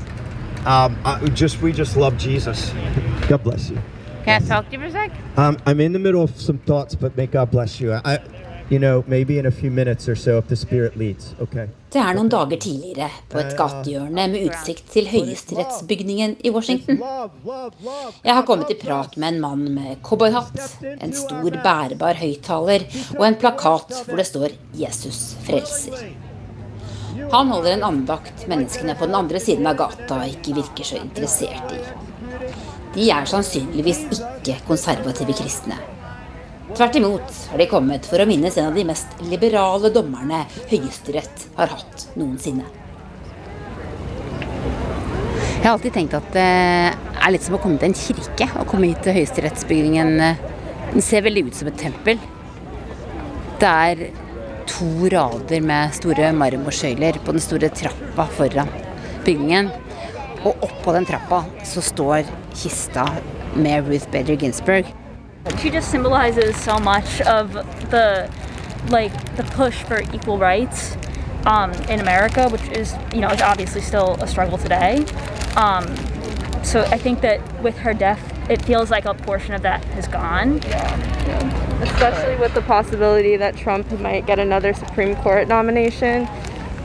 Um, 0.65 0.97
I, 1.05 1.19
just 1.33 1.61
we 1.61 1.71
just 1.71 1.97
love 1.97 2.17
Jesus. 2.17 2.71
God 3.27 3.43
bless 3.43 3.69
you. 3.69 3.77
Can 4.29 4.43
I 4.43 4.47
talk 4.47 4.69
to 4.69 4.73
you 4.73 4.79
for 4.79 4.85
a 4.85 4.91
sec? 4.91 5.11
Um, 5.37 5.57
I'm 5.65 5.79
in 5.79 5.91
the 5.91 5.99
middle 5.99 6.21
of 6.21 6.39
some 6.39 6.59
thoughts, 6.59 6.93
but 6.93 7.17
may 7.17 7.25
God 7.25 7.49
bless 7.49 7.81
you. 7.81 7.93
I, 7.93 8.19
you 8.69 8.77
know, 8.77 9.03
maybe 9.07 9.39
in 9.39 9.47
a 9.47 9.51
few 9.51 9.71
minutes 9.71 10.07
or 10.07 10.15
so 10.15 10.37
if 10.37 10.47
the 10.47 10.55
Spirit 10.55 10.97
leads. 10.97 11.33
Okay. 11.41 11.65
Det 11.89 11.97
er 11.97 12.13
noen 12.13 12.29
dager 12.29 12.59
tidligere, 12.61 13.07
på 13.31 13.39
et 13.41 13.55
gatehjørne 13.57 14.27
med 14.29 14.43
utsikt 14.51 14.91
til 14.93 15.09
høyesterettsbygningen 15.09 16.35
i 16.45 16.51
Washington. 16.53 17.01
Jeg 18.21 18.35
har 18.35 18.45
kommet 18.45 18.69
i 18.69 18.77
prat 18.77 19.17
med 19.17 19.33
en 19.33 19.41
mann 19.41 19.65
med 19.73 19.97
cowboyhatt, 20.05 20.61
en 20.85 21.15
stor 21.17 21.49
bærbar 21.63 22.21
høyttaler 22.21 22.85
og 23.17 23.25
en 23.25 23.39
plakat 23.41 24.03
hvor 24.05 24.21
det 24.21 24.27
står 24.29 24.53
'Jesus 24.77 25.33
frelser'. 25.47 26.05
Han 27.31 27.49
holder 27.49 27.73
en 27.73 27.83
andakt 27.83 28.45
menneskene 28.47 28.93
på 28.95 29.09
den 29.09 29.15
andre 29.15 29.39
siden 29.41 29.67
av 29.67 29.81
gata 29.81 30.21
ikke 30.29 30.53
virker 30.61 30.83
så 30.83 31.01
interessert 31.01 31.73
i. 31.73 32.08
De 32.95 33.05
er 33.13 33.29
sannsynligvis 33.29 34.05
ikke 34.15 34.57
konservative 34.67 35.35
kristne. 35.37 35.77
Tvert 36.69 36.97
imot 36.99 37.37
har 37.51 37.61
de 37.61 37.65
kommet 37.69 38.05
for 38.05 38.21
å 38.21 38.27
minnes 38.29 38.57
en 38.57 38.69
av 38.69 38.77
de 38.77 38.85
mest 38.85 39.21
liberale 39.25 39.89
dommerne 39.93 40.43
Høyesterett 40.69 41.47
har 41.57 41.73
hatt 41.73 42.05
noensinne. 42.19 42.67
Jeg 45.59 45.65
har 45.65 45.73
alltid 45.73 45.95
tenkt 45.97 46.15
at 46.15 46.29
det 46.31 46.45
er 46.45 47.33
litt 47.33 47.43
som 47.43 47.57
å 47.57 47.61
komme 47.61 47.81
til 47.81 47.89
en 47.89 47.97
kirke. 47.97 48.47
Å 48.61 48.67
komme 48.69 48.91
hit 48.91 49.01
til 49.03 49.17
høyesterettsbygningen. 49.17 50.13
Den 50.93 51.03
ser 51.05 51.25
veldig 51.25 51.49
ut 51.49 51.57
som 51.57 51.69
et 51.69 51.81
tempel. 51.81 52.21
Det 53.59 53.73
er 53.89 54.05
to 54.69 55.09
rader 55.11 55.65
med 55.65 55.97
store 55.97 56.29
marmorsøyler 56.37 57.19
på 57.25 57.35
den 57.35 57.43
store 57.43 57.73
trappa 57.75 58.29
foran 58.37 58.71
bygningen. 59.25 59.73
Og 60.45 60.55
oppå 60.63 60.93
den 60.95 61.05
trappa 61.05 61.43
så 61.67 61.81
står 61.81 62.29
kista 62.55 63.07
med 63.55 63.87
Ruth 63.87 64.07
Bader 64.11 64.35
Ginsburg. 64.35 64.85
She 65.59 65.69
just 65.69 65.91
symbolizes 65.91 66.55
so 66.63 66.77
much 66.79 67.21
of 67.21 67.53
the 67.89 68.29
like 68.89 69.13
the 69.35 69.43
push 69.43 69.83
for 69.83 70.01
equal 70.13 70.37
rights 70.37 70.97
um, 71.45 71.71
in 71.89 71.99
America, 71.99 72.47
which 72.49 72.67
is 72.77 72.95
you 73.13 73.21
know 73.21 73.29
is 73.29 73.41
obviously 73.41 73.81
still 73.81 74.17
a 74.21 74.27
struggle 74.27 74.57
today. 74.57 75.05
Um, 75.55 75.85
so 76.63 76.81
I 76.81 76.97
think 76.97 77.21
that 77.21 77.39
with 77.63 77.77
her 77.79 77.93
death, 77.93 78.21
it 78.49 78.61
feels 78.61 78.91
like 78.91 79.05
a 79.05 79.13
portion 79.13 79.53
of 79.53 79.61
that 79.61 79.83
has 79.95 80.07
gone. 80.07 80.61
especially 81.81 82.35
with 82.35 82.53
the 82.53 82.61
possibility 82.61 83.37
that 83.37 83.55
Trump 83.55 83.89
might 83.99 84.25
get 84.25 84.39
another 84.39 84.73
Supreme 84.73 85.15
Court 85.17 85.47
nomination. 85.47 86.27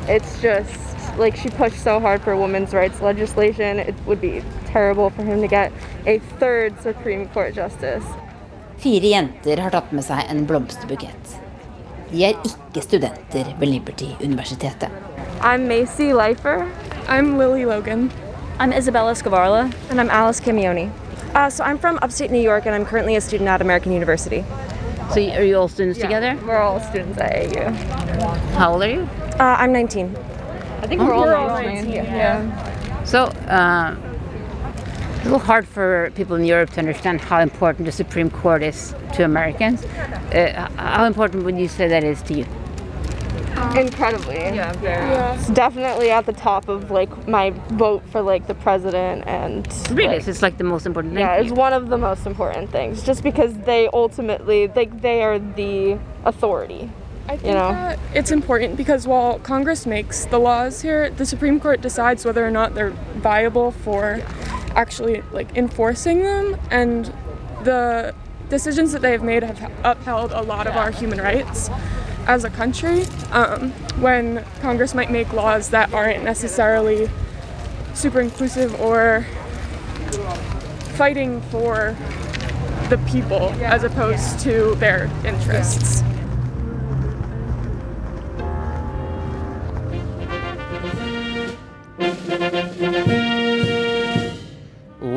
It's 0.06 0.40
just 0.40 0.83
like 1.18 1.36
she 1.36 1.48
pushed 1.50 1.78
so 1.82 2.00
hard 2.00 2.22
for 2.22 2.36
women's 2.36 2.72
rights 2.72 3.00
legislation. 3.00 3.78
It 3.78 3.94
would 4.06 4.20
be 4.20 4.42
terrible 4.66 5.10
for 5.10 5.22
him 5.22 5.40
to 5.40 5.48
get 5.48 5.72
a 6.06 6.18
third 6.40 6.80
Supreme 6.82 7.28
Court 7.28 7.54
justice. 7.54 8.04
Fire 8.78 9.00
jenter 9.00 9.60
har 9.62 9.70
tatt 9.70 9.92
med 9.92 10.04
seg 10.04 10.26
en 10.30 10.44
blomsterbukett. 10.46 11.36
De 12.10 12.24
er 12.26 12.34
ikke 12.44 12.82
studenter 12.82 13.54
ved 13.58 13.68
Liberty-universitetet. 13.70 14.90
I'm 15.40 15.66
Macy 15.68 16.12
Leifer. 16.12 16.66
I'm 17.08 17.38
Lily 17.38 17.64
Logan. 17.64 18.10
I'm 18.58 18.72
Isabella 18.72 19.14
Scavarla. 19.14 19.72
And 19.90 20.00
I'm 20.00 20.10
Alice 20.10 20.40
Camioni. 20.40 20.90
Uh, 21.34 21.50
so 21.50 21.64
I'm 21.64 21.78
from 21.78 21.98
upstate 22.02 22.30
New 22.30 22.40
York 22.42 22.66
and 22.66 22.74
I'm 22.74 22.84
currently 22.86 23.16
a 23.16 23.20
student 23.20 23.48
at 23.48 23.60
American 23.60 23.92
University. 23.92 24.44
So 25.12 25.20
are 25.20 25.42
you 25.42 25.56
all 25.56 25.68
students 25.68 25.98
Yeah, 25.98 26.06
together? 26.06 26.38
We're 26.46 26.58
all 26.58 26.80
students 26.80 27.18
at 27.18 27.32
AU. 27.34 27.70
How 28.58 28.72
old 28.74 28.82
are 28.82 28.90
you? 28.90 29.08
Uh, 29.40 29.56
I'm 29.58 29.72
19. 29.72 30.14
I 30.84 30.86
think 30.86 31.00
Oh. 31.00 31.06
we're 31.06 31.14
all 31.14 31.24
We're 31.24 31.34
all 31.34 31.48
19. 31.48 31.84
19, 31.86 31.94
yeah. 32.04 33.04
So, 33.04 33.20
uh, 33.48 33.94
a 33.96 35.24
little 35.24 35.38
hard 35.38 35.66
for 35.66 36.10
people 36.14 36.36
in 36.36 36.44
Europe 36.44 36.70
to 36.74 36.78
understand 36.80 37.22
how 37.22 37.40
important 37.40 37.86
the 37.86 37.92
Supreme 37.92 38.28
Court 38.28 38.62
is 38.62 38.94
to 39.14 39.24
Americans. 39.24 39.82
Uh, 40.34 40.68
how 40.76 41.06
important 41.06 41.44
would 41.46 41.56
you 41.58 41.68
say 41.68 41.88
that 41.88 42.04
is 42.04 42.20
to 42.24 42.34
you? 42.34 42.44
Incredibly. 43.74 44.34
Yeah, 44.36 44.72
very. 44.74 45.38
It's 45.38 45.48
definitely 45.48 46.10
at 46.10 46.26
the 46.26 46.34
top 46.34 46.68
of 46.68 46.90
like 46.90 47.12
my 47.26 47.50
vote 47.84 48.02
for 48.10 48.20
like 48.20 48.46
the 48.46 48.54
president 48.54 49.26
and 49.26 49.66
Really, 49.90 50.16
like, 50.16 50.24
so 50.24 50.30
it's 50.32 50.42
like 50.42 50.58
the 50.58 50.64
most 50.64 50.84
important 50.84 51.14
thing. 51.14 51.22
yeah, 51.24 51.36
it's 51.36 51.50
one 51.52 51.72
of 51.72 51.88
the 51.88 51.96
most 51.96 52.26
important 52.26 52.70
things 52.70 53.02
just 53.02 53.22
because 53.22 53.56
they 53.60 53.88
ultimately 53.94 54.68
like 54.68 55.00
they 55.00 55.22
are 55.22 55.38
the 55.38 55.98
authority. 56.26 56.90
I 57.26 57.36
think 57.36 57.44
you 57.44 57.52
know. 57.54 57.70
that 57.70 57.98
it's 58.14 58.30
important 58.30 58.76
because 58.76 59.06
while 59.06 59.38
Congress 59.38 59.86
makes 59.86 60.26
the 60.26 60.38
laws 60.38 60.82
here, 60.82 61.10
the 61.10 61.24
Supreme 61.24 61.58
Court 61.58 61.80
decides 61.80 62.24
whether 62.24 62.46
or 62.46 62.50
not 62.50 62.74
they're 62.74 62.90
viable 63.16 63.70
for 63.70 64.20
actually 64.74 65.22
like 65.32 65.56
enforcing 65.56 66.22
them 66.22 66.58
and 66.70 67.06
the 67.62 68.14
decisions 68.48 68.92
that 68.92 69.02
they 69.02 69.12
have 69.12 69.22
made 69.22 69.42
have 69.42 69.72
upheld 69.84 70.32
a 70.32 70.42
lot 70.42 70.66
of 70.66 70.76
our 70.76 70.90
human 70.90 71.18
rights 71.18 71.70
as 72.26 72.44
a 72.44 72.50
country 72.50 73.04
um, 73.32 73.70
when 74.00 74.44
Congress 74.60 74.94
might 74.94 75.10
make 75.10 75.32
laws 75.32 75.70
that 75.70 75.92
aren't 75.92 76.24
necessarily 76.24 77.08
super 77.94 78.20
inclusive 78.20 78.78
or 78.80 79.26
fighting 80.94 81.40
for 81.42 81.96
the 82.88 82.98
people 83.08 83.50
as 83.62 83.82
opposed 83.82 84.38
to 84.40 84.74
their 84.76 85.10
interests. 85.24 86.02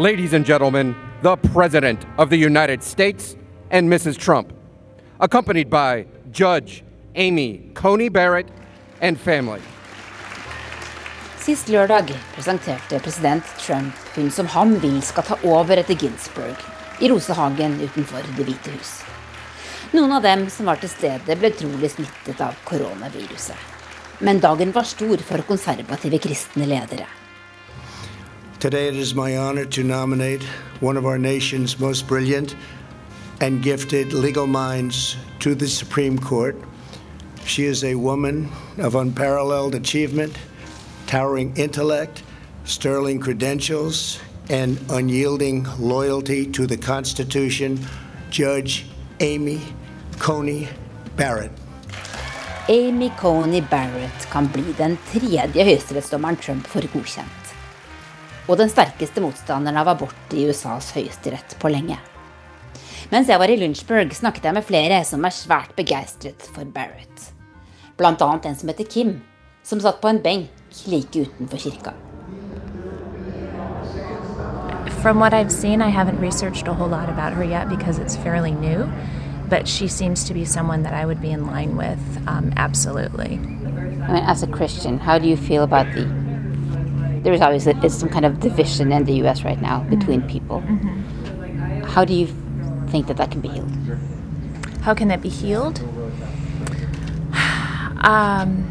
Ladies 0.07 0.33
and 0.33 0.45
gentlemen, 0.45 0.95
the 1.21 1.35
President 1.35 2.05
of 2.17 2.29
the 2.29 2.37
United 2.37 2.81
States 2.81 3.35
and 3.71 3.89
Mrs. 3.89 4.17
Trump, 4.17 4.53
accompanied 5.19 5.69
by 5.69 6.05
Judge 6.31 6.85
Amy 7.15 7.71
Coney 7.73 8.07
Barrett 8.07 8.47
and 9.01 9.19
family. 9.19 9.59
Sist 11.37 11.67
lørdag 11.67 12.13
presenterte 12.35 12.99
president 12.99 13.43
Trump 13.59 13.93
hun 14.15 14.31
som 14.31 14.47
han 14.47 14.79
vil 14.79 15.01
skal 15.01 15.23
ta 15.23 15.39
over 15.43 15.77
etter 15.77 15.99
Ginsburg, 15.99 16.55
i 16.99 17.09
Rosehagen 17.11 17.75
utenfor 17.81 18.23
Det 18.37 18.47
hvite 18.47 18.79
hus. 18.79 19.03
Noen 19.91 20.11
av 20.11 20.23
dem 20.23 20.49
som 20.49 20.71
var 20.71 20.79
til 20.79 20.89
stede, 20.89 21.35
ble 21.35 21.51
trolig 21.51 21.91
smittet 21.91 22.39
av 22.39 22.55
koronaviruset. 22.63 23.59
Men 24.19 24.39
dagen 24.39 24.71
var 24.71 24.87
stor 24.87 25.17
for 25.17 25.49
konservative 25.51 26.23
kristne 26.29 26.65
ledere. 26.65 27.26
Today 28.59 28.87
it 28.87 28.95
is 28.95 29.13
my 29.13 29.37
honor 29.37 29.65
to 29.65 29.83
nominate 29.83 30.41
one 30.79 30.97
of 30.97 31.05
our 31.05 31.19
nation's 31.19 31.79
most 31.79 32.07
brilliant 32.07 32.55
and 33.39 33.61
gifted 33.61 34.13
legal 34.13 34.47
minds 34.47 35.15
to 35.41 35.53
the 35.53 35.67
Supreme 35.67 36.17
Court. 36.17 36.55
She 37.45 37.65
is 37.65 37.83
a 37.83 37.93
woman 37.93 38.49
of 38.79 38.95
unparalleled 38.95 39.75
achievement, 39.75 40.35
towering 41.05 41.55
intellect, 41.55 42.23
sterling 42.63 43.19
credentials, 43.19 44.19
and 44.49 44.79
unyielding 44.89 45.67
loyalty 45.77 46.47
to 46.53 46.65
the 46.65 46.77
Constitution, 46.77 47.79
Judge 48.31 48.87
Amy 49.19 49.61
Coney 50.17 50.67
Barrett. 51.15 51.51
Amy 52.69 53.11
Coney 53.19 53.61
Barrett 53.61 54.29
kan 54.31 54.49
bli 54.49 54.73
den 54.77 54.97
tredje 55.13 55.63
høyesterettsdommeren 55.63 56.41
Trump 56.41 56.67
får 56.67 56.89
godkjent. 56.93 57.46
Og 58.47 58.55
den 58.55 58.69
sterkeste 58.71 59.19
motstanderen 59.23 59.79
av 59.79 59.89
abort 59.91 60.35
i 60.35 60.45
USAs 60.47 60.93
høyesterett 60.95 61.57
på 61.59 61.71
lenge. 61.71 61.97
Mens 63.11 63.29
jeg 63.31 63.39
var 63.39 63.51
i 63.51 63.57
Lynchburg, 63.59 64.11
snakket 64.15 64.47
jeg 64.47 64.55
med 64.55 64.65
flere 64.67 64.99
som 65.07 65.23
er 65.27 65.35
svært 65.35 65.73
begeistret 65.75 66.43
for 66.55 66.67
Barrett. 66.75 67.31
Blant 67.99 68.21
annet 68.23 68.47
en 68.47 68.55
som 68.59 68.71
heter 68.71 68.87
Kim, 68.87 69.17
som 69.63 69.79
satt 69.83 69.99
på 70.01 70.11
en 70.11 70.21
benk 70.23 70.51
like 70.87 71.27
utenfor 71.27 71.57
kirka. 71.59 71.93
From 75.01 75.19
what 75.19 75.33
I've 75.33 75.51
seen, 75.51 75.81
I 75.81 75.89
haven't 75.89 76.19
researched 76.19 76.67
a 76.67 76.73
whole 76.73 76.89
lot 76.89 77.09
about 77.09 77.33
her 77.33 77.43
yet 77.43 77.69
because 77.69 77.99
it's 77.99 78.17
fairly 78.17 78.51
new, 78.51 78.89
but 79.49 79.67
she 79.67 79.87
seems 79.87 80.23
to 80.25 80.33
be 80.33 80.43
someone 80.43 80.83
that 80.83 80.93
I 80.93 81.05
would 81.05 81.21
be 81.21 81.31
in 81.31 81.47
line 81.47 81.77
with, 81.77 81.99
um, 82.27 82.51
absolutely. 82.57 83.39
I 84.07 84.13
mean, 84.13 84.23
as 84.25 84.43
a 84.43 84.47
Christian, 84.47 84.99
how 84.99 85.17
do 85.17 85.27
you 85.27 85.37
feel 85.37 85.63
about 85.63 85.93
the? 85.93 86.26
There 87.27 87.33
is 87.33 87.41
obviously 87.41 87.73
is 87.83 87.93
some 87.93 88.07
kind 88.07 88.23
of 88.23 88.39
division 88.39 88.93
in 88.93 89.03
the 89.03 89.15
U.S. 89.15 89.43
right 89.43 89.61
now 89.61 89.81
between 89.89 90.21
people. 90.29 90.61
How 91.85 92.05
do 92.05 92.13
you 92.13 92.27
think 92.87 93.07
that 93.07 93.17
that 93.17 93.31
can 93.31 93.41
be 93.41 93.49
healed? 93.49 93.69
How 94.79 94.93
can 94.93 95.09
that 95.09 95.21
be 95.21 95.27
healed? 95.27 95.81
Um, 97.97 98.63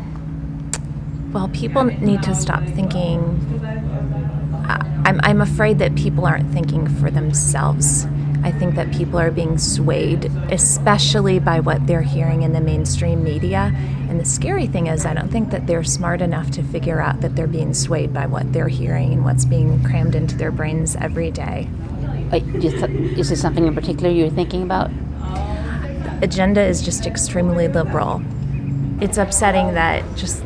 well, 1.34 1.48
people 1.48 1.84
need 1.84 2.22
to 2.22 2.34
stop 2.34 2.64
thinking. 2.64 3.20
I- 4.66 5.02
I'm, 5.04 5.20
I'm 5.22 5.42
afraid 5.42 5.78
that 5.80 5.94
people 5.94 6.24
aren't 6.24 6.50
thinking 6.54 6.88
for 6.88 7.10
themselves. 7.10 8.06
I 8.46 8.52
think 8.52 8.76
that 8.76 8.92
people 8.92 9.18
are 9.18 9.32
being 9.32 9.58
swayed, 9.58 10.26
especially 10.52 11.40
by 11.40 11.58
what 11.58 11.84
they're 11.88 12.02
hearing 12.02 12.42
in 12.42 12.52
the 12.52 12.60
mainstream 12.60 13.24
media. 13.24 13.72
And 14.08 14.20
the 14.20 14.24
scary 14.24 14.68
thing 14.68 14.86
is, 14.86 15.04
I 15.04 15.14
don't 15.14 15.32
think 15.32 15.50
that 15.50 15.66
they're 15.66 15.82
smart 15.82 16.20
enough 16.22 16.52
to 16.52 16.62
figure 16.62 17.00
out 17.00 17.22
that 17.22 17.34
they're 17.34 17.48
being 17.48 17.74
swayed 17.74 18.14
by 18.14 18.26
what 18.26 18.52
they're 18.52 18.68
hearing 18.68 19.12
and 19.12 19.24
what's 19.24 19.44
being 19.44 19.82
crammed 19.82 20.14
into 20.14 20.36
their 20.36 20.52
brains 20.52 20.94
every 20.94 21.32
day. 21.32 21.68
Do 22.30 22.38
you 22.38 22.70
th- 22.70 23.18
Is 23.18 23.30
there 23.30 23.36
something 23.36 23.66
in 23.66 23.74
particular 23.74 24.10
you're 24.10 24.30
thinking 24.30 24.62
about? 24.62 24.92
agenda 26.22 26.62
is 26.62 26.82
just 26.82 27.04
extremely 27.04 27.66
liberal. 27.66 28.22
It's 29.00 29.18
upsetting 29.18 29.74
that 29.74 30.04
just 30.16 30.45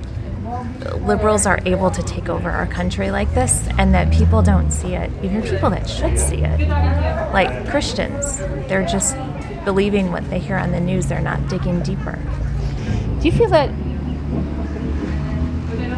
liberals 1.05 1.47
are 1.47 1.59
able 1.67 1.91
to 1.91 2.03
take 2.03 2.29
over 2.29 2.51
our 2.51 2.67
country 2.67 3.11
like 3.11 3.33
this 3.35 3.69
and 3.79 3.95
that 3.95 4.13
people 4.13 4.43
don't 4.43 4.71
see 4.71 4.95
it, 4.95 5.11
even 5.23 5.43
people 5.43 5.71
that 5.71 5.89
should 5.89 6.19
see 6.19 6.43
it. 6.43 6.69
Like 7.33 7.69
Christians, 7.69 8.39
they're 8.69 8.87
just 8.87 9.17
believing 9.65 10.11
what 10.11 10.29
they 10.31 10.39
hear 10.39 10.57
on 10.57 10.73
the 10.73 10.81
news, 10.81 11.07
they're 11.07 11.21
not 11.21 11.49
digging 11.49 11.83
deeper. 11.83 12.19
Do 13.21 13.29
you 13.29 13.33
feel 13.33 13.51
that 13.51 13.71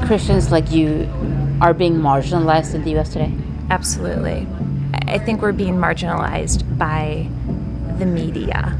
Christians 0.06 0.50
like 0.50 0.72
you 0.72 1.08
are 1.60 1.72
being 1.72 1.94
marginalized 1.94 2.74
in 2.74 2.82
the 2.82 2.90
U.S. 2.92 3.12
today? 3.12 3.32
Absolutely. 3.70 4.46
I 4.94 5.12
I 5.12 5.18
think 5.18 5.42
we're 5.42 5.52
being 5.52 5.76
marginalized 5.76 6.78
by 6.78 7.28
the 7.98 8.06
media 8.06 8.78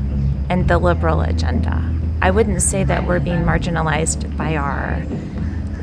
and 0.48 0.66
the 0.66 0.78
liberal 0.78 1.20
agenda. 1.20 1.84
I 2.22 2.30
wouldn't 2.30 2.62
say 2.62 2.84
that 2.84 3.07
we're 3.07 3.20
being 3.20 3.42
marginalized 3.42 4.34
by 4.36 4.57
our 4.57 5.05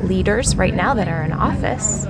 leaders 0.02 0.56
right 0.56 0.74
now 0.74 0.94
that 0.94 1.08
are 1.08 1.22
in 1.22 1.32
office, 1.32 2.06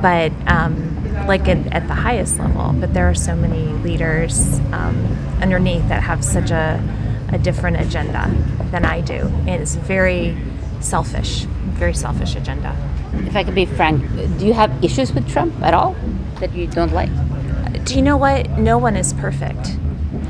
but 0.00 0.32
um, 0.46 1.26
like 1.26 1.48
at, 1.48 1.66
at 1.72 1.86
the 1.88 1.94
highest 1.94 2.38
level. 2.38 2.72
But 2.72 2.94
there 2.94 3.08
are 3.08 3.14
so 3.14 3.34
many 3.34 3.62
leaders 3.82 4.58
um, 4.72 4.96
underneath 5.40 5.88
that 5.88 6.02
have 6.02 6.24
such 6.24 6.50
a 6.50 6.82
a 7.34 7.38
different 7.38 7.80
agenda 7.80 8.32
than 8.70 8.84
I 8.84 9.00
do. 9.00 9.30
It's 9.46 9.74
very 9.74 10.36
selfish, 10.80 11.42
very 11.74 11.94
selfish 11.94 12.36
agenda. 12.36 12.76
If 13.26 13.36
I 13.36 13.44
could 13.44 13.54
be 13.54 13.66
frank, 13.66 14.08
do 14.38 14.46
you 14.46 14.52
have 14.52 14.84
issues 14.84 15.12
with 15.12 15.28
Trump 15.28 15.60
at 15.60 15.74
all 15.74 15.96
that 16.40 16.54
you 16.54 16.66
don't 16.66 16.92
like? 16.92 17.10
Do 17.84 17.96
you 17.96 18.02
know 18.02 18.16
what? 18.16 18.50
No 18.50 18.78
one 18.78 18.96
is 18.96 19.12
perfect. 19.12 19.76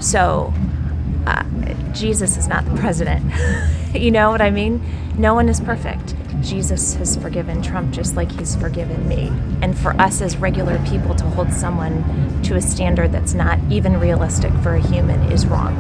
So, 0.01 0.53
uh, 1.27 1.45
Jesus 1.93 2.37
is 2.37 2.49
not 2.49 2.65
the 2.65 2.75
president. 2.77 3.25
you 3.95 4.11
know 4.11 4.31
what 4.31 4.41
I 4.41 4.51
mean? 4.51 4.83
No 5.17 5.35
one 5.35 5.49
is 5.49 5.61
perfect. 5.61 6.15
Jesus 6.45 6.95
has 6.95 7.17
forgiven 7.17 7.63
Trump 7.63 7.91
just 7.91 8.17
like 8.17 8.31
he's 8.31 8.55
forgiven 8.57 9.09
me. 9.09 9.33
And 9.63 9.77
for 9.77 9.93
us 10.01 10.21
as 10.21 10.37
regular 10.37 10.79
people 10.85 11.15
to 11.17 11.25
hold 11.25 11.53
someone 11.53 12.05
to 12.43 12.57
a 12.57 12.61
standard 12.61 13.13
that's 13.13 13.35
not 13.35 13.59
even 13.71 13.99
realistic 13.99 14.53
for 14.63 14.75
a 14.75 14.81
human 14.81 15.21
is 15.33 15.47
wrong. 15.47 15.75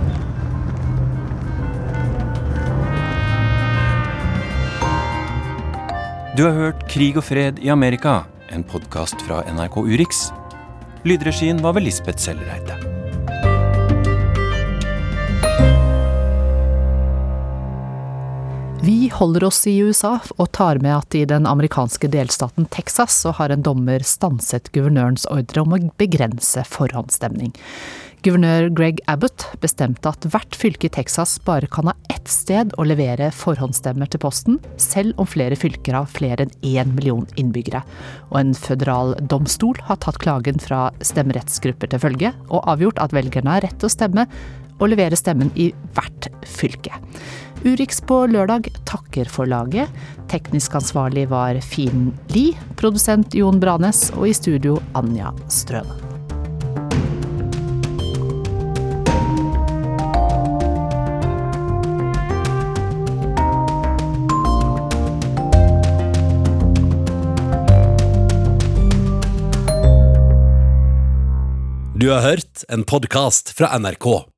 Du 6.36 6.42
har 6.42 6.52
hørt 6.52 6.88
Krig 6.90 7.16
og 7.16 7.24
fred 7.24 7.60
i 7.62 7.70
Amerika, 7.70 8.24
en 8.50 8.64
podkast 8.64 9.22
fra 9.22 9.44
NRK 9.52 9.78
Urix. 9.84 10.32
Lydregien 11.04 11.62
var 11.62 11.78
ved 11.78 11.86
Lisbeth 11.86 12.18
Sellereite. 12.18 12.93
Vi 18.84 19.08
holder 19.14 19.44
oss 19.44 19.62
i 19.66 19.78
USA 19.80 20.18
og 20.36 20.50
tar 20.52 20.76
med 20.84 20.92
at 20.92 21.14
i 21.16 21.22
den 21.24 21.46
amerikanske 21.48 22.08
delstaten 22.12 22.66
Texas 22.68 23.14
så 23.22 23.30
har 23.38 23.48
en 23.54 23.62
dommer 23.64 24.02
stanset 24.04 24.66
guvernørens 24.74 25.24
ordre 25.32 25.62
om 25.62 25.72
å 25.72 25.78
begrense 25.96 26.60
forhåndsstemning. 26.68 27.54
Guvernør 28.26 28.68
Greg 28.76 29.00
Abbott 29.08 29.46
bestemte 29.62 30.10
at 30.10 30.26
hvert 30.28 30.58
fylke 30.60 30.90
i 30.90 30.92
Texas 30.92 31.38
bare 31.46 31.70
kan 31.72 31.88
ha 31.88 31.94
ett 32.12 32.28
sted 32.28 32.74
å 32.76 32.84
levere 32.84 33.30
forhåndsstemmer 33.32 34.10
til 34.12 34.20
posten, 34.20 34.58
selv 34.76 35.16
om 35.16 35.30
flere 35.32 35.56
fylker 35.56 35.96
har 35.96 36.10
flere 36.10 36.44
enn 36.44 36.52
én 36.60 36.92
million 36.98 37.24
innbyggere. 37.40 37.80
Og 38.34 38.36
en 38.42 38.52
føderal 38.58 39.14
domstol 39.32 39.80
har 39.88 40.02
tatt 40.04 40.20
klagen 40.20 40.60
fra 40.60 40.90
stemmerettsgrupper 41.00 41.94
til 41.94 42.04
følge, 42.04 42.34
og 42.50 42.68
avgjort 42.74 43.00
at 43.06 43.16
velgerne 43.16 43.56
har 43.56 43.64
rett 43.64 43.80
til 43.80 43.88
å 43.88 43.96
stemme 43.96 44.28
og 44.76 44.88
levere 44.92 45.16
stemmen 45.16 45.54
i 45.56 45.70
hvert 45.96 46.28
fylke. 46.44 47.00
Urix 47.64 48.02
på 48.04 48.26
lørdag 48.28 48.68
takker 48.84 49.28
for 49.32 49.48
laget. 49.48 49.88
Teknisk 50.28 50.76
ansvarlig 50.76 51.26
var 51.32 51.56
Fin 51.64 52.10
Li, 52.34 52.50
produsent 52.76 53.34
Jon 53.34 53.60
Branes 53.62 54.10
og 54.18 54.28
i 54.28 54.34
studio 54.36 54.76
Anja 54.98 55.32
Strøne. 55.48 55.96
Du 71.94 72.10
har 72.10 72.20
hørt 72.20 72.64
en 72.68 72.84
podkast 72.84 73.54
fra 73.56 73.72
NRK. 73.78 74.33